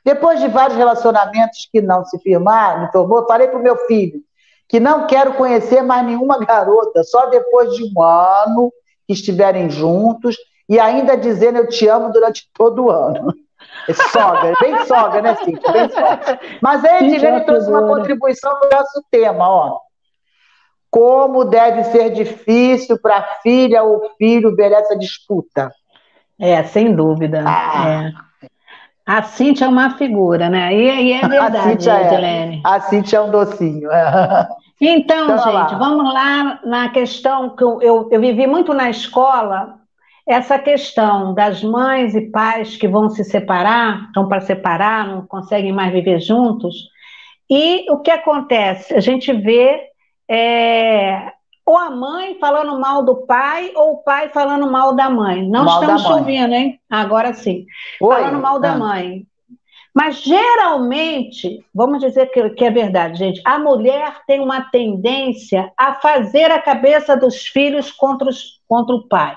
Depois 0.06 0.38
de 0.38 0.46
vários 0.46 0.78
relacionamentos 0.78 1.68
que 1.72 1.82
não 1.82 2.04
se 2.04 2.16
firmaram, 2.20 2.82
me 2.82 2.92
tornou, 2.92 3.26
falei 3.26 3.48
para 3.48 3.58
o 3.58 3.62
meu 3.62 3.76
filho 3.88 4.20
que 4.68 4.78
não 4.78 5.06
quero 5.06 5.34
conhecer 5.34 5.82
mais 5.82 6.06
nenhuma 6.06 6.38
garota, 6.38 7.02
só 7.02 7.26
depois 7.26 7.74
de 7.74 7.84
um 7.84 8.00
ano 8.00 8.72
que 9.04 9.12
estiverem 9.12 9.68
juntos 9.68 10.36
e 10.68 10.78
ainda 10.78 11.16
dizendo 11.16 11.58
eu 11.58 11.68
te 11.68 11.88
amo 11.88 12.12
durante 12.12 12.48
todo 12.54 12.84
o 12.84 12.90
ano. 12.90 13.34
É 13.88 13.92
sogra, 13.92 14.52
bem 14.60 14.84
sogra, 14.84 15.22
né, 15.22 15.36
Cíntia? 15.36 15.72
Bem 15.72 15.88
sogra. 15.88 16.40
Mas 16.62 16.84
aí, 16.84 17.08
Edilene 17.08 17.44
trouxe 17.44 17.68
uma 17.68 17.86
contribuição 17.86 18.52
para 18.60 18.68
o 18.68 18.80
nosso 18.80 19.04
tema, 19.10 19.48
ó. 19.48 19.80
Como 20.88 21.44
deve 21.44 21.82
ser 21.84 22.10
difícil 22.10 22.96
para 23.00 23.18
a 23.18 23.24
filha 23.42 23.82
ou 23.82 24.10
filho 24.16 24.54
ver 24.54 24.70
essa 24.70 24.96
disputa. 24.96 25.70
É, 26.38 26.62
sem 26.64 26.94
dúvida. 26.94 27.42
Ah. 27.44 28.04
É. 28.22 28.25
A 29.06 29.22
Cintia 29.22 29.66
é 29.66 29.70
uma 29.70 29.96
figura, 29.96 30.50
né? 30.50 30.74
E, 30.74 31.04
e 31.04 31.12
é 31.12 31.20
verdade, 31.28 31.56
a 31.56 31.62
Cíntia 31.62 31.92
É. 31.92 32.60
A 32.64 32.80
Cintia 32.80 33.18
é 33.20 33.22
um 33.22 33.30
docinho. 33.30 33.88
Então, 34.78 35.24
então 35.24 35.38
gente, 35.38 35.72
lá. 35.72 35.78
vamos 35.78 36.12
lá 36.12 36.60
na 36.62 36.90
questão 36.90 37.56
que 37.56 37.64
eu, 37.64 37.80
eu, 37.80 38.08
eu 38.12 38.20
vivi 38.20 38.46
muito 38.46 38.74
na 38.74 38.90
escola, 38.90 39.78
essa 40.28 40.58
questão 40.58 41.32
das 41.32 41.62
mães 41.62 42.14
e 42.14 42.30
pais 42.30 42.76
que 42.76 42.86
vão 42.86 43.08
se 43.08 43.24
separar, 43.24 44.04
estão 44.08 44.28
para 44.28 44.42
separar, 44.42 45.08
não 45.08 45.26
conseguem 45.26 45.72
mais 45.72 45.90
viver 45.90 46.20
juntos. 46.20 46.74
E 47.48 47.90
o 47.90 48.00
que 48.00 48.10
acontece? 48.10 48.92
A 48.92 49.00
gente 49.00 49.32
vê 49.32 49.80
é, 50.28 51.32
ou 51.66 51.76
a 51.76 51.90
mãe 51.90 52.38
falando 52.38 52.78
mal 52.78 53.02
do 53.04 53.26
pai, 53.26 53.72
ou 53.74 53.94
o 53.94 53.96
pai 53.98 54.28
falando 54.28 54.70
mal 54.70 54.94
da 54.94 55.10
mãe. 55.10 55.46
Não 55.48 55.64
mal 55.64 55.80
estamos 55.80 56.04
ouvindo, 56.06 56.54
hein? 56.54 56.80
Agora 56.88 57.34
sim. 57.34 57.66
Oi? 58.00 58.14
Falando 58.14 58.40
mal 58.40 58.60
da 58.60 58.72
ah. 58.72 58.78
mãe. 58.78 59.26
Mas 59.92 60.20
geralmente, 60.22 61.64
vamos 61.74 62.00
dizer 62.00 62.26
que, 62.26 62.50
que, 62.50 62.64
é 62.66 62.70
verdade, 62.70 63.18
gente, 63.18 63.40
a 63.46 63.58
mulher 63.58 64.20
tem 64.26 64.40
uma 64.40 64.60
tendência 64.60 65.72
a 65.76 65.94
fazer 65.94 66.50
a 66.50 66.60
cabeça 66.60 67.16
dos 67.16 67.46
filhos 67.46 67.90
contra, 67.90 68.28
os, 68.28 68.60
contra 68.68 68.94
o 68.94 69.08
pai 69.08 69.36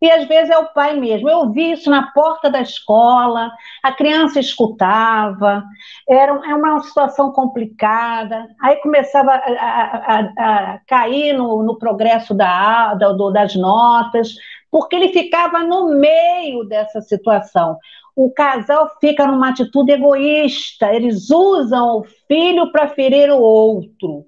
e 0.00 0.10
às 0.10 0.26
vezes 0.26 0.50
é 0.50 0.56
o 0.56 0.72
pai 0.72 0.98
mesmo. 0.98 1.28
Eu 1.28 1.50
vi 1.50 1.72
isso 1.72 1.90
na 1.90 2.10
porta 2.12 2.50
da 2.50 2.62
escola, 2.62 3.52
a 3.82 3.92
criança 3.92 4.40
escutava, 4.40 5.62
era 6.08 6.32
é 6.32 6.54
uma 6.54 6.80
situação 6.80 7.32
complicada, 7.32 8.48
aí 8.60 8.76
começava 8.76 9.32
a, 9.32 9.36
a, 9.36 9.96
a, 10.06 10.74
a 10.74 10.78
cair 10.86 11.34
no, 11.34 11.62
no 11.62 11.78
progresso 11.78 12.32
da, 12.34 12.94
da, 12.94 13.12
das 13.12 13.54
notas, 13.54 14.34
porque 14.70 14.96
ele 14.96 15.08
ficava 15.08 15.60
no 15.60 15.88
meio 15.88 16.64
dessa 16.64 17.00
situação. 17.02 17.76
o 18.16 18.30
casal 18.30 18.90
fica 19.00 19.26
numa 19.26 19.50
atitude 19.50 19.92
egoísta, 19.92 20.94
eles 20.94 21.30
usam 21.30 21.98
o 21.98 22.04
filho 22.26 22.70
para 22.72 22.88
ferir 22.88 23.30
o 23.30 23.40
outro, 23.40 24.26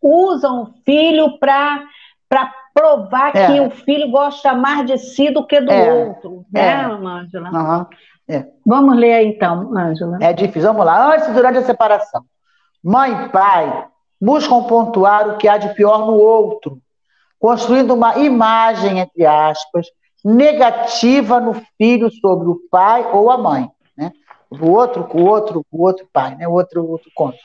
usam 0.00 0.62
o 0.62 0.74
filho 0.84 1.38
para 1.38 1.84
provar 2.74 3.36
é. 3.36 3.46
que 3.46 3.60
o 3.60 3.70
filho 3.70 4.10
gosta 4.10 4.54
mais 4.54 4.86
de 4.86 4.98
si 4.98 5.30
do 5.30 5.46
que 5.46 5.60
do 5.60 5.70
é. 5.70 5.92
outro, 5.92 6.44
né, 6.52 6.60
é. 6.60 6.84
Ângela? 6.84 7.50
Uhum. 7.50 7.86
Vamos 8.64 8.96
ler 8.96 9.14
aí, 9.14 9.26
então, 9.28 9.76
Ângela. 9.76 10.18
É 10.20 10.32
difícil, 10.32 10.68
vamos 10.68 10.84
lá. 10.84 11.14
Antes 11.14 11.28
e 11.28 11.32
durante 11.32 11.58
a 11.58 11.62
separação. 11.62 12.22
Mãe 12.82 13.24
e 13.24 13.28
pai 13.30 13.86
buscam 14.20 14.62
pontuar 14.64 15.28
o 15.28 15.36
que 15.36 15.48
há 15.48 15.56
de 15.56 15.74
pior 15.74 16.06
no 16.06 16.14
outro, 16.14 16.78
construindo 17.38 17.94
uma 17.94 18.18
imagem, 18.18 18.98
entre 18.98 19.24
aspas, 19.24 19.86
negativa 20.24 21.40
no 21.40 21.54
filho 21.76 22.10
sobre 22.10 22.48
o 22.48 22.60
pai 22.70 23.08
ou 23.12 23.30
a 23.30 23.38
mãe, 23.38 23.70
né? 23.96 24.12
O 24.50 24.70
outro 24.70 25.04
com 25.04 25.22
o 25.22 25.26
outro, 25.26 25.64
com 25.70 25.78
o 25.78 25.82
outro 25.82 26.06
pai, 26.12 26.34
né? 26.34 26.48
O 26.48 26.52
outro, 26.52 26.84
outro 26.86 27.10
contra. 27.14 27.38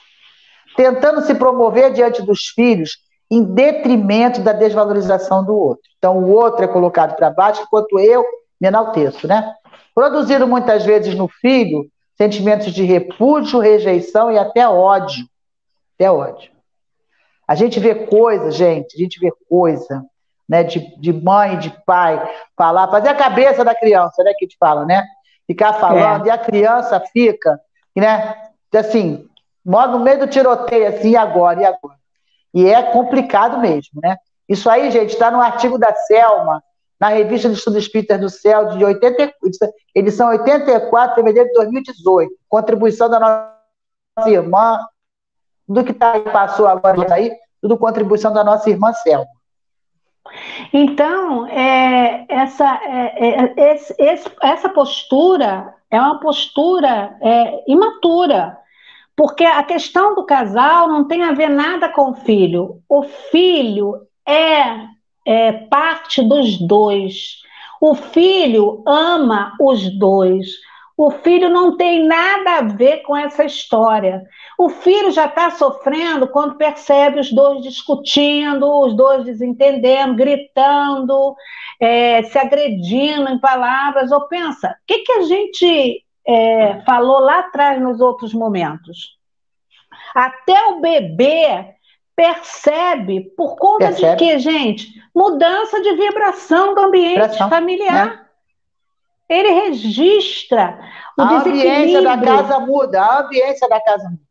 Tentando 0.75 1.21
se 1.21 1.35
promover 1.35 1.93
diante 1.93 2.21
dos 2.21 2.47
filhos 2.47 2.97
em 3.29 3.43
detrimento 3.43 4.41
da 4.41 4.53
desvalorização 4.53 5.43
do 5.43 5.55
outro. 5.55 5.83
Então, 5.97 6.17
o 6.17 6.31
outro 6.31 6.63
é 6.63 6.67
colocado 6.67 7.15
para 7.15 7.29
baixo, 7.29 7.63
enquanto 7.63 7.99
eu 7.99 8.23
me 8.59 8.67
enalteço, 8.67 9.27
né? 9.27 9.53
Produzindo 9.95 10.47
muitas 10.47 10.85
vezes 10.85 11.15
no 11.15 11.27
filho 11.27 11.89
sentimentos 12.15 12.71
de 12.71 12.83
repúdio, 12.83 13.59
rejeição 13.59 14.31
e 14.31 14.37
até 14.37 14.67
ódio. 14.67 15.25
Até 15.95 16.11
ódio. 16.11 16.51
A 17.47 17.55
gente 17.55 17.79
vê 17.79 17.93
coisa, 17.93 18.51
gente, 18.51 18.95
a 18.95 18.99
gente 18.99 19.19
vê 19.19 19.31
coisa 19.49 20.03
né, 20.47 20.63
de, 20.63 20.95
de 20.99 21.11
mãe, 21.11 21.57
de 21.57 21.69
pai, 21.85 22.21
falar, 22.55 22.89
fazer 22.89 23.09
a 23.09 23.15
cabeça 23.15 23.63
da 23.63 23.75
criança, 23.75 24.23
né, 24.23 24.33
que 24.37 24.47
te 24.47 24.57
fala, 24.57 24.85
né? 24.85 25.03
Ficar 25.47 25.73
falando, 25.73 26.25
é. 26.25 26.27
e 26.27 26.31
a 26.31 26.37
criança 26.37 26.99
fica, 27.11 27.59
né, 27.95 28.35
assim, 28.73 29.27
mora 29.65 29.91
no 29.91 29.99
meio 29.99 30.19
do 30.19 30.27
tiroteio, 30.27 30.87
assim, 30.87 31.11
e 31.11 31.17
agora, 31.17 31.61
e 31.61 31.65
agora? 31.65 31.97
E 32.53 32.67
é 32.67 32.83
complicado 32.83 33.59
mesmo, 33.59 33.99
né? 34.01 34.17
Isso 34.47 34.69
aí, 34.69 34.91
gente, 34.91 35.13
está 35.13 35.31
no 35.31 35.41
artigo 35.41 35.77
da 35.77 35.93
Selma, 35.93 36.63
na 36.99 37.09
revista 37.09 37.49
de 37.49 37.55
Estudos 37.55 37.83
Espíritas 37.83 38.19
do 38.19 38.29
Céu, 38.29 38.69
de 38.69 38.83
80, 38.83 39.33
edição 39.95 40.29
84, 40.29 41.15
fevereiro 41.15 41.49
de 41.49 41.53
2018. 41.55 42.31
Contribuição 42.47 43.09
da 43.09 43.19
nossa 43.19 44.29
irmã, 44.29 44.79
do 45.67 45.83
que 45.83 45.93
tá, 45.93 46.19
passou 46.19 46.67
agora 46.67 47.13
aí, 47.13 47.31
tudo 47.61 47.77
contribuição 47.77 48.31
da 48.31 48.43
nossa 48.43 48.69
irmã 48.69 48.93
Selma. 48.93 49.27
Então, 50.71 51.47
é, 51.47 52.25
essa, 52.29 52.79
é, 52.83 53.53
é, 53.57 53.73
esse, 53.97 54.31
essa 54.41 54.69
postura 54.69 55.73
é 55.89 55.99
uma 55.99 56.19
postura 56.19 57.17
é, 57.21 57.63
imatura, 57.67 58.57
porque 59.15 59.43
a 59.43 59.63
questão 59.63 60.15
do 60.15 60.25
casal 60.25 60.87
não 60.87 61.07
tem 61.07 61.23
a 61.23 61.33
ver 61.33 61.49
nada 61.49 61.89
com 61.89 62.11
o 62.11 62.15
filho. 62.15 62.81
O 62.89 63.03
filho 63.03 64.01
é, 64.27 64.87
é 65.25 65.51
parte 65.51 66.21
dos 66.23 66.57
dois. 66.59 67.41
O 67.79 67.93
filho 67.95 68.83
ama 68.87 69.53
os 69.59 69.87
dois. 69.97 70.47
O 70.95 71.09
filho 71.11 71.49
não 71.49 71.75
tem 71.75 72.05
nada 72.05 72.57
a 72.57 72.61
ver 72.61 73.01
com 73.01 73.17
essa 73.17 73.43
história. 73.43 74.23
O 74.57 74.69
filho 74.69 75.11
já 75.11 75.25
está 75.25 75.49
sofrendo 75.51 76.27
quando 76.27 76.55
percebe 76.55 77.19
os 77.19 77.31
dois 77.31 77.61
discutindo, 77.63 78.65
os 78.81 78.95
dois 78.95 79.25
desentendendo, 79.25 80.15
gritando, 80.15 81.35
é, 81.79 82.23
se 82.23 82.37
agredindo 82.37 83.29
em 83.29 83.39
palavras. 83.39 84.11
Ou 84.11 84.27
pensa, 84.27 84.69
o 84.69 84.73
que, 84.87 84.99
que 84.99 85.11
a 85.11 85.21
gente 85.23 86.03
é, 86.25 86.81
falou 86.85 87.19
lá 87.19 87.39
atrás 87.39 87.81
nos 87.81 87.99
outros 87.99 88.33
momentos? 88.33 89.17
Até 90.15 90.65
o 90.67 90.79
bebê 90.79 91.75
percebe, 92.15 93.21
por 93.35 93.55
conta 93.55 93.87
percebe. 93.87 94.11
de 94.11 94.17
quê, 94.17 94.39
gente? 94.39 95.03
Mudança 95.13 95.81
de 95.81 95.93
vibração 95.93 96.73
do 96.75 96.81
ambiente 96.81 97.21
Vibração, 97.21 97.49
familiar. 97.49 98.05
Né? 98.07 98.23
ele 99.29 99.49
registra 99.49 100.79
o 101.17 101.21
a 101.21 101.39
ambiência 101.39 102.01
da 102.01 102.17
casa 102.17 102.59
muda, 102.59 103.01
a 103.01 103.21
ambiência 103.21 103.67
da 103.67 103.81
casa 103.81 104.09
muda. 104.09 104.23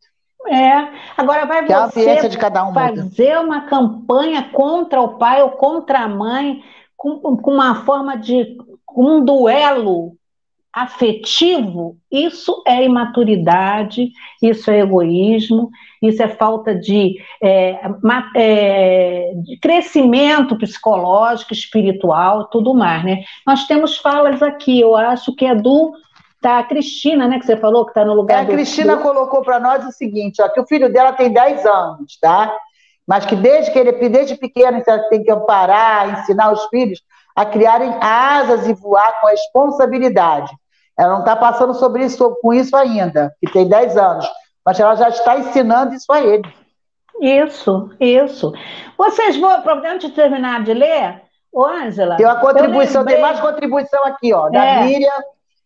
É, 0.48 0.88
agora 1.16 1.46
vai 1.46 1.64
que 1.64 1.72
você 1.72 2.28
um 2.64 2.74
fazer 2.74 3.36
muda. 3.36 3.40
uma 3.40 3.60
campanha 3.62 4.50
contra 4.52 5.00
o 5.00 5.16
pai 5.16 5.40
ou 5.42 5.50
contra 5.50 6.00
a 6.00 6.08
mãe 6.08 6.62
com, 6.96 7.36
com 7.36 7.50
uma 7.52 7.84
forma 7.84 8.16
de 8.16 8.58
um 8.96 9.24
duelo 9.24 10.16
afetivo, 10.72 11.98
isso 12.10 12.62
é 12.66 12.82
imaturidade, 12.82 14.10
isso 14.40 14.70
é 14.70 14.80
egoísmo, 14.80 15.68
isso 16.00 16.22
é 16.22 16.28
falta 16.28 16.74
de, 16.74 17.16
é, 17.42 17.78
é, 18.34 19.32
de, 19.36 19.58
crescimento 19.58 20.56
psicológico, 20.56 21.52
espiritual, 21.52 22.46
tudo 22.46 22.72
mais, 22.72 23.04
né? 23.04 23.22
Nós 23.46 23.66
temos 23.66 23.98
falas 23.98 24.42
aqui, 24.42 24.80
eu 24.80 24.96
acho 24.96 25.34
que 25.36 25.44
é 25.44 25.54
do 25.54 25.92
tá 26.40 26.58
a 26.58 26.64
Cristina, 26.64 27.28
né, 27.28 27.38
que 27.38 27.46
você 27.46 27.56
falou 27.56 27.84
que 27.84 27.92
está 27.92 28.04
no 28.04 28.14
lugar 28.14 28.38
é, 28.38 28.42
a. 28.42 28.46
Cristina 28.46 28.96
colocou 28.96 29.42
para 29.42 29.60
nós 29.60 29.86
o 29.86 29.92
seguinte, 29.92 30.42
ó, 30.42 30.48
que 30.48 30.60
o 30.60 30.66
filho 30.66 30.92
dela 30.92 31.12
tem 31.12 31.32
10 31.32 31.64
anos, 31.66 32.18
tá? 32.20 32.52
Mas 33.06 33.24
que 33.24 33.36
desde 33.36 33.70
que 33.70 33.78
ele 33.78 33.92
desde 34.08 34.34
pequeno 34.36 34.82
ela 34.84 34.98
tem 35.08 35.22
que 35.22 35.30
amparar, 35.30 36.20
ensinar 36.20 36.50
os 36.50 36.64
filhos 36.66 37.00
a 37.36 37.44
criarem 37.44 37.94
asas 38.00 38.66
e 38.66 38.72
voar 38.72 39.20
com 39.20 39.28
responsabilidade 39.28 40.52
ela 40.98 41.12
não 41.12 41.20
está 41.20 41.36
passando 41.36 41.74
sobre 41.74 42.04
isso, 42.04 42.38
com 42.42 42.52
isso 42.52 42.76
ainda, 42.76 43.34
que 43.40 43.50
tem 43.50 43.68
10 43.68 43.96
anos, 43.96 44.28
mas 44.64 44.78
ela 44.78 44.94
já 44.94 45.08
está 45.08 45.38
ensinando 45.38 45.94
isso 45.94 46.12
a 46.12 46.20
ele. 46.20 46.48
Isso, 47.20 47.90
isso. 48.00 48.52
Vocês 48.96 49.36
vão, 49.36 49.50
antes 49.84 50.10
de 50.10 50.14
terminar 50.14 50.62
de 50.64 50.74
ler, 50.74 51.22
ô 51.52 51.64
Ângela. 51.64 52.16
Tem 52.16 52.26
uma 52.26 52.40
contribuição, 52.40 53.04
tem 53.04 53.20
mais 53.20 53.40
contribuição 53.40 54.04
aqui, 54.04 54.32
ó, 54.32 54.48
da 54.48 54.64
é. 54.64 54.84
Miriam, 54.84 55.22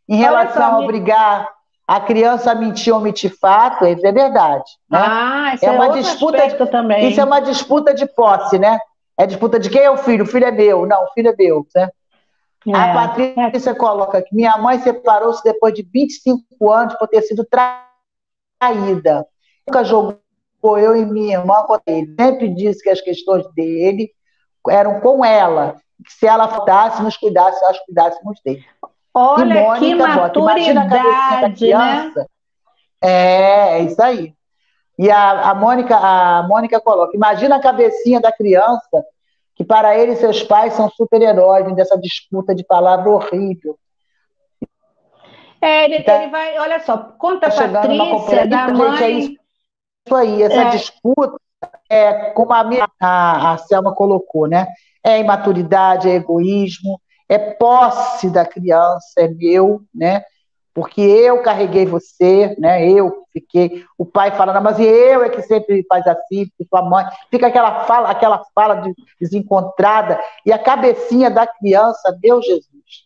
em 0.09 0.17
relação 0.17 0.75
a 0.75 0.79
obrigar 0.81 1.49
a 1.87 2.01
criança 2.01 2.51
a 2.51 2.55
mentir 2.55 2.93
ou 2.93 2.99
omitir 2.99 3.33
fato, 3.39 3.87
isso 3.87 4.05
é 4.05 4.13
verdade. 4.13 4.65
Né? 4.91 4.99
Ah, 5.01 5.53
isso 5.55 5.65
é, 5.65 5.69
é 5.69 5.71
uma 5.71 5.91
disputa 5.91 6.49
de, 6.49 6.67
também. 6.67 7.09
Isso 7.09 7.21
é 7.21 7.25
uma 7.25 7.41
disputa 7.41 7.95
de 7.95 8.07
posse, 8.07 8.59
né? 8.59 8.79
É 9.19 9.25
disputa 9.25 9.59
de 9.59 9.71
quem 9.71 9.83
é 9.83 9.91
o 9.91 9.97
filho? 9.97 10.25
O 10.25 10.27
filho 10.27 10.47
é 10.47 10.51
meu. 10.51 10.85
Não, 10.85 11.05
o 11.05 11.13
filho 11.13 11.31
é 11.31 11.35
meu. 11.39 11.67
Né? 11.75 11.89
É, 12.67 12.75
a 12.75 12.93
Patrícia 12.93 13.75
coloca 13.75 14.21
que 14.23 14.35
minha 14.35 14.57
mãe 14.59 14.79
separou-se 14.81 15.43
depois 15.45 15.73
de 15.73 15.83
25 15.83 16.73
anos 16.73 16.95
por 16.95 17.07
ter 17.07 17.23
sido 17.23 17.45
traída. 17.45 19.27
Nunca 19.67 19.85
jogou 19.85 20.19
eu 20.79 20.97
e 20.97 21.05
minha 21.05 21.39
irmã 21.39 21.63
contra 21.63 21.95
ele. 21.95 22.15
Sempre 22.19 22.49
disse 22.49 22.83
que 22.83 22.91
as 22.91 23.01
questões 23.01 23.47
dele 23.55 24.11
eram 24.69 25.01
com 25.01 25.25
ela. 25.25 25.77
Que 26.05 26.13
se 26.13 26.27
ela 26.27 26.49
faltasse, 26.49 27.03
nos 27.03 27.17
cuidasse, 27.17 27.63
nós 27.63 27.79
cuidássemos 27.85 28.41
dele. 28.45 28.65
Olha 29.15 29.61
e 29.61 29.63
Mônica, 29.63 29.87
que 29.87 29.95
maturidade, 29.95 31.71
né? 31.71 32.13
É, 33.01 33.79
é 33.79 33.83
isso 33.83 34.03
aí. 34.03 34.35
E 34.99 35.11
a, 35.11 35.51
a, 35.51 35.55
Mônica, 35.55 35.97
a 35.97 36.43
Mônica 36.49 36.81
coloca: 36.81 37.17
imagina 37.17 37.57
a 37.57 37.61
cabecinha 37.61 38.21
da 38.21 38.33
criança 38.33 39.05
que 39.57 39.65
para 39.65 39.97
ele 39.99 40.15
seus 40.15 40.43
pais 40.43 40.75
são 40.75 40.89
super-heróis 40.91 41.75
dessa 41.75 41.99
disputa 41.99 42.55
de 42.55 42.63
palavra 42.63 43.11
horrível. 43.11 43.79
É, 45.61 45.87
ele, 45.87 46.03
tá, 46.03 46.23
ele 46.23 46.31
vai, 46.31 46.59
olha 46.59 46.79
só, 46.81 46.99
conta 47.19 47.51
tá 47.51 47.65
a 47.65 47.69
Patrícia 47.69 48.47
da 48.47 48.69
mãe... 48.69 49.03
é 49.03 49.11
isso, 49.11 49.33
isso 50.07 50.15
aí, 50.15 50.43
essa 50.43 50.61
é. 50.61 50.71
disputa, 50.71 51.41
é, 51.89 52.31
como 52.31 52.53
a, 52.53 52.63
minha, 52.63 52.87
a, 53.01 53.53
a 53.53 53.59
Selma 53.59 53.95
colocou, 53.95 54.47
né? 54.47 54.69
É 55.03 55.19
imaturidade, 55.19 56.11
é 56.11 56.15
egoísmo, 56.15 57.01
é 57.27 57.39
posse 57.39 58.29
da 58.29 58.45
criança, 58.45 59.15
é 59.19 59.29
meu, 59.29 59.81
né? 59.95 60.23
Porque 60.77 61.01
eu 61.01 61.41
carreguei 61.41 61.87
você, 61.87 62.55
né? 62.59 62.87
Eu 62.87 63.25
fiquei. 63.33 63.83
O 63.97 64.05
pai 64.05 64.31
falando, 64.33 64.63
mas 64.63 64.79
eu 64.79 65.23
é 65.23 65.31
que 65.31 65.41
sempre 65.41 65.83
faz 65.89 66.07
assim, 66.07 66.51
sua 66.69 66.83
mãe. 66.83 67.07
Fica 67.31 67.47
aquela 67.47 67.87
fala, 67.87 68.11
aquela 68.11 68.45
fala 68.55 68.83
desencontrada 69.19 70.21
e 70.45 70.53
a 70.53 70.59
cabecinha 70.59 71.31
da 71.31 71.47
criança, 71.47 72.15
Deus 72.21 72.45
Jesus. 72.45 73.06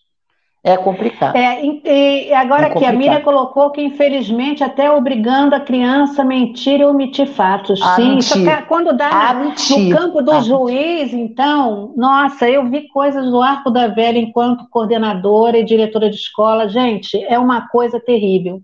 É 0.63 0.77
complicado. 0.77 1.35
É, 1.37 1.65
e 1.65 2.35
agora 2.35 2.67
é 2.67 2.71
que 2.75 2.85
a 2.85 2.93
Miriam 2.93 3.23
colocou 3.23 3.71
que, 3.71 3.81
infelizmente, 3.81 4.63
até 4.63 4.91
obrigando 4.91 5.55
a 5.55 5.61
criança 5.61 6.21
a 6.21 6.25
mentir 6.25 6.83
ou 6.83 6.91
omitir 6.91 7.27
fatos. 7.27 7.81
A 7.81 7.97
Sim, 7.97 8.17
mentir. 8.17 8.67
quando 8.67 8.93
dá 8.93 9.09
na, 9.09 9.35
no 9.35 9.91
campo 9.91 10.21
do 10.21 10.33
a 10.33 10.41
juiz, 10.43 11.13
mentir. 11.13 11.19
então, 11.19 11.95
nossa, 11.97 12.47
eu 12.47 12.69
vi 12.69 12.87
coisas 12.89 13.25
do 13.31 13.41
Arco 13.41 13.71
da 13.71 13.89
Velha 13.89 14.19
enquanto 14.19 14.69
coordenadora 14.69 15.57
e 15.57 15.65
diretora 15.65 16.11
de 16.11 16.17
escola. 16.17 16.69
Gente, 16.69 17.17
é 17.25 17.39
uma 17.39 17.67
coisa 17.69 17.99
terrível. 17.99 18.61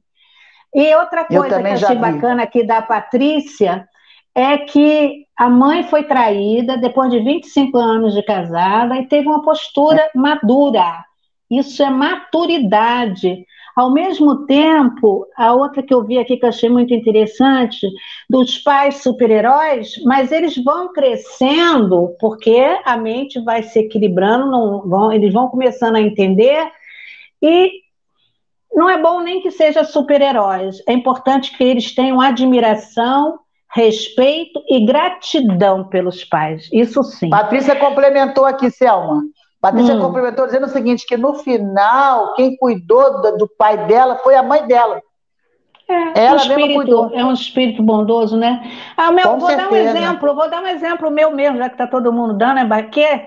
E 0.75 0.95
outra 0.97 1.25
coisa 1.25 1.63
que 1.63 1.69
achei 1.69 1.97
vi. 1.97 2.03
bacana 2.03 2.43
aqui 2.43 2.63
da 2.63 2.83
Patrícia 2.83 3.89
é 4.35 4.59
que 4.59 5.25
a 5.35 5.49
mãe 5.49 5.83
foi 5.85 6.05
traída 6.05 6.77
depois 6.77 7.11
de 7.11 7.21
25 7.21 7.79
anos 7.79 8.13
de 8.13 8.23
casada 8.23 8.99
e 8.99 9.07
teve 9.07 9.27
uma 9.27 9.43
postura 9.43 10.03
é. 10.03 10.11
madura 10.15 11.07
isso 11.51 11.83
é 11.83 11.91
maturidade. 11.91 13.45
Ao 13.77 13.93
mesmo 13.93 14.47
tempo, 14.47 15.27
a 15.37 15.53
outra 15.53 15.83
que 15.83 15.93
eu 15.93 16.03
vi 16.03 16.19
aqui 16.19 16.39
que 16.39 16.45
eu 16.45 16.49
achei 16.49 16.69
muito 16.69 16.95
interessante, 16.95 17.87
dos 18.29 18.57
pais 18.59 19.03
super-heróis, 19.03 20.03
mas 20.05 20.33
eles 20.33 20.57
vão 20.57 20.93
crescendo 20.93 22.17
porque 22.19 22.59
a 22.85 22.97
mente 22.97 23.39
vai 23.41 23.63
se 23.63 23.81
equilibrando, 23.81 24.51
não 24.51 24.89
vão, 24.89 25.13
eles 25.13 25.33
vão 25.33 25.49
começando 25.49 25.97
a 25.97 26.01
entender 26.01 26.71
e 27.43 27.71
não 28.75 28.89
é 28.89 29.01
bom 29.01 29.21
nem 29.21 29.43
que 29.43 29.51
seja 29.51 29.85
super-heróis, 29.85 30.83
é 30.89 30.93
importante 30.93 31.57
que 31.57 31.63
eles 31.63 31.95
tenham 31.95 32.21
admiração 32.21 33.39
respeito 33.75 34.63
e 34.71 34.87
gratidão 34.87 35.85
pelos 35.85 36.25
pais. 36.25 36.69
Isso 36.73 37.03
sim. 37.03 37.29
Patrícia 37.29 37.77
complementou 37.77 38.47
aqui, 38.47 38.71
Selma. 38.71 39.23
Patrícia 39.61 39.95
hum. 39.95 40.01
complementou 40.01 40.47
dizendo 40.47 40.67
o 40.67 40.71
seguinte: 40.71 41.07
que 41.07 41.17
no 41.17 41.35
final, 41.35 42.35
quem 42.35 42.57
cuidou 42.57 43.21
do, 43.21 43.39
do 43.39 43.49
pai 43.49 43.87
dela 43.87 44.17
foi 44.17 44.35
a 44.35 44.43
mãe 44.43 44.67
dela. 44.67 45.01
É, 45.89 46.27
Ela 46.27 46.35
um 46.35 46.37
espírito, 46.37 47.11
é 47.15 47.25
um 47.25 47.33
espírito 47.33 47.83
bondoso, 47.83 48.37
né? 48.37 48.61
Ah, 48.97 49.13
meu, 49.13 49.39
vou 49.39 49.49
certeza. 49.49 49.69
dar 49.69 49.73
um 49.73 49.77
exemplo, 49.77 50.35
vou 50.35 50.51
dar 50.51 50.63
um 50.63 50.67
exemplo 50.67 51.11
meu 51.11 51.31
mesmo, 51.31 51.59
já 51.59 51.69
que 51.69 51.77
está 51.77 51.87
todo 51.87 52.13
mundo 52.13 52.35
dando, 52.35 52.55
né? 52.55 52.91
É 52.97 53.19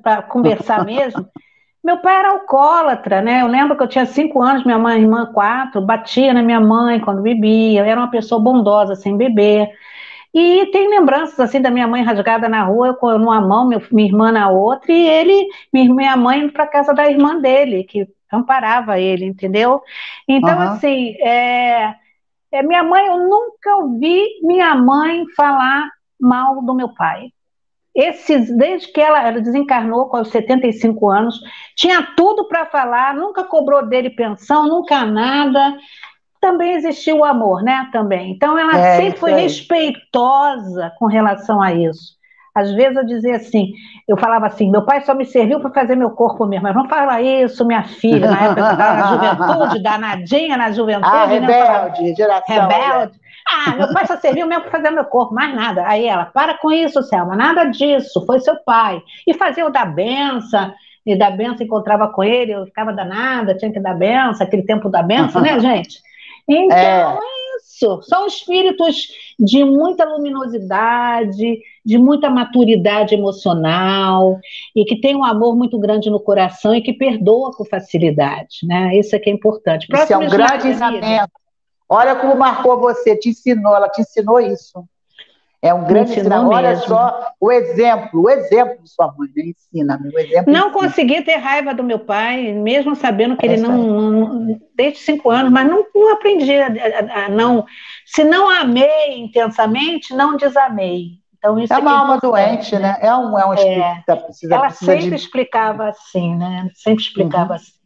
para 0.00 0.22
conversar 0.22 0.84
mesmo. 0.86 1.26
Meu 1.84 1.98
pai 1.98 2.16
era 2.16 2.30
alcoólatra, 2.30 3.20
né? 3.20 3.42
Eu 3.42 3.46
lembro 3.46 3.76
que 3.76 3.82
eu 3.82 3.88
tinha 3.88 4.06
cinco 4.06 4.42
anos, 4.42 4.64
minha 4.64 4.78
mãe, 4.78 5.00
irmã 5.00 5.26
quatro, 5.32 5.82
batia 5.82 6.32
na 6.32 6.42
minha 6.42 6.60
mãe 6.60 6.98
quando 6.98 7.22
bebia. 7.22 7.80
Eu 7.80 7.84
era 7.84 8.00
uma 8.00 8.10
pessoa 8.10 8.40
bondosa, 8.40 8.94
sem 8.94 9.16
beber. 9.16 9.68
E 10.34 10.66
tem 10.66 10.88
lembranças 10.88 11.40
assim 11.40 11.60
da 11.60 11.70
minha 11.70 11.86
mãe 11.86 12.02
rasgada 12.02 12.48
na 12.48 12.62
rua, 12.64 12.94
com 12.94 13.08
uma 13.08 13.40
mão, 13.40 13.66
meu, 13.66 13.82
minha 13.90 14.08
irmã 14.08 14.30
na 14.30 14.48
outra, 14.50 14.92
e 14.92 15.06
ele, 15.06 15.48
minha 15.72 16.16
mãe 16.16 16.40
indo 16.40 16.52
para 16.52 16.66
casa 16.66 16.92
da 16.92 17.10
irmã 17.10 17.40
dele, 17.40 17.84
que 17.84 18.06
amparava 18.32 18.98
ele, 18.98 19.24
entendeu? 19.24 19.80
Então, 20.28 20.56
uhum. 20.56 20.62
assim, 20.62 21.14
é, 21.20 21.94
é, 22.52 22.62
minha 22.62 22.82
mãe, 22.82 23.06
eu 23.06 23.18
nunca 23.18 23.76
ouvi 23.76 24.22
minha 24.42 24.74
mãe 24.74 25.24
falar 25.34 25.88
mal 26.20 26.62
do 26.62 26.74
meu 26.74 26.90
pai. 26.94 27.32
Esses, 27.94 28.54
desde 28.56 28.92
que 28.92 29.00
ela, 29.00 29.26
ela 29.26 29.40
desencarnou 29.40 30.08
com 30.08 30.20
os 30.20 30.28
75 30.28 31.10
anos, 31.10 31.40
tinha 31.74 32.02
tudo 32.16 32.46
para 32.46 32.66
falar, 32.66 33.14
nunca 33.14 33.42
cobrou 33.42 33.84
dele 33.84 34.10
pensão, 34.10 34.68
nunca 34.68 35.04
nada 35.04 35.76
também 36.40 36.74
existiu 36.74 37.18
o 37.18 37.24
amor, 37.24 37.62
né? 37.62 37.88
Também. 37.92 38.32
Então 38.32 38.58
ela 38.58 38.76
é, 38.76 38.96
sempre 38.96 39.18
foi 39.18 39.32
respeitosa 39.32 40.92
com 40.98 41.06
relação 41.06 41.60
a 41.60 41.72
isso. 41.72 42.18
Às 42.54 42.72
vezes 42.72 42.96
eu 42.96 43.06
dizia 43.06 43.36
assim, 43.36 43.72
eu 44.08 44.16
falava 44.16 44.46
assim, 44.46 44.68
meu 44.68 44.82
pai 44.82 45.00
só 45.02 45.14
me 45.14 45.24
serviu 45.24 45.60
para 45.60 45.70
fazer 45.70 45.94
meu 45.94 46.10
corpo 46.10 46.44
mesmo, 46.44 46.64
mas 46.64 46.74
não 46.74 46.88
fala 46.88 47.22
isso, 47.22 47.64
minha 47.64 47.84
filha, 47.84 48.28
na 48.28 48.46
época 48.46 48.74
da 48.74 49.02
juventude, 49.12 49.82
danadinha 49.82 50.56
na 50.56 50.72
juventude. 50.72 51.14
Ah, 51.14 51.26
né? 51.26 51.38
rebelde, 51.38 52.02
né? 52.02 52.14
geração. 52.16 52.68
Rebelde. 52.68 53.20
Ah, 53.50 53.76
meu 53.76 53.92
pai 53.92 54.06
só 54.06 54.16
serviu 54.16 54.46
mesmo 54.46 54.64
para 54.64 54.72
fazer 54.72 54.90
meu 54.90 55.04
corpo, 55.04 55.32
mais 55.32 55.54
nada. 55.54 55.86
Aí 55.86 56.06
ela, 56.06 56.26
para 56.26 56.58
com 56.58 56.70
isso, 56.72 57.02
Selma, 57.02 57.36
nada 57.36 57.64
disso, 57.64 58.24
foi 58.26 58.40
seu 58.40 58.56
pai. 58.64 59.00
E 59.26 59.32
fazia 59.34 59.64
o 59.64 59.70
da 59.70 59.84
benção, 59.84 60.72
e 61.06 61.16
da 61.16 61.30
benção 61.30 61.64
encontrava 61.64 62.08
com 62.08 62.24
ele, 62.24 62.52
eu 62.52 62.66
ficava 62.66 62.92
danada, 62.92 63.56
tinha 63.56 63.72
que 63.72 63.80
dar 63.80 63.94
benção, 63.94 64.44
aquele 64.46 64.64
tempo 64.64 64.88
da 64.88 65.02
benção, 65.02 65.40
né, 65.40 65.58
gente? 65.60 66.00
Então, 66.48 66.76
é. 66.76 67.18
é 67.20 67.56
isso. 67.58 68.00
São 68.02 68.26
espíritos 68.26 69.08
de 69.38 69.62
muita 69.64 70.04
luminosidade, 70.04 71.60
de 71.84 71.98
muita 71.98 72.30
maturidade 72.30 73.14
emocional 73.14 74.38
e 74.74 74.84
que 74.84 75.00
tem 75.00 75.14
um 75.14 75.24
amor 75.24 75.54
muito 75.56 75.78
grande 75.78 76.10
no 76.10 76.18
coração 76.18 76.74
e 76.74 76.80
que 76.80 76.92
perdoa 76.92 77.52
com 77.52 77.64
facilidade, 77.64 78.58
né? 78.64 78.96
Isso 78.96 79.14
é 79.14 79.18
que 79.18 79.30
é 79.30 79.32
importante. 79.32 79.86
Isso 79.92 80.12
é 80.12 80.16
um 80.16 80.28
grande 80.28 80.68
ensinamento. 80.68 81.32
Olha 81.88 82.16
como 82.16 82.36
marcou 82.36 82.78
você, 82.78 83.16
te 83.16 83.30
ensinou, 83.30 83.74
ela 83.74 83.88
te 83.88 84.02
ensinou 84.02 84.40
isso. 84.40 84.84
É 85.60 85.74
um 85.74 85.84
grande 85.84 86.12
ensinamento. 86.12 86.54
Olha 86.54 86.76
só 86.76 87.32
o 87.40 87.50
exemplo, 87.50 88.22
o 88.22 88.30
exemplo 88.30 88.82
de 88.82 88.90
sua 88.90 89.12
mãe, 89.18 89.28
né? 89.36 89.44
ensina 89.46 90.00
o 90.02 90.18
exemplo. 90.18 90.52
Não 90.52 90.68
ensina. 90.68 90.72
consegui 90.72 91.22
ter 91.22 91.36
raiva 91.36 91.74
do 91.74 91.82
meu 91.82 91.98
pai, 91.98 92.52
mesmo 92.52 92.94
sabendo 92.94 93.36
que 93.36 93.44
é 93.44 93.52
ele 93.52 93.62
não, 93.62 93.76
não, 93.76 94.60
desde 94.76 95.00
cinco 95.00 95.30
anos, 95.30 95.50
mas 95.50 95.68
não, 95.68 95.84
não 95.94 96.12
aprendi 96.12 96.52
a, 96.52 96.68
a, 96.68 97.24
a, 97.24 97.28
não. 97.28 97.66
Se 98.06 98.22
não 98.22 98.48
amei 98.48 99.18
intensamente, 99.18 100.14
não 100.14 100.36
desamei. 100.36 101.18
Então, 101.38 101.58
isso 101.58 101.72
é 101.72 101.78
uma 101.78 101.98
alma 101.98 102.18
doente, 102.18 102.74
né? 102.74 102.80
né? 102.80 102.98
É 103.00 103.14
um, 103.14 103.38
é 103.38 103.46
um 103.46 103.54
espírito 103.54 104.10
é. 104.10 104.16
precisa, 104.16 104.54
Ela 104.54 104.66
precisa 104.66 104.92
sempre 104.92 105.08
de... 105.10 105.14
explicava 105.16 105.88
assim, 105.88 106.36
né? 106.36 106.68
Sempre 106.74 107.02
explicava 107.02 107.50
uhum. 107.50 107.56
assim. 107.56 107.77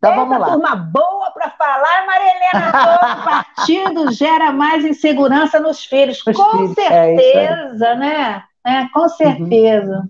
Então 0.00 0.16
vamos 0.16 0.38
lá. 0.38 0.46
turma 0.46 0.76
boa 0.76 1.30
para 1.30 1.50
falar, 1.50 2.06
Maria 2.06 2.32
Helena, 2.34 2.72
todo 2.72 3.24
partido 3.24 4.12
gera 4.12 4.50
mais 4.50 4.82
insegurança 4.82 5.60
nos 5.60 5.84
filhos. 5.84 6.22
Os 6.26 6.36
com 6.36 6.50
filhos, 6.52 6.78
é 6.78 7.16
certeza, 7.16 7.86
é 7.86 7.96
né? 7.96 8.44
É, 8.66 8.88
com 8.94 9.08
certeza. 9.10 9.96
Uhum. 9.98 10.08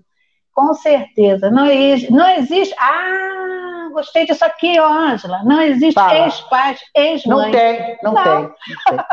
Com 0.53 0.73
certeza. 0.73 1.51
Não, 1.51 1.65
não 2.09 2.29
existe. 2.29 2.73
Ah, 2.79 3.89
gostei 3.91 4.25
disso 4.25 4.45
aqui, 4.45 4.79
ó, 4.79 4.87
Ângela. 4.87 5.41
Não 5.43 5.61
existe 5.61 5.99
ex-pais, 5.99 6.79
ex-mães. 6.95 7.45
Não 7.45 7.51
tem, 7.51 7.97
não, 8.01 8.13
não. 8.13 8.23
Tem, 8.23 8.33
não 8.33 8.97
tem. 8.97 9.05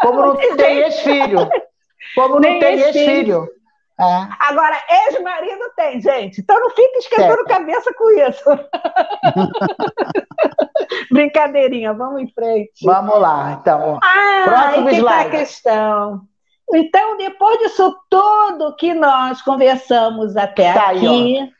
Como 0.00 0.20
não, 0.20 0.34
não 0.34 0.56
tem 0.56 0.78
ex-filho. 0.78 1.50
Como 2.14 2.34
não 2.34 2.40
tem 2.40 2.80
ex-filho. 2.80 3.48
É. 4.00 4.28
Agora, 4.48 4.82
ex-marido 5.06 5.70
tem, 5.76 6.00
gente. 6.00 6.40
Então 6.40 6.58
não 6.58 6.70
fica 6.70 6.98
esquentando 6.98 7.44
cabeça 7.44 7.92
com 7.92 8.10
isso. 8.10 8.44
Brincadeirinha, 11.12 11.92
vamos 11.92 12.22
em 12.22 12.32
frente. 12.32 12.84
Vamos 12.84 13.20
lá, 13.20 13.58
então. 13.60 14.00
Ah, 14.02 14.42
Próximo 14.44 14.88
aí 14.88 14.96
slide. 14.96 15.04
Tá 15.04 15.20
a 15.20 15.30
questão. 15.30 16.22
Então, 16.72 17.16
depois 17.16 17.58
disso 17.58 17.94
tudo 18.08 18.76
que 18.76 18.94
nós 18.94 19.42
conversamos 19.42 20.36
até 20.36 20.72
tá 20.72 20.90
aqui, 20.90 21.06
aí, 21.06 21.50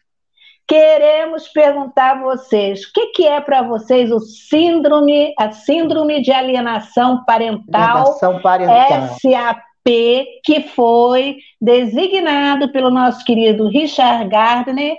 queremos 0.66 1.48
perguntar 1.48 2.12
a 2.12 2.22
vocês, 2.22 2.84
o 2.84 2.92
que, 2.94 3.08
que 3.08 3.26
é 3.26 3.40
para 3.40 3.62
vocês 3.62 4.12
o 4.12 4.20
síndrome, 4.20 5.34
a 5.36 5.50
síndrome 5.50 6.22
de 6.22 6.30
alienação 6.30 7.24
parental, 7.24 7.96
alienação 7.96 8.40
parental. 8.40 9.08
SAP 9.18 9.69
que 9.84 10.62
foi 10.74 11.36
designado 11.60 12.72
pelo 12.72 12.90
nosso 12.90 13.24
querido 13.24 13.68
Richard 13.68 14.28
Gardner 14.28 14.96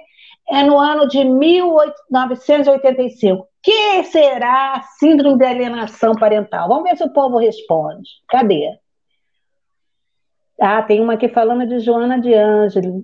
é 0.49 0.63
no 0.63 0.79
ano 0.79 1.07
de 1.07 1.23
1985. 1.23 3.47
Que 3.63 4.03
será 4.05 4.73
a 4.75 4.81
síndrome 4.99 5.37
de 5.37 5.45
alienação 5.45 6.15
parental? 6.15 6.67
Vamos 6.67 6.83
ver 6.83 6.97
se 6.97 7.03
o 7.03 7.13
povo 7.13 7.37
responde. 7.37 8.09
Cadê? 8.27 8.75
Ah, 10.59 10.81
tem 10.81 10.99
uma 10.99 11.13
aqui 11.13 11.29
falando 11.29 11.67
de 11.67 11.79
Joana 11.79 12.19
de 12.19 12.33
Ângeles. 12.33 13.03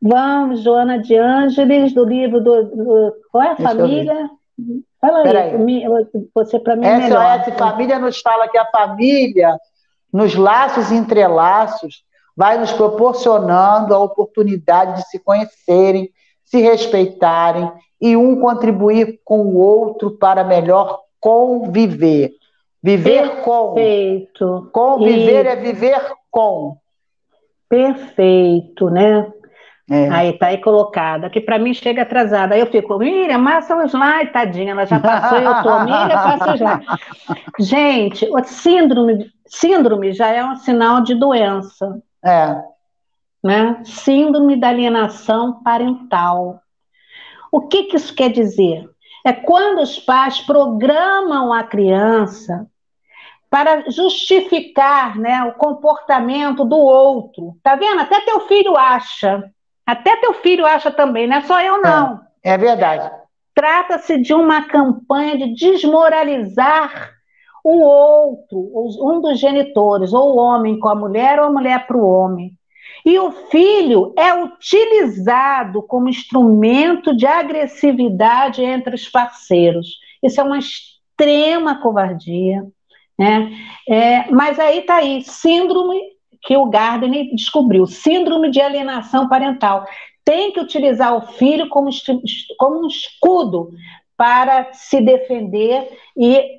Vamos, 0.00 0.62
Joana 0.62 0.98
de 0.98 1.14
Ângeles, 1.16 1.92
do 1.92 2.04
livro 2.04 2.42
do. 2.42 2.62
do 2.64 3.12
qual 3.30 3.44
é 3.44 3.50
a 3.50 3.54
Deixa 3.54 3.74
família? 3.74 4.30
Fala 5.00 5.22
aí, 5.22 5.36
aí. 5.36 5.84
você 6.34 6.58
para 6.58 6.74
mim 6.76 6.86
é 6.86 6.98
melhor. 6.98 7.44
SOS 7.44 7.54
Família 7.56 7.98
nos 7.98 8.20
fala 8.20 8.48
que 8.48 8.58
a 8.58 8.66
família 8.66 9.56
nos 10.12 10.34
laços 10.34 10.90
e 10.90 10.94
entrelaços, 10.94 12.02
vai 12.36 12.58
nos 12.58 12.72
proporcionando 12.72 13.94
a 13.94 13.98
oportunidade 13.98 14.96
de 14.96 15.08
se 15.08 15.18
conhecerem, 15.18 16.10
se 16.44 16.60
respeitarem 16.60 17.70
e 18.00 18.16
um 18.16 18.40
contribuir 18.40 19.20
com 19.24 19.40
o 19.40 19.56
outro 19.56 20.12
para 20.12 20.44
melhor 20.44 21.00
conviver. 21.20 22.32
Viver 22.82 23.42
Perfeito. 23.42 24.70
com. 24.72 24.96
Conviver 24.98 25.44
e... 25.44 25.48
é 25.48 25.56
viver 25.56 26.00
com. 26.30 26.76
Perfeito, 27.68 28.88
né? 28.88 29.30
É. 29.90 30.08
Aí 30.10 30.32
tá 30.34 30.48
aí 30.48 30.58
colocada, 30.58 31.30
que 31.30 31.40
para 31.40 31.58
mim 31.58 31.72
chega 31.72 32.02
atrasada. 32.02 32.54
Aí 32.54 32.60
eu 32.60 32.66
fico, 32.66 32.98
Miriam, 32.98 33.38
massa 33.38 33.74
o 33.74 33.82
slide, 33.82 34.32
tadinha, 34.32 34.72
ela 34.72 34.84
já 34.84 35.00
passou, 35.00 35.38
eu 35.38 35.62
tô, 35.62 35.80
Miriam, 35.80 36.08
passa 36.08 36.52
o 36.52 36.54
slide. 36.54 36.86
Gente, 37.58 38.28
o 38.30 38.44
síndrome, 38.44 39.30
síndrome 39.48 40.12
já 40.12 40.28
é 40.28 40.44
um 40.44 40.56
sinal 40.56 41.00
de 41.00 41.14
doença. 41.14 42.02
É. 42.24 42.62
Né? 43.42 43.82
Síndrome 43.84 44.56
da 44.56 44.68
alienação 44.68 45.62
parental. 45.62 46.60
O 47.50 47.62
que, 47.62 47.84
que 47.84 47.96
isso 47.96 48.14
quer 48.14 48.30
dizer? 48.30 48.88
É 49.24 49.32
quando 49.32 49.80
os 49.80 49.98
pais 49.98 50.40
programam 50.40 51.52
a 51.52 51.62
criança 51.62 52.66
para 53.50 53.90
justificar 53.90 55.18
né, 55.18 55.42
o 55.44 55.54
comportamento 55.54 56.64
do 56.64 56.76
outro. 56.76 57.56
Tá 57.62 57.74
vendo? 57.76 58.00
Até 58.00 58.20
teu 58.20 58.40
filho 58.40 58.76
acha 58.76 59.50
até 59.88 60.16
teu 60.16 60.34
filho 60.34 60.66
acha 60.66 60.90
também, 60.90 61.26
não 61.26 61.38
é 61.38 61.40
só 61.40 61.62
eu, 61.62 61.80
não. 61.80 62.20
É, 62.44 62.50
é 62.52 62.58
verdade. 62.58 63.10
Trata-se 63.54 64.20
de 64.20 64.34
uma 64.34 64.68
campanha 64.68 65.38
de 65.38 65.54
desmoralizar 65.54 67.10
o 67.68 67.80
outro, 67.80 68.58
um 69.02 69.20
dos 69.20 69.38
genitores, 69.38 70.12
ou 70.12 70.34
o 70.34 70.38
homem 70.38 70.78
com 70.78 70.88
a 70.88 70.94
mulher, 70.94 71.38
ou 71.38 71.46
a 71.46 71.52
mulher 71.52 71.86
para 71.86 71.96
o 71.96 72.08
homem. 72.08 72.52
E 73.04 73.18
o 73.18 73.30
filho 73.30 74.12
é 74.16 74.34
utilizado 74.34 75.82
como 75.82 76.08
instrumento 76.08 77.16
de 77.16 77.26
agressividade 77.26 78.62
entre 78.62 78.94
os 78.94 79.08
parceiros. 79.08 79.98
Isso 80.22 80.40
é 80.40 80.44
uma 80.44 80.58
extrema 80.58 81.80
covardia. 81.80 82.64
Né? 83.18 83.50
É, 83.88 84.30
mas 84.30 84.58
aí 84.58 84.78
está 84.78 84.96
aí, 84.96 85.22
síndrome 85.22 85.98
que 86.42 86.56
o 86.56 86.66
Gardner 86.66 87.34
descobriu, 87.34 87.86
síndrome 87.86 88.50
de 88.50 88.60
alienação 88.60 89.28
parental. 89.28 89.84
Tem 90.24 90.52
que 90.52 90.60
utilizar 90.60 91.16
o 91.16 91.32
filho 91.32 91.68
como, 91.68 91.90
como 92.58 92.84
um 92.84 92.86
escudo 92.86 93.70
para 94.16 94.72
se 94.72 95.00
defender 95.00 95.88
e 96.16 96.58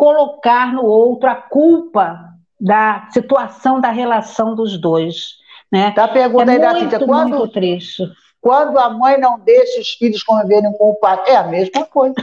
colocar 0.00 0.72
no 0.72 0.86
outro 0.86 1.28
a 1.28 1.34
culpa 1.34 2.18
da 2.58 3.06
situação 3.10 3.78
da 3.78 3.90
relação 3.90 4.54
dos 4.54 4.80
dois. 4.80 5.34
Né? 5.70 5.90
Tá 5.90 6.04
a 6.04 6.08
pergunta 6.08 6.50
é 6.50 6.54
aí 6.54 6.58
da 6.58 6.74
Cíntia, 6.74 7.00
quando, 7.00 7.36
muito 7.36 7.52
triste. 7.52 8.10
Quando 8.40 8.78
a 8.78 8.88
mãe 8.88 9.20
não 9.20 9.38
deixa 9.38 9.78
os 9.78 9.90
filhos 9.90 10.22
conviverem 10.22 10.72
com 10.72 10.92
o 10.92 10.94
pai, 10.94 11.22
é 11.26 11.36
a 11.36 11.42
mesma 11.42 11.84
coisa. 11.84 12.14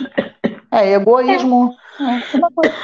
É 0.71 0.93
egoísmo. 0.93 1.75
É, 1.99 2.03
é 2.03 2.07
a 2.07 2.11
mesma 2.13 2.51
coisa. 2.51 2.75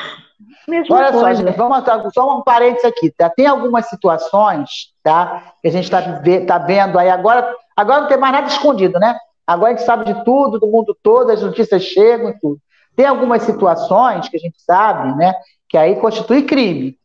Mesma 0.67 0.95
Olha 0.95 1.11
coisa. 1.11 1.19
só, 1.19 1.33
gente, 1.33 1.57
vamos 1.57 2.13
só 2.13 2.37
um 2.37 2.43
parênteses 2.43 2.85
aqui, 2.85 3.09
tá? 3.09 3.31
Tem 3.31 3.47
algumas 3.47 3.87
situações, 3.87 4.93
tá? 5.01 5.53
Que 5.59 5.69
a 5.69 5.71
gente 5.71 5.85
está 5.85 6.01
tá 6.45 6.57
vendo 6.59 6.99
aí 6.99 7.09
agora. 7.09 7.51
Agora 7.75 8.01
não 8.01 8.07
tem 8.07 8.17
mais 8.17 8.31
nada 8.31 8.47
escondido, 8.47 8.99
né? 8.99 9.17
Agora 9.45 9.73
a 9.73 9.75
gente 9.75 9.85
sabe 9.85 10.05
de 10.05 10.23
tudo, 10.23 10.59
do 10.59 10.67
mundo 10.67 10.95
todo, 11.01 11.31
as 11.31 11.41
notícias 11.41 11.83
chegam 11.83 12.29
e 12.29 12.39
tudo. 12.39 12.59
Tem 12.95 13.05
algumas 13.05 13.43
situações 13.43 14.29
que 14.29 14.37
a 14.37 14.39
gente 14.39 14.61
sabe, 14.61 15.15
né? 15.15 15.33
Que 15.67 15.77
aí 15.77 15.95
constitui 15.95 16.43
crime, 16.43 16.97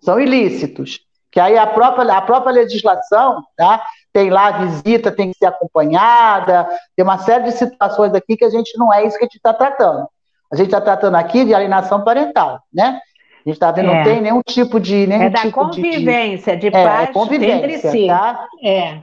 são 0.00 0.18
ilícitos. 0.20 1.00
Que 1.30 1.40
aí 1.40 1.58
a 1.58 1.66
própria, 1.66 2.14
a 2.14 2.22
própria 2.22 2.52
legislação, 2.52 3.42
tá? 3.56 3.82
Tem 4.12 4.30
lá 4.30 4.46
a 4.46 4.58
visita, 4.64 5.10
tem 5.10 5.32
que 5.32 5.38
ser 5.38 5.46
acompanhada, 5.46 6.68
tem 6.94 7.02
uma 7.02 7.18
série 7.18 7.44
de 7.44 7.52
situações 7.52 8.14
aqui 8.14 8.36
que 8.36 8.44
a 8.44 8.50
gente 8.50 8.78
não 8.78 8.94
é 8.94 9.04
isso 9.04 9.18
que 9.18 9.24
a 9.24 9.26
gente 9.26 9.36
está 9.36 9.52
tratando. 9.52 10.06
A 10.52 10.56
gente 10.56 10.66
está 10.66 10.80
tratando 10.80 11.16
aqui 11.16 11.44
de 11.44 11.52
alienação 11.52 12.04
parental, 12.04 12.60
né? 12.72 13.00
A 13.44 13.48
gente 13.48 13.56
está 13.56 13.72
vendo, 13.72 13.90
é. 13.90 13.96
não 13.96 14.04
tem 14.04 14.22
nenhum 14.22 14.40
tipo 14.46 14.78
de. 14.78 15.06
Nenhum 15.06 15.24
é 15.24 15.30
da 15.30 15.40
tipo 15.40 15.52
convivência, 15.52 16.56
de, 16.56 16.62
de, 16.62 16.70
de 16.70 16.76
é, 16.76 16.84
paz 16.84 17.10
convivência, 17.10 17.56
entre 17.56 17.78
si. 17.78 18.06
Tá? 18.06 18.46
É. 18.62 18.98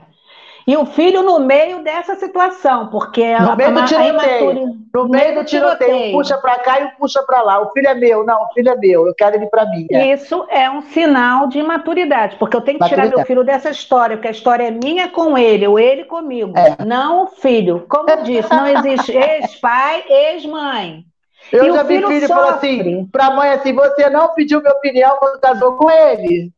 E 0.66 0.76
o 0.76 0.86
filho 0.86 1.22
no 1.22 1.40
meio 1.40 1.82
dessa 1.82 2.14
situação, 2.14 2.88
porque 2.88 3.36
no 3.38 3.50
a, 3.50 3.56
meio 3.56 3.74
do 3.74 3.84
tiroteio, 3.84 4.76
no 4.94 5.08
meio 5.08 5.34
do 5.34 5.44
tiroteio, 5.44 6.12
puxa 6.12 6.38
para 6.38 6.58
cá 6.60 6.80
e 6.80 6.88
puxa 6.98 7.22
para 7.22 7.42
lá. 7.42 7.60
O 7.60 7.70
filho 7.72 7.88
é 7.88 7.94
meu, 7.94 8.24
não, 8.24 8.44
o 8.44 8.52
filho 8.52 8.70
é 8.70 8.76
meu, 8.76 9.06
eu 9.06 9.14
quero 9.14 9.36
ele 9.36 9.46
para 9.46 9.66
mim. 9.66 9.86
É. 9.90 10.12
Isso 10.12 10.46
é 10.48 10.70
um 10.70 10.82
sinal 10.82 11.48
de 11.48 11.62
maturidade, 11.62 12.36
porque 12.36 12.56
eu 12.56 12.60
tenho 12.60 12.78
que 12.78 12.84
maturidade. 12.84 13.10
tirar 13.10 13.18
meu 13.18 13.26
filho 13.26 13.44
dessa 13.44 13.70
história, 13.70 14.16
porque 14.16 14.28
a 14.28 14.32
história 14.32 14.64
é 14.64 14.70
minha 14.70 15.08
com 15.08 15.36
ele, 15.36 15.66
ou 15.66 15.78
ele 15.78 16.04
comigo, 16.04 16.52
é. 16.56 16.84
não 16.84 17.24
o 17.24 17.26
filho. 17.26 17.84
Como 17.88 18.08
eu 18.08 18.22
disse, 18.22 18.50
não 18.50 18.66
existe 18.66 19.12
ex-pai, 19.16 20.04
ex-mãe. 20.08 21.04
Eu 21.50 21.66
e 21.66 21.72
já 21.72 21.82
vi 21.82 22.00
filho, 22.06 22.28
falou 22.28 22.50
assim, 22.50 23.06
para 23.06 23.30
mãe 23.30 23.50
assim, 23.50 23.72
você 23.74 24.08
não 24.08 24.32
pediu 24.34 24.60
minha 24.60 24.72
opinião 24.72 25.16
quando 25.18 25.40
casou 25.40 25.76
com 25.76 25.90
ele. 25.90 26.52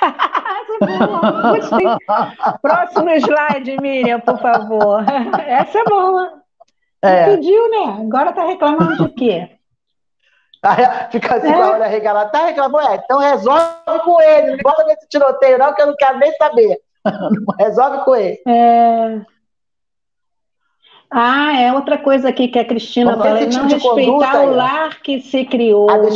Próximo 2.62 3.10
slide, 3.10 3.76
Miriam, 3.80 4.20
por 4.20 4.38
favor. 4.38 5.04
Essa 5.46 5.78
é 5.78 5.84
boa. 5.84 6.42
É. 7.02 7.36
Pediu, 7.36 7.70
né? 7.70 7.98
Agora 8.00 8.32
tá 8.32 8.44
reclamando 8.44 8.96
de 8.96 9.08
quê? 9.14 9.50
Fica 11.10 11.36
assim 11.36 11.48
é. 11.48 11.52
com 11.52 11.62
a 11.62 11.72
olha 11.72 11.86
regalada. 11.86 12.30
Tá 12.30 12.46
reclamando? 12.46 12.88
É, 12.88 12.96
então 12.96 13.18
resolve 13.18 14.00
com 14.04 14.22
ele. 14.22 14.52
Não 14.52 14.58
bota 14.58 14.84
nesse 14.84 15.06
tiroteio, 15.08 15.58
não, 15.58 15.74
que 15.74 15.82
eu 15.82 15.88
não 15.88 15.96
quero 15.96 16.18
nem 16.18 16.32
saber. 16.32 16.78
resolve 17.58 18.04
com 18.04 18.16
ele. 18.16 18.40
É... 18.46 19.20
Ah, 21.10 21.60
é 21.60 21.72
outra 21.72 21.98
coisa 21.98 22.28
aqui 22.28 22.48
que 22.48 22.58
a 22.58 22.64
Cristina 22.64 23.16
fala, 23.16 23.40
é 23.40 23.46
não 23.46 23.68
tipo 23.68 23.94
respeitar 23.94 24.42
o 24.42 24.50
lar 24.50 25.00
que 25.00 25.20
se 25.20 25.44
criou, 25.44 25.88
ah, 25.88 25.98
né? 25.98 26.08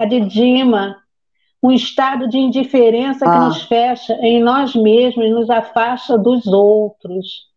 A 0.00 0.06
de 0.06 0.20
Dima, 0.20 0.96
um 1.62 1.72
estado 1.72 2.28
de 2.28 2.38
indiferença 2.38 3.26
ah. 3.26 3.32
que 3.32 3.38
nos 3.46 3.62
fecha 3.62 4.14
em 4.20 4.42
nós 4.42 4.74
mesmos 4.74 5.24
e 5.24 5.30
nos 5.30 5.50
afasta 5.50 6.16
dos 6.16 6.46
outros. 6.46 7.48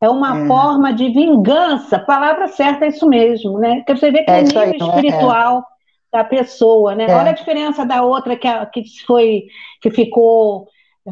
É 0.00 0.08
uma 0.08 0.44
é. 0.44 0.46
forma 0.46 0.92
de 0.92 1.10
vingança, 1.10 1.98
palavra 1.98 2.48
certa 2.48 2.86
é 2.86 2.88
isso 2.88 3.06
mesmo, 3.06 3.58
né? 3.58 3.82
Que 3.86 3.94
você 3.94 4.10
vê 4.10 4.22
que 4.22 4.30
é, 4.30 4.38
é 4.38 4.42
nível 4.42 4.62
aí, 4.62 4.70
é? 4.70 4.76
espiritual 4.76 5.58
é. 5.58 6.16
da 6.16 6.24
pessoa, 6.24 6.94
né? 6.94 7.04
É. 7.04 7.14
Olha 7.14 7.30
a 7.30 7.34
diferença 7.34 7.84
da 7.84 8.02
outra 8.02 8.34
que, 8.36 8.48
que 8.72 8.84
foi, 9.06 9.44
que 9.82 9.90
ficou 9.90 10.68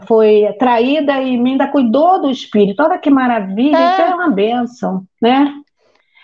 foi 0.06 0.54
traída 0.58 1.20
e 1.20 1.34
ainda 1.34 1.68
cuidou 1.68 2.20
do 2.20 2.30
espírito. 2.30 2.82
Olha 2.82 2.98
que 2.98 3.10
maravilha, 3.10 3.76
é. 3.76 3.92
isso 3.92 4.02
é 4.02 4.14
uma 4.14 4.30
bênção, 4.30 5.02
né? 5.20 5.52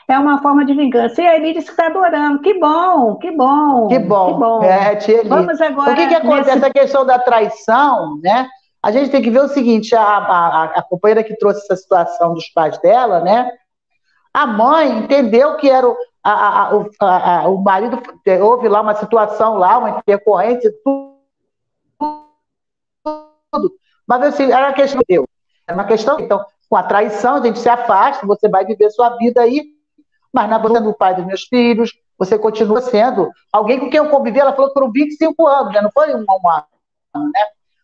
É 0.08 0.18
uma 0.18 0.40
forma 0.42 0.64
de 0.64 0.74
vingança. 0.74 1.20
E 1.22 1.26
a 1.26 1.36
Eli 1.36 1.54
disse 1.54 1.66
que 1.66 1.72
está 1.72 1.86
adorando. 1.86 2.40
Que 2.40 2.58
bom, 2.58 3.16
que 3.16 3.30
bom. 3.30 3.88
Que 3.88 3.98
bom. 3.98 4.34
Que 4.34 4.40
bom. 4.40 4.62
É, 4.62 4.98
Vamos 5.24 5.60
agora. 5.60 5.92
O 5.92 5.96
que, 5.96 6.06
que 6.08 6.14
acontece? 6.14 6.54
Nesse... 6.56 6.66
A 6.66 6.72
questão 6.72 7.06
da 7.06 7.18
traição, 7.18 8.18
né? 8.22 8.48
A 8.82 8.92
gente 8.92 9.10
tem 9.10 9.22
que 9.22 9.30
ver 9.30 9.40
o 9.40 9.48
seguinte: 9.48 9.94
a, 9.96 10.02
a, 10.02 10.64
a 10.76 10.82
companheira 10.82 11.24
que 11.24 11.36
trouxe 11.36 11.60
essa 11.60 11.76
situação 11.76 12.34
dos 12.34 12.48
pais 12.50 12.76
dela, 12.78 13.20
né? 13.20 13.50
A 14.32 14.46
mãe 14.46 14.98
entendeu 14.98 15.56
que 15.56 15.70
era 15.70 15.88
o, 15.88 15.96
a, 16.22 16.68
a, 16.68 17.48
o 17.48 17.62
marido, 17.62 18.02
houve 18.42 18.68
lá 18.68 18.80
uma 18.80 18.94
situação 18.94 19.56
lá, 19.56 19.78
uma 19.78 19.90
intercorrência, 19.90 20.72
tudo 20.84 21.14
tudo. 23.54 23.72
Mas 24.06 24.22
assim, 24.22 24.50
era 24.50 24.68
uma 24.68 24.74
questão 24.74 24.98
de 25.00 25.06
Deus. 25.08 25.26
Era 25.66 25.76
uma 25.76 25.86
questão. 25.86 26.20
Então, 26.20 26.44
com 26.68 26.76
a 26.76 26.82
traição, 26.82 27.36
a 27.36 27.42
gente 27.42 27.58
se 27.58 27.68
afasta, 27.68 28.26
você 28.26 28.48
vai 28.48 28.64
viver 28.64 28.90
sua 28.90 29.16
vida 29.16 29.40
aí, 29.40 29.73
mas 30.34 30.50
você 30.60 30.76
é 30.76 30.80
o 30.80 30.92
pai 30.92 31.14
dos 31.14 31.24
meus 31.24 31.44
filhos, 31.44 31.92
você 32.18 32.36
continua 32.36 32.80
sendo 32.80 33.30
alguém 33.52 33.78
com 33.78 33.88
quem 33.88 33.98
eu 33.98 34.10
convivi, 34.10 34.40
ela 34.40 34.52
falou 34.52 34.68
que 34.68 34.74
foram 34.74 34.90
25 34.90 35.46
anos, 35.46 35.72
né? 35.72 35.80
Não 35.80 35.92
foi 35.92 36.14
um, 36.14 36.24
um 36.28 36.50
ano, 36.50 37.30
né? 37.32 37.40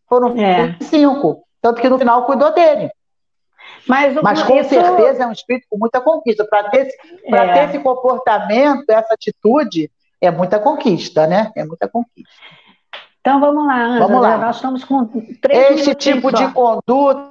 Foram 0.09 0.37
é. 0.37 0.67
25. 0.67 1.45
Tanto 1.63 1.81
que 1.81 1.89
no 1.89 1.99
final 1.99 2.27
cuidou 2.27 2.53
dele. 2.53 2.91
Mas, 3.87 4.15
Mas 4.15 4.43
com 4.43 4.57
isso... 4.57 4.71
certeza 4.71 5.23
é 5.23 5.27
um 5.27 5.33
espírito 5.33 5.67
com 5.71 5.79
muita 5.79 6.01
conquista. 6.01 6.45
Para 6.45 6.71
ter, 6.71 6.89
é. 7.25 7.53
ter 7.53 7.69
esse 7.69 7.79
comportamento, 7.79 8.91
essa 8.91 9.15
atitude, 9.15 9.91
é 10.21 10.31
muita 10.31 10.59
conquista, 10.59 11.27
né? 11.27 11.53
É 11.57 11.65
muita 11.65 11.89
conquista. 11.89 12.31
Então 13.21 13.39
vamos 13.39 13.67
lá, 13.67 13.85
Ângela. 13.85 14.07
Vamos 14.07 14.23
lá. 14.23 14.39
Nós 14.39 14.57
estamos 14.57 14.85
com 14.85 15.07
três 15.41 15.81
Esse 15.81 15.95
tipo 15.95 16.33
de 16.33 16.51
conduta, 16.53 17.31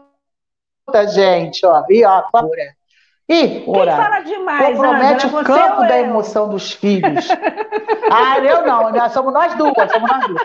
gente, 1.09 1.65
ó, 1.65 1.83
e 1.89 2.05
ó, 2.05 2.23
e 3.29 3.63
ora, 3.67 3.95
Quem 3.95 4.03
fala 4.03 4.19
demais, 4.21 4.65
compromete 4.67 5.27
Angela, 5.27 5.41
o 5.41 5.45
campo 5.45 5.81
da 5.81 5.99
emoção 5.99 6.49
dos 6.49 6.73
filhos. 6.73 7.27
ah, 8.11 8.39
eu 8.39 8.65
não, 8.65 8.91
né? 8.91 9.07
somos 9.09 9.31
nós 9.31 9.53
duas, 9.55 9.91
somos 9.91 10.09
nós 10.09 10.27
duas. 10.27 10.41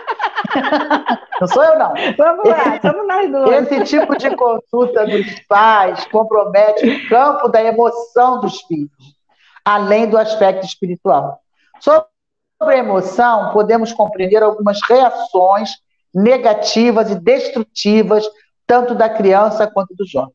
não 1.41 1.47
sou 1.47 1.63
eu, 1.63 1.79
não. 1.79 1.93
Vamos 2.17 2.47
lá, 2.47 2.79
somos 2.81 3.07
nós 3.07 3.31
duas. 3.31 3.71
Esse 3.71 3.83
tipo 3.85 4.15
de 4.15 4.35
conduta 4.35 5.05
dos 5.05 5.39
pais 5.47 6.05
compromete 6.05 6.87
o 6.87 7.09
campo 7.09 7.47
da 7.47 7.63
emoção 7.63 8.39
dos 8.39 8.61
filhos, 8.61 9.15
além 9.65 10.07
do 10.07 10.17
aspecto 10.17 10.65
espiritual. 10.65 11.39
Sobre 11.79 12.05
Sobre 12.57 12.75
a 12.75 12.79
emoção, 12.79 13.51
podemos 13.51 13.91
compreender 13.91 14.41
algumas 14.41 14.79
reações 14.87 15.71
negativas 16.13 17.11
e 17.11 17.15
destrutivas, 17.15 18.25
tanto 18.65 18.95
da 18.95 19.09
criança 19.09 19.67
quanto 19.67 19.93
do 19.93 20.07
jovem. 20.07 20.33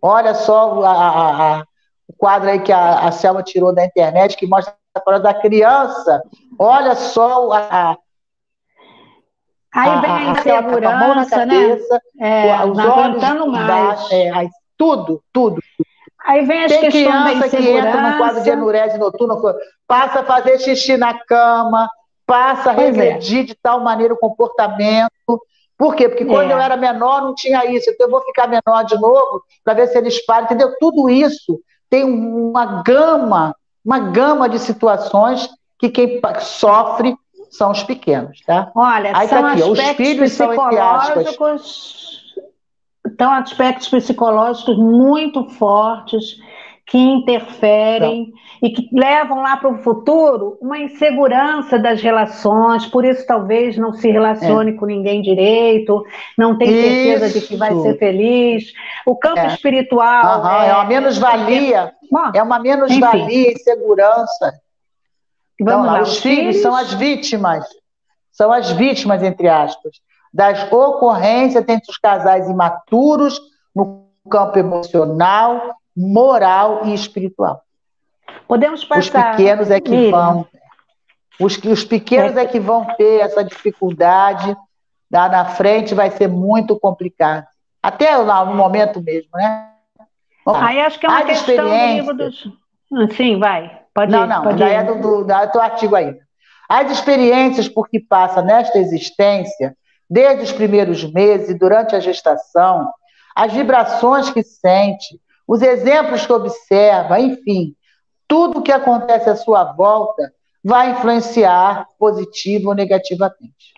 Olha 0.00 0.34
só 0.34 0.82
a, 0.82 0.90
a, 0.90 1.58
a, 1.58 1.64
o 2.08 2.12
quadro 2.16 2.48
aí 2.50 2.60
que 2.60 2.72
a, 2.72 3.10
Selma 3.10 3.42
tirou 3.42 3.74
da 3.74 3.84
internet, 3.84 4.36
que 4.36 4.46
mostra 4.46 4.74
a 4.94 4.98
história 4.98 5.20
da 5.20 5.34
criança. 5.34 6.22
Olha 6.58 6.94
só 6.94 7.52
a, 7.52 7.96
Aí 9.76 10.00
vem 10.00 10.10
a, 10.10 10.22
insegurança, 10.30 11.42
a, 11.42 11.46
né? 11.46 11.78
É, 12.18 12.64
os 12.64 12.78
olhos 12.78 13.46
mais. 13.50 14.10
É, 14.10 14.48
tudo, 14.76 15.22
tudo. 15.30 15.60
Aí 16.24 16.46
vem 16.46 16.64
as 16.64 16.72
Tem 16.72 16.90
criança 16.90 17.48
que 17.48 17.68
entra 17.68 18.10
no 18.10 18.18
quadro 18.18 18.42
de 18.42 18.50
enurese 18.50 18.98
noturna, 18.98 19.36
passa 19.86 20.20
a 20.20 20.24
fazer 20.24 20.58
xixi 20.58 20.96
na 20.96 21.14
cama, 21.14 21.88
passa 22.26 22.70
a 22.70 22.74
é. 22.74 22.76
regredir 22.76 23.40
é. 23.40 23.44
de 23.44 23.54
tal 23.54 23.80
maneira 23.80 24.14
o 24.14 24.18
comportamento. 24.18 25.10
Por 25.78 25.94
quê? 25.94 26.08
Porque 26.08 26.24
quando 26.24 26.50
é. 26.50 26.54
eu 26.54 26.58
era 26.58 26.76
menor 26.76 27.22
não 27.22 27.34
tinha 27.34 27.64
isso, 27.70 27.90
então 27.90 28.06
eu 28.06 28.10
vou 28.10 28.22
ficar 28.22 28.48
menor 28.48 28.84
de 28.84 28.98
novo 28.98 29.42
para 29.62 29.74
ver 29.74 29.88
se 29.88 29.98
eles 29.98 30.24
param, 30.24 30.44
entendeu? 30.44 30.74
Tudo 30.80 31.10
isso 31.10 31.60
tem 31.90 32.04
uma 32.04 32.82
gama, 32.82 33.54
uma 33.84 33.98
gama 33.98 34.48
de 34.48 34.58
situações 34.58 35.48
que 35.78 35.90
quem 35.90 36.20
sofre 36.40 37.14
são 37.50 37.70
os 37.70 37.82
pequenos, 37.82 38.40
tá? 38.40 38.70
Olha, 38.74 39.16
Aí 39.16 39.28
tá 39.28 39.36
são 39.36 39.42
tá 39.42 39.52
aqui, 39.52 39.62
os 39.62 39.80
filhos 39.96 40.32
são 40.32 40.52
entre 40.52 40.78
aspas 40.78 41.36
então, 43.06 43.32
aspectos 43.32 43.88
psicológicos 43.88 44.76
muito 44.76 45.48
fortes 45.50 46.36
que 46.86 46.96
interferem 46.96 48.32
Não. 48.32 48.68
e 48.68 48.72
que 48.72 48.88
levam 48.92 49.42
lá 49.42 49.56
para 49.56 49.68
o 49.68 49.78
futuro 49.82 50.56
uma 50.60 50.78
insegurança 50.78 51.78
das 51.78 52.00
relações, 52.00 52.86
por 52.86 53.04
isso 53.04 53.26
talvez 53.26 53.76
não 53.76 53.92
se 53.92 54.08
relacione 54.08 54.70
é. 54.70 54.74
com 54.74 54.86
ninguém 54.86 55.20
direito, 55.20 56.04
não 56.38 56.56
tem 56.56 56.68
certeza 56.68 57.40
de 57.40 57.44
que 57.44 57.56
vai 57.56 57.74
ser 57.74 57.98
feliz. 57.98 58.72
O 59.04 59.16
campo 59.16 59.40
é. 59.40 59.48
espiritual. 59.48 60.42
Uhum, 60.42 60.48
é, 60.48 60.68
é, 60.68 60.74
uma 60.74 60.84
menos-valia, 60.84 61.92
é 62.32 62.42
uma 62.42 62.58
menos-valia, 62.60 63.52
insegurança. 63.52 64.54
Então, 65.60 65.84
lá, 65.84 66.02
os, 66.02 66.10
os 66.10 66.18
filhos, 66.18 66.38
filhos 66.38 66.56
são 66.62 66.76
as 66.76 66.94
vítimas, 66.94 67.66
são 68.30 68.52
as 68.52 68.70
vítimas, 68.70 69.24
entre 69.24 69.48
aspas, 69.48 69.92
das 70.32 70.70
ocorrências 70.70 71.64
entre 71.68 71.90
os 71.90 71.98
casais 71.98 72.48
imaturos 72.48 73.40
no 73.74 74.06
campo 74.30 74.58
emocional, 74.58 75.74
moral 75.96 76.82
e 76.84 76.94
espiritual. 76.94 77.62
Podemos 78.46 78.84
passar. 78.84 79.00
Os 79.00 79.36
pequenos 79.36 79.70
é 79.70 79.80
que 79.80 79.90
Miriam. 79.90 80.10
vão. 80.10 80.46
Os, 81.40 81.56
os 81.58 81.84
pequenos 81.84 82.36
é. 82.36 82.42
é 82.42 82.46
que 82.46 82.60
vão 82.60 82.84
ter 82.96 83.20
essa 83.20 83.42
dificuldade. 83.42 84.56
Lá 85.10 85.28
na 85.28 85.44
frente 85.44 85.94
vai 85.94 86.10
ser 86.10 86.28
muito 86.28 86.78
complicado. 86.78 87.46
Até 87.82 88.16
lá 88.16 88.44
no 88.44 88.54
momento 88.54 89.00
mesmo, 89.00 89.30
né? 89.34 89.70
Bom, 90.44 90.54
Aí 90.56 90.80
acho 90.80 90.98
que 90.98 91.06
é 91.06 91.08
uma 91.08 91.24
questão 91.24 91.68
do 91.68 91.94
livro 91.94 92.14
dos. 92.14 92.48
Ah, 92.92 93.08
sim, 93.16 93.38
vai. 93.38 93.80
Pode 93.94 94.12
não, 94.12 94.24
ir, 94.24 94.26
não, 94.26 94.42
pode 94.42 94.58
já 94.58 94.68
ir. 94.68 94.74
é 94.74 94.82
do, 94.84 95.00
do, 95.00 95.24
do 95.24 95.50
teu 95.52 95.60
artigo 95.60 95.96
ainda. 95.96 96.18
As 96.68 96.90
experiências 96.90 97.68
por 97.68 97.88
que 97.88 98.00
passa 98.00 98.42
nesta 98.42 98.78
existência, 98.78 99.76
desde 100.08 100.44
os 100.44 100.52
primeiros 100.52 101.04
meses 101.12 101.50
e 101.50 101.54
durante 101.54 101.94
a 101.94 102.00
gestação, 102.00 102.90
as 103.34 103.52
vibrações 103.52 104.30
que 104.30 104.42
sente, 104.42 105.20
os 105.46 105.62
exemplos 105.62 106.26
que 106.26 106.32
observa, 106.32 107.20
enfim, 107.20 107.74
tudo 108.26 108.62
que 108.62 108.72
acontece 108.72 109.30
à 109.30 109.36
sua 109.36 109.64
volta 109.64 110.32
vai 110.64 110.90
influenciar 110.90 111.86
positivo 111.98 112.70
ou 112.70 112.74
negativamente. 112.74 113.74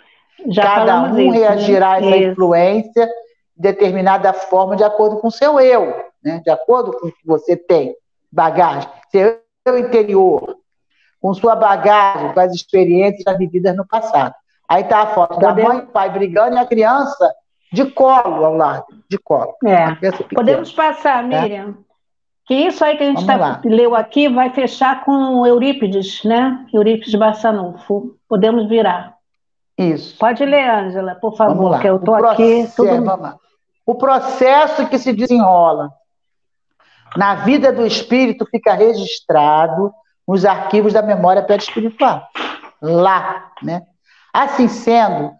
Já 0.46 0.62
Cada 0.62 1.02
um 1.02 1.18
isso, 1.18 1.30
reagirá 1.32 1.90
né? 1.90 1.94
a 1.94 1.98
essa 1.98 2.16
isso. 2.16 2.30
influência 2.30 3.06
de 3.06 3.62
determinada 3.62 4.32
forma 4.32 4.76
de 4.76 4.84
acordo 4.84 5.18
com 5.18 5.28
o 5.28 5.32
seu 5.32 5.60
eu, 5.60 5.94
né? 6.22 6.40
de 6.42 6.50
acordo 6.50 6.92
com 6.92 7.08
o 7.08 7.12
que 7.12 7.26
você 7.26 7.56
tem, 7.56 7.94
bagagem, 8.32 8.88
seu 9.10 9.78
interior, 9.78 10.56
com 11.20 11.34
sua 11.34 11.54
bagagem, 11.54 12.32
com 12.32 12.40
as 12.40 12.54
experiências 12.54 13.24
já 13.24 13.34
vividas 13.34 13.76
no 13.76 13.86
passado. 13.86 14.34
Aí 14.68 14.82
está 14.82 15.02
a 15.02 15.06
foto 15.08 15.38
da 15.40 15.54
mãe 15.54 15.78
e 15.78 15.86
pai 15.86 16.10
brigando 16.10 16.56
e 16.56 16.58
a 16.58 16.66
criança 16.66 17.34
de 17.72 17.84
colo 17.86 18.44
ao 18.44 18.54
lado, 18.54 18.86
de 19.08 19.18
colo. 19.18 19.54
É. 19.64 19.94
Podemos 20.34 20.72
passar, 20.72 21.22
né? 21.22 21.42
Miriam. 21.42 21.74
Que 22.46 22.54
isso 22.54 22.82
aí 22.82 22.96
que 22.96 23.04
a 23.04 23.06
gente 23.06 23.26
tá, 23.26 23.60
leu 23.62 23.94
aqui 23.94 24.26
vai 24.26 24.48
fechar 24.50 25.04
com 25.04 25.46
Eurípides, 25.46 26.24
né? 26.24 26.64
Eurípides 26.72 27.14
Bassanufo. 27.14 28.16
Podemos 28.26 28.66
virar. 28.66 29.14
Isso. 29.76 30.16
Pode 30.18 30.44
ler, 30.44 30.68
Ângela, 30.68 31.14
por 31.14 31.36
favor, 31.36 31.78
que 31.78 31.86
eu 31.86 31.96
estou 31.96 32.14
aqui. 32.14 32.66
Tudo... 32.74 33.38
O 33.84 33.94
processo 33.94 34.86
que 34.88 34.98
se 34.98 35.12
desenrola 35.12 35.90
na 37.16 37.36
vida 37.36 37.72
do 37.72 37.86
espírito 37.86 38.46
fica 38.50 38.72
registrado 38.72 39.92
nos 40.26 40.44
arquivos 40.44 40.94
da 40.94 41.02
memória 41.02 41.42
perispiritual. 41.42 42.26
Lá, 42.80 43.50
né? 43.62 43.82
Assim 44.32 44.68
sendo, 44.68 45.32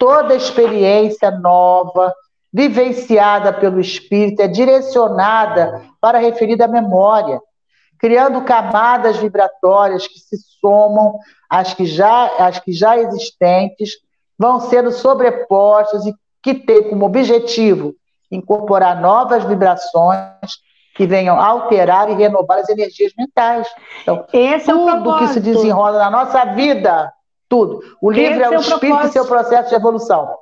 toda 0.00 0.34
experiência 0.34 1.30
nova, 1.30 2.14
vivenciada 2.50 3.52
pelo 3.52 3.78
espírito, 3.78 4.40
é 4.40 4.48
direcionada 4.48 5.82
para 6.00 6.16
a 6.16 6.20
referida 6.20 6.66
memória, 6.66 7.38
criando 7.98 8.40
camadas 8.40 9.18
vibratórias 9.18 10.08
que 10.08 10.18
se 10.18 10.38
somam 10.58 11.18
às 11.50 11.74
que 11.74 11.84
já, 11.84 12.26
às 12.38 12.58
que 12.58 12.72
já 12.72 12.96
existentes, 12.96 13.90
vão 14.38 14.58
sendo 14.58 14.90
sobrepostas 14.90 16.06
e 16.06 16.14
que 16.42 16.54
têm 16.54 16.88
como 16.88 17.04
objetivo 17.04 17.94
incorporar 18.32 18.98
novas 19.02 19.44
vibrações 19.44 20.30
que 20.96 21.06
venham 21.06 21.38
alterar 21.38 22.08
e 22.08 22.14
renovar 22.14 22.60
as 22.60 22.70
energias 22.70 23.12
mentais. 23.18 23.68
Então, 24.02 24.24
Esse 24.32 24.72
tudo 24.72 25.14
é 25.14 25.18
que 25.18 25.28
se 25.28 25.40
desenrola 25.40 25.98
na 25.98 26.10
nossa 26.10 26.44
vida, 26.46 27.12
tudo. 27.50 27.82
O 28.00 28.10
livro 28.10 28.40
Esse 28.40 28.44
é 28.44 28.48
o 28.48 28.54
é 28.54 28.56
espírito 28.56 29.06
e 29.06 29.08
seu 29.08 29.26
processo 29.26 29.68
de 29.68 29.74
evolução. 29.74 30.38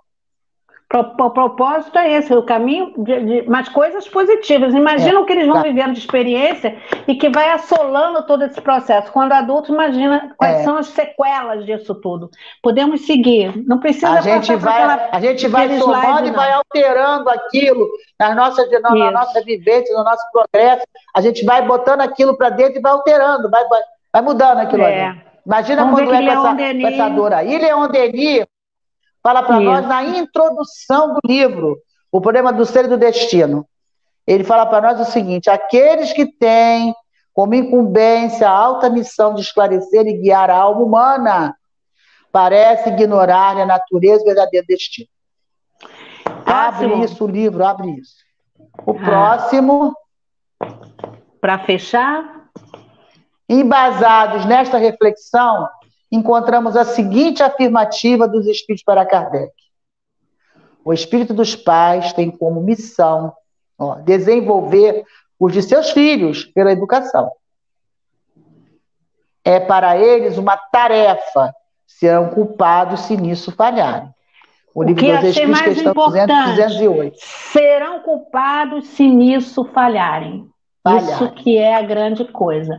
O 0.91 1.31
propósito 1.31 1.99
é 1.99 2.15
esse, 2.15 2.33
o 2.33 2.43
caminho, 2.43 2.95
de, 2.97 3.21
de, 3.21 3.43
mas 3.47 3.69
coisas 3.69 4.09
positivas. 4.09 4.73
Imagina 4.73 5.19
é, 5.19 5.19
o 5.19 5.27
que 5.27 5.35
eles 5.35 5.47
vão 5.47 5.57
tá. 5.57 5.63
vivendo 5.63 5.93
de 5.93 5.99
experiência 5.99 6.79
e 7.07 7.15
que 7.15 7.29
vai 7.29 7.51
assolando 7.51 8.27
todo 8.27 8.43
esse 8.45 8.59
processo. 8.59 9.13
Quando 9.13 9.33
adulto, 9.33 9.71
imagina 9.71 10.35
quais 10.39 10.61
é. 10.61 10.65
são 10.65 10.79
as 10.79 10.87
sequelas 10.87 11.67
disso 11.67 11.95
tudo. 11.95 12.31
Podemos 12.63 13.05
seguir. 13.05 13.53
Não 13.67 13.79
precisa 13.79 14.13
a 14.13 14.21
gente 14.23 14.57
vai 14.57 14.83
aquela, 14.83 15.09
A 15.13 15.21
gente 15.21 15.47
vai 15.49 15.79
somando 15.79 16.27
e 16.27 16.31
vai 16.31 16.53
alterando 16.53 17.29
aquilo 17.29 17.87
nas 18.19 18.35
nossas, 18.35 18.71
na, 18.81 18.95
na 18.95 19.11
nossa 19.11 19.43
vivência, 19.43 19.95
no 19.95 20.05
nosso 20.05 20.25
progresso. 20.33 20.87
A 21.15 21.21
gente 21.21 21.45
vai 21.45 21.61
botando 21.61 22.01
aquilo 22.01 22.35
para 22.35 22.49
dentro 22.49 22.79
e 22.79 22.81
vai 22.81 22.93
alterando, 22.93 23.51
vai, 23.51 23.63
vai, 23.69 23.81
vai 24.11 24.23
mudando 24.23 24.61
aquilo 24.61 24.85
é. 24.85 25.05
ali. 25.05 25.28
Imagina 25.49 25.83
Vamos 25.83 26.01
quando 26.03 26.13
é 26.13 26.37
com 26.37 26.47
essa, 26.47 26.55
com 26.55 26.87
essa 26.87 27.09
dor 27.09 27.33
aí. 27.33 27.57
Leon 27.57 27.89
Denis 27.89 28.45
fala 29.23 29.43
para 29.43 29.59
nós 29.59 29.87
na 29.87 30.05
introdução 30.05 31.15
do 31.15 31.21
livro, 31.25 31.79
O 32.13 32.21
Problema 32.21 32.53
do 32.53 32.67
Ser 32.67 32.85
e 32.85 32.89
do 32.89 32.99
Destino. 32.99 33.67
Ele 34.27 34.45
fala 34.45 34.67
para 34.67 34.93
nós 34.93 35.09
o 35.09 35.11
seguinte: 35.11 35.49
aqueles 35.49 36.13
que 36.13 36.27
têm 36.27 36.95
como 37.33 37.55
incumbência 37.55 38.47
a 38.47 38.53
alta 38.53 38.91
missão 38.91 39.33
de 39.33 39.41
esclarecer 39.41 40.07
e 40.07 40.19
guiar 40.19 40.51
a 40.51 40.57
alma 40.59 40.83
humana, 40.83 41.57
parece 42.31 42.91
ignorar 42.91 43.57
a 43.57 43.65
natureza 43.65 44.21
e 44.21 44.25
o 44.25 44.27
verdadeiro 44.27 44.67
destino. 44.67 45.09
Próximo. 46.45 46.95
Abre 46.95 47.05
isso, 47.05 47.25
o 47.25 47.27
livro, 47.27 47.65
abre 47.65 47.91
isso. 47.93 48.17
O 48.85 48.91
ah. 48.91 49.03
próximo. 49.03 49.95
Para 51.41 51.59
fechar. 51.61 52.38
Embasados 53.49 54.45
nesta 54.45 54.77
reflexão, 54.77 55.69
encontramos 56.11 56.77
a 56.77 56.85
seguinte 56.85 57.43
afirmativa 57.43 58.29
dos 58.29 58.47
espíritos 58.47 58.85
para 58.85 59.07
Kardec. 59.07 59.53
O 60.85 60.93
espírito 60.93 61.35
dos 61.35 61.55
pais 61.55 62.13
tem 62.13 62.31
como 62.31 62.61
missão 62.61 63.33
ó, 63.79 63.97
desenvolver 63.97 65.05
os 65.39 65.53
de 65.53 65.63
seus 65.63 65.91
filhos 65.91 66.45
pela 66.45 66.73
educação. 66.73 67.31
É 69.45 69.61
para 69.61 69.97
eles 69.97 70.37
uma 70.37 70.57
tarefa, 70.57 71.55
serão 71.87 72.29
culpados 72.31 73.01
se 73.01 73.17
nisso 73.17 73.53
falharem. 73.53 74.11
O, 74.75 74.83
livro 74.83 75.03
que 75.03 75.17
dos 75.17 75.31
Espíritos, 75.31 75.61
mais 75.61 75.75
questão 75.75 75.95
200, 75.95 76.47
208. 76.51 77.17
Serão 77.19 78.01
culpados 78.01 78.87
se 78.89 79.09
nisso 79.09 79.65
falharem. 79.65 80.49
falharem. 80.85 81.13
Isso 81.13 81.33
que 81.33 81.57
é 81.57 81.75
a 81.75 81.83
grande 81.83 82.25
coisa. 82.27 82.79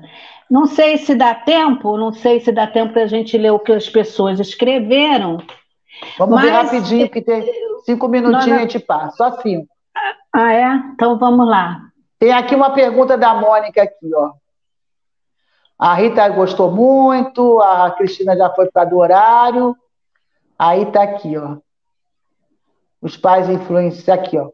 Não 0.49 0.65
sei 0.65 0.97
se 0.97 1.13
dá 1.13 1.35
tempo, 1.35 1.97
não 1.97 2.11
sei 2.11 2.39
se 2.39 2.51
dá 2.51 2.65
tempo 2.65 2.93
para 2.93 3.03
a 3.03 3.07
gente 3.07 3.37
ler 3.37 3.51
o 3.51 3.59
que 3.59 3.71
as 3.71 3.87
pessoas 3.87 4.39
escreveram. 4.39 5.37
Vamos 6.17 6.35
mas... 6.35 6.45
ver 6.45 6.51
rapidinho, 6.51 7.09
que 7.09 7.21
tem 7.21 7.45
cinco 7.85 8.07
minutinhos 8.07 8.45
não, 8.45 8.53
não... 8.53 8.57
a 8.57 8.61
gente 8.61 8.79
passa, 8.79 9.15
só 9.15 9.41
cinco. 9.41 9.67
Ah, 10.33 10.53
é? 10.53 10.73
Então 10.93 11.17
vamos 11.19 11.47
lá. 11.47 11.81
Tem 12.17 12.31
aqui 12.31 12.55
uma 12.55 12.71
pergunta 12.71 13.17
da 13.17 13.33
Mônica 13.35 13.81
aqui, 13.81 14.13
ó. 14.13 14.31
A 15.77 15.93
Rita 15.93 16.27
gostou 16.29 16.69
muito, 16.69 17.61
a 17.61 17.91
Cristina 17.91 18.35
já 18.35 18.49
foi 18.49 18.69
para 18.69 18.89
do 18.89 18.97
horário. 18.97 19.75
Aí 20.57 20.85
tá 20.87 21.03
aqui, 21.03 21.37
ó. 21.37 21.57
Os 23.01 23.15
pais 23.15 23.47
influenciam 23.47 24.13
aqui, 24.13 24.37
ó. 24.37 24.49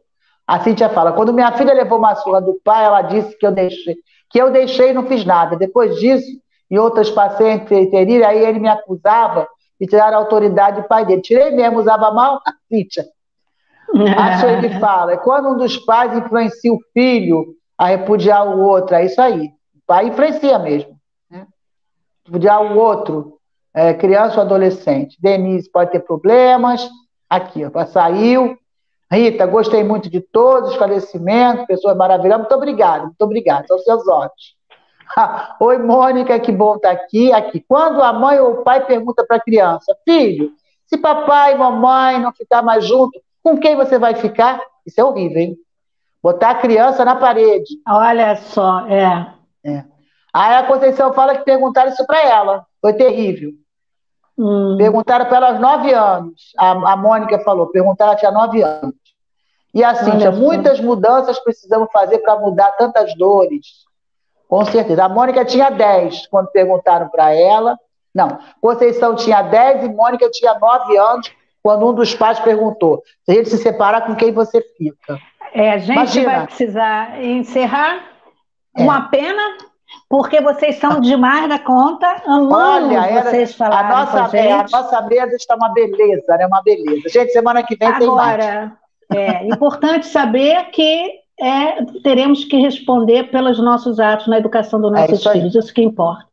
A 0.46 0.60
Cíntia 0.60 0.88
fala: 0.88 1.12
quando 1.12 1.32
minha 1.32 1.50
filha 1.52 1.74
levou 1.74 1.98
uma 1.98 2.14
surra 2.14 2.40
do 2.40 2.60
pai, 2.62 2.84
ela 2.84 3.02
disse 3.02 3.36
que 3.36 3.44
eu 3.44 3.50
deixei, 3.50 3.96
que 4.30 4.38
eu 4.40 4.50
deixei 4.50 4.90
e 4.90 4.92
não 4.92 5.06
fiz 5.06 5.24
nada. 5.24 5.56
Depois 5.56 5.96
disso, 5.96 6.26
e 6.70 6.78
outras 6.78 7.10
pacientes 7.10 7.68
feriram, 7.68 8.28
aí 8.28 8.44
ele 8.44 8.58
me 8.58 8.68
acusava 8.68 9.48
de 9.80 9.86
tirar 9.86 10.12
a 10.12 10.16
autoridade 10.16 10.82
do 10.82 10.88
pai 10.88 11.04
dele. 11.04 11.22
Tirei 11.22 11.50
mesmo, 11.50 11.78
usava 11.78 12.10
mal 12.10 12.40
a 12.46 12.52
Cíntia. 12.68 13.04
Acho 14.18 14.46
ele 14.46 14.80
fala, 14.80 15.12
é 15.12 15.16
quando 15.16 15.50
um 15.50 15.56
dos 15.56 15.76
pais 15.76 16.16
influencia 16.16 16.72
o 16.72 16.80
filho 16.92 17.54
a 17.78 17.86
repudiar 17.86 18.46
o 18.48 18.60
outro, 18.60 18.96
é 18.96 19.04
isso 19.04 19.20
aí. 19.20 19.46
O 19.46 19.86
pai 19.86 20.08
influencia 20.08 20.58
mesmo. 20.58 20.96
Né? 21.30 21.46
Repudiar 22.24 22.62
o 22.62 22.76
outro, 22.76 23.38
é, 23.72 23.94
criança 23.94 24.36
ou 24.36 24.42
adolescente. 24.42 25.16
Denise 25.20 25.70
pode 25.70 25.92
ter 25.92 26.00
problemas. 26.00 26.88
Aqui, 27.28 27.62
ó, 27.64 27.86
saiu. 27.86 28.56
Rita, 29.12 29.46
gostei 29.46 29.84
muito 29.84 30.10
de 30.10 30.20
todos 30.20 30.68
os 30.68 30.72
esclarecimentos, 30.72 31.66
pessoas 31.66 31.96
maravilhosas. 31.96 32.40
Muito 32.40 32.54
obrigada, 32.54 33.04
muito 33.04 33.22
obrigada. 33.22 33.66
São 33.68 33.78
seus 33.78 34.06
olhos. 34.08 34.56
Oi, 35.60 35.78
Mônica, 35.78 36.38
que 36.40 36.50
bom 36.50 36.76
estar 36.76 36.90
aqui. 36.90 37.32
Aqui. 37.32 37.64
Quando 37.66 38.02
a 38.02 38.12
mãe 38.12 38.40
ou 38.40 38.52
o 38.52 38.64
pai 38.64 38.84
pergunta 38.84 39.24
para 39.24 39.36
a 39.36 39.42
criança, 39.42 39.96
filho, 40.04 40.52
se 40.86 40.98
papai 40.98 41.54
e 41.54 41.58
mamãe 41.58 42.18
não 42.20 42.32
ficar 42.32 42.62
mais 42.62 42.84
junto, 42.84 43.20
com 43.42 43.56
quem 43.58 43.76
você 43.76 43.98
vai 43.98 44.14
ficar? 44.14 44.60
Isso 44.84 45.00
é 45.00 45.04
horrível, 45.04 45.38
hein? 45.38 45.56
Botar 46.20 46.50
a 46.50 46.54
criança 46.56 47.04
na 47.04 47.14
parede. 47.14 47.80
Olha 47.88 48.34
só, 48.36 48.86
é. 48.88 49.32
é. 49.64 49.84
Aí 50.32 50.54
a 50.54 50.64
Conceição 50.64 51.12
fala 51.12 51.36
que 51.36 51.44
perguntaram 51.44 51.90
isso 51.90 52.04
para 52.06 52.20
ela. 52.28 52.66
Foi 52.80 52.92
terrível. 52.92 53.52
Hum. 54.38 54.76
Perguntaram 54.76 55.26
para 55.26 55.36
ela 55.36 55.48
aos 55.50 55.60
nove 55.60 55.92
anos. 55.92 56.52
A, 56.58 56.92
a 56.92 56.96
Mônica 56.96 57.38
falou, 57.40 57.68
perguntaram, 57.68 58.12
ela 58.12 58.18
tinha 58.18 58.30
nove 58.30 58.62
anos. 58.62 58.94
E 59.74 59.84
assim, 59.84 60.16
tinha 60.16 60.30
muitas 60.30 60.80
mudanças 60.80 61.38
precisamos 61.38 61.88
fazer 61.92 62.18
para 62.18 62.36
mudar 62.36 62.72
tantas 62.72 63.14
dores. 63.16 63.84
Com 64.48 64.64
certeza. 64.64 65.04
A 65.04 65.08
Mônica 65.08 65.44
tinha 65.44 65.70
dez 65.70 66.26
quando 66.28 66.48
perguntaram 66.48 67.08
para 67.08 67.34
ela. 67.34 67.76
Não, 68.16 68.38
Conceição 68.62 69.14
tinha 69.14 69.42
10 69.42 69.84
e 69.84 69.88
Mônica 69.90 70.30
tinha 70.30 70.58
9 70.58 70.96
anos, 70.96 71.30
quando 71.62 71.86
um 71.86 71.92
dos 71.92 72.14
pais 72.14 72.40
perguntou: 72.40 73.02
se 73.22 73.30
a 73.30 73.34
gente 73.34 73.50
se 73.50 73.58
separar, 73.58 74.06
com 74.06 74.16
quem 74.16 74.32
você 74.32 74.62
fica? 74.78 75.18
É, 75.52 75.72
a 75.72 75.78
gente 75.78 75.92
Imagina. 75.92 76.30
vai 76.30 76.46
precisar 76.46 77.22
encerrar. 77.22 78.02
É. 78.74 78.82
Uma 78.82 79.10
pena, 79.10 79.42
porque 80.08 80.40
vocês 80.40 80.76
são 80.76 81.00
demais 81.00 81.48
da 81.48 81.58
conta. 81.58 82.06
Amamos 82.26 82.54
Olha, 82.54 83.06
era, 83.06 83.30
vocês 83.30 83.54
falarem 83.54 83.90
a 83.90 83.96
nossa, 83.96 84.28
com 84.28 84.36
a, 84.36 84.60
a 84.60 84.82
nossa 84.82 85.02
mesa 85.02 85.36
está 85.36 85.56
uma 85.56 85.72
beleza, 85.72 86.36
né? 86.36 86.46
Uma 86.46 86.62
beleza. 86.62 87.08
Gente, 87.08 87.32
semana 87.32 87.62
que 87.62 87.76
vem 87.76 87.88
Agora, 87.88 88.00
tem 88.00 88.14
mais. 88.14 88.44
Agora, 88.44 88.78
é 89.14 89.46
importante 89.48 90.06
saber 90.06 90.70
que 90.70 91.10
é, 91.40 91.84
teremos 92.02 92.44
que 92.44 92.56
responder 92.56 93.30
pelos 93.30 93.58
nossos 93.58 94.00
atos 94.00 94.26
na 94.26 94.38
educação 94.38 94.80
dos 94.80 94.92
é 94.92 95.00
nossos 95.00 95.12
é 95.12 95.14
isso 95.14 95.32
filhos, 95.32 95.54
isso 95.54 95.74
que 95.74 95.82
importa. 95.82 96.24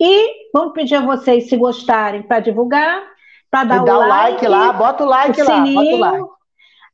E 0.00 0.50
vamos 0.52 0.72
pedir 0.72 0.96
a 0.96 1.02
vocês, 1.02 1.48
se 1.48 1.56
gostarem, 1.56 2.22
para 2.22 2.40
divulgar, 2.40 3.02
para 3.50 3.64
dar, 3.64 3.82
o 3.82 3.98
like, 3.98 4.32
like, 4.32 4.48
lá, 4.48 4.72
bota 4.72 5.04
o 5.04 5.06
like 5.06 5.40
o 5.40 5.44
lá, 5.44 5.56
sininho. 5.56 5.74
bota 5.74 5.96
o 5.96 5.98
like. 5.98 6.39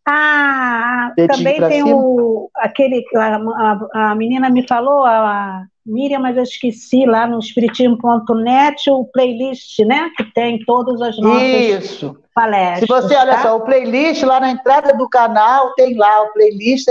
Ah, 0.09 1.13
também 1.17 1.61
tem 1.61 1.83
cima. 1.83 1.97
o 1.97 2.49
aquele 2.55 3.05
a, 3.17 3.37
a, 3.37 4.11
a, 4.11 4.15
menina 4.15 4.49
me 4.49 4.67
falou, 4.67 5.05
a 5.05 5.65
Miriam, 5.85 6.21
mas 6.21 6.37
eu 6.37 6.45
esqueci 6.45 7.05
lá 7.05 7.27
no 7.27 7.39
espiritismo.net 7.39 8.91
o 8.91 9.05
playlist, 9.05 9.81
né? 9.81 10.11
Que 10.17 10.25
tem 10.33 10.59
todas 10.65 11.01
as 11.01 11.19
nossas 11.19 11.43
Isso. 11.43 12.17
palestras. 12.35 12.81
Se 12.81 12.87
você, 12.87 13.17
olha 13.17 13.35
tá? 13.35 13.43
só, 13.43 13.57
o 13.57 13.61
playlist 13.61 14.23
lá 14.23 14.41
na 14.41 14.51
entrada 14.51 14.97
do 14.97 15.09
canal 15.09 15.75
tem 15.75 15.97
lá 15.97 16.23
o 16.23 16.33
playlist. 16.33 16.87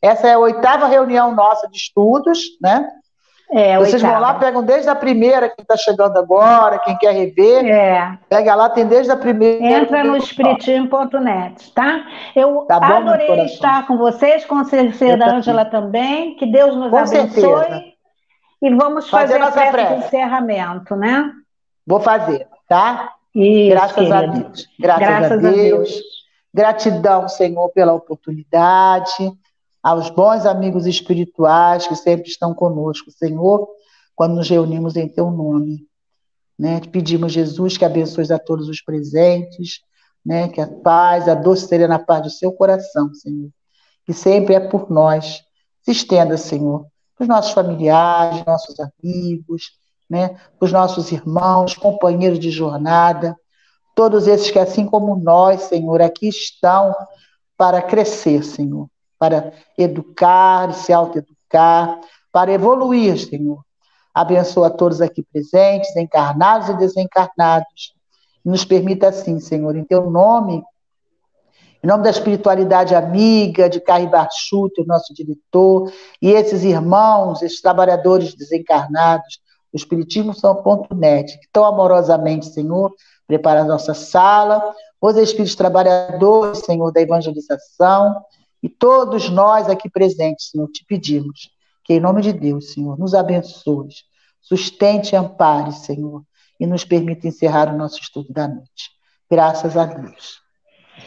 Essa 0.00 0.28
é 0.28 0.32
a 0.34 0.38
oitava 0.38 0.86
reunião 0.86 1.34
nossa 1.34 1.68
de 1.68 1.76
estudos, 1.76 2.40
né? 2.60 2.86
É, 3.50 3.78
Vocês 3.78 3.94
oitava. 3.94 4.12
vão 4.12 4.22
lá, 4.22 4.34
pegam 4.34 4.62
desde 4.62 4.90
a 4.90 4.94
primeira, 4.94 5.48
quem 5.48 5.62
está 5.62 5.74
chegando 5.74 6.18
agora, 6.18 6.78
quem 6.80 6.96
quer 6.98 7.12
rever. 7.14 7.64
É. 7.64 8.18
Pega 8.28 8.54
lá, 8.54 8.68
tem 8.68 8.86
desde 8.86 9.10
a 9.10 9.16
primeira. 9.16 9.64
Entra 9.64 10.04
no 10.04 10.16
espiritismo.net, 10.18 11.72
tá? 11.72 12.04
Eu 12.36 12.66
tá 12.68 12.78
bom, 12.78 13.08
adorei 13.08 13.44
estar 13.46 13.86
com 13.86 13.96
vocês, 13.96 14.44
com 14.44 14.62
certeza 14.64 15.24
Ângela 15.24 15.64
também. 15.64 16.36
Que 16.36 16.44
Deus 16.44 16.76
nos 16.76 16.90
com 16.90 16.98
abençoe. 16.98 17.28
Certeza. 17.28 17.84
E 18.60 18.74
vamos 18.74 19.08
fazer, 19.08 19.38
fazer 19.38 19.60
a 19.60 19.70
prece 19.72 19.94
de 19.94 20.06
encerramento, 20.06 20.94
né? 20.96 21.32
Vou 21.86 22.00
fazer, 22.00 22.46
tá? 22.68 23.14
Isso, 23.34 23.70
Graças 23.70 23.94
querido. 23.94 24.14
a 24.14 24.26
Deus. 24.26 24.68
Graças, 24.78 25.06
Graças 25.08 25.32
a, 25.32 25.36
Deus. 25.36 25.48
a 25.48 25.52
Deus. 25.52 26.02
Gratidão, 26.52 27.28
Senhor, 27.28 27.68
pela 27.70 27.94
oportunidade 27.94 29.32
aos 29.88 30.10
bons 30.10 30.44
amigos 30.44 30.84
espirituais 30.84 31.86
que 31.86 31.96
sempre 31.96 32.28
estão 32.28 32.52
conosco, 32.52 33.10
Senhor, 33.10 33.66
quando 34.14 34.34
nos 34.34 34.46
reunimos 34.46 34.96
em 34.96 35.08
Teu 35.08 35.30
nome. 35.30 35.86
Né? 36.58 36.78
Pedimos, 36.92 37.32
Jesus, 37.32 37.78
que 37.78 37.86
abençoe 37.86 38.30
a 38.30 38.38
todos 38.38 38.68
os 38.68 38.82
presentes, 38.82 39.80
né? 40.22 40.46
que 40.50 40.60
a 40.60 40.66
paz, 40.66 41.26
a 41.26 41.34
doce 41.34 41.66
serena 41.66 41.98
paz 41.98 42.22
do 42.22 42.28
seu 42.28 42.52
coração, 42.52 43.14
Senhor, 43.14 43.48
que 44.04 44.12
sempre 44.12 44.54
é 44.54 44.60
por 44.60 44.90
nós. 44.90 45.42
Se 45.80 45.92
estenda, 45.92 46.36
Senhor, 46.36 46.86
para 47.16 47.22
os 47.22 47.28
nossos 47.28 47.52
familiares, 47.52 48.44
nossos 48.44 48.76
amigos, 48.78 49.70
né? 50.08 50.28
para 50.58 50.66
os 50.66 50.72
nossos 50.72 51.10
irmãos, 51.12 51.74
companheiros 51.74 52.38
de 52.38 52.50
jornada, 52.50 53.34
todos 53.94 54.26
esses 54.26 54.50
que, 54.50 54.58
assim 54.58 54.84
como 54.84 55.16
nós, 55.16 55.62
Senhor, 55.62 56.02
aqui 56.02 56.28
estão 56.28 56.94
para 57.56 57.80
crescer, 57.80 58.44
Senhor 58.44 58.86
para 59.18 59.52
educar, 59.76 60.72
se 60.72 60.92
autoeducar, 60.92 62.00
para 62.32 62.52
evoluir, 62.52 63.18
Senhor. 63.18 63.60
Abençoa 64.14 64.70
todos 64.70 65.00
aqui 65.00 65.22
presentes, 65.22 65.94
encarnados 65.96 66.68
e 66.68 66.74
desencarnados. 66.74 67.94
E 68.44 68.48
nos 68.48 68.64
permita 68.64 69.08
assim, 69.08 69.40
Senhor, 69.40 69.76
em 69.76 69.84
teu 69.84 70.10
nome, 70.10 70.62
em 71.82 71.86
nome 71.86 72.02
da 72.02 72.10
espiritualidade 72.10 72.94
amiga, 72.94 73.68
de 73.68 73.80
Carri 73.80 74.08
Barchuto, 74.08 74.84
nosso 74.84 75.14
diretor, 75.14 75.92
e 76.20 76.30
esses 76.32 76.64
irmãos, 76.64 77.40
esses 77.42 77.60
trabalhadores 77.60 78.34
desencarnados, 78.34 79.40
o 79.72 79.76
Espiritismo 79.76 80.34
São.net, 80.34 81.38
que 81.38 81.46
tão 81.52 81.64
amorosamente, 81.64 82.46
Senhor, 82.46 82.92
prepara 83.26 83.60
a 83.60 83.64
nossa 83.64 83.94
sala, 83.94 84.74
os 85.00 85.16
Espíritos 85.16 85.54
Trabalhadores, 85.54 86.60
Senhor, 86.60 86.90
da 86.90 87.00
evangelização, 87.00 88.16
e 88.62 88.68
todos 88.68 89.28
nós 89.28 89.68
aqui 89.68 89.88
presentes, 89.88 90.50
Senhor, 90.50 90.68
te 90.68 90.84
pedimos 90.84 91.50
que, 91.84 91.94
em 91.94 92.00
nome 92.00 92.22
de 92.22 92.32
Deus, 92.32 92.72
Senhor, 92.72 92.98
nos 92.98 93.14
abençoe, 93.14 93.88
sustente 94.40 95.12
e 95.12 95.16
ampare, 95.16 95.72
Senhor, 95.72 96.22
e 96.58 96.66
nos 96.66 96.84
permita 96.84 97.28
encerrar 97.28 97.72
o 97.72 97.76
nosso 97.78 98.00
estudo 98.00 98.32
da 98.32 98.48
noite. 98.48 98.90
Graças 99.30 99.76
a 99.76 99.84
Deus. 99.84 100.40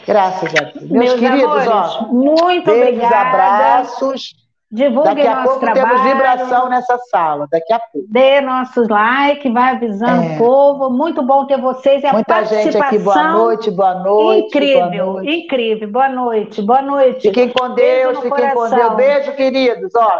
Graças 0.08 0.50
a 0.56 0.64
Deus. 0.64 0.90
Meus, 0.90 0.92
Meus 0.92 1.20
queridos, 1.20 1.68
amores, 1.68 1.68
ó, 1.68 2.08
muito 2.08 2.66
beijos, 2.66 2.88
obrigada. 2.88 3.30
abraços. 3.30 4.51
Divulgue 4.72 5.16
Daqui 5.16 5.28
a 5.28 5.44
pouco 5.44 5.60
trabalho. 5.60 5.88
temos 5.90 6.02
vibração 6.02 6.70
nessa 6.70 6.98
sala, 7.10 7.46
daqui 7.52 7.74
a 7.74 7.80
pouco. 7.80 8.08
Dê 8.10 8.40
nossos 8.40 8.88
likes, 8.88 9.52
vai 9.52 9.76
avisando 9.76 10.24
é. 10.24 10.36
o 10.36 10.38
povo. 10.38 10.90
Muito 10.90 11.22
bom 11.22 11.46
ter 11.46 11.60
vocês. 11.60 12.02
É 12.06 12.14
Muita 12.14 12.46
gente 12.46 12.78
aqui, 12.78 12.98
boa 13.00 13.34
noite, 13.34 13.70
boa 13.70 13.96
noite. 13.96 14.48
Incrível, 14.48 14.90
boa 14.90 15.14
noite. 15.14 15.36
incrível. 15.36 15.92
Boa 15.92 16.10
noite, 16.10 16.62
boa 16.62 16.82
noite. 16.82 17.22
Fiquem 17.22 17.50
com 17.50 17.74
Deus, 17.74 18.16
fiquem 18.16 18.30
coração. 18.30 18.70
com 18.70 18.76
Deus. 18.76 18.96
Beijo, 18.96 19.34
queridos. 19.34 19.92
Ó. 19.94 20.20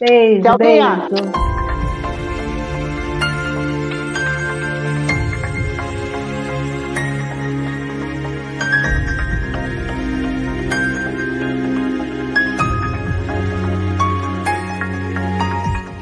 Beijo, 0.00 0.56
beijo. 0.58 1.63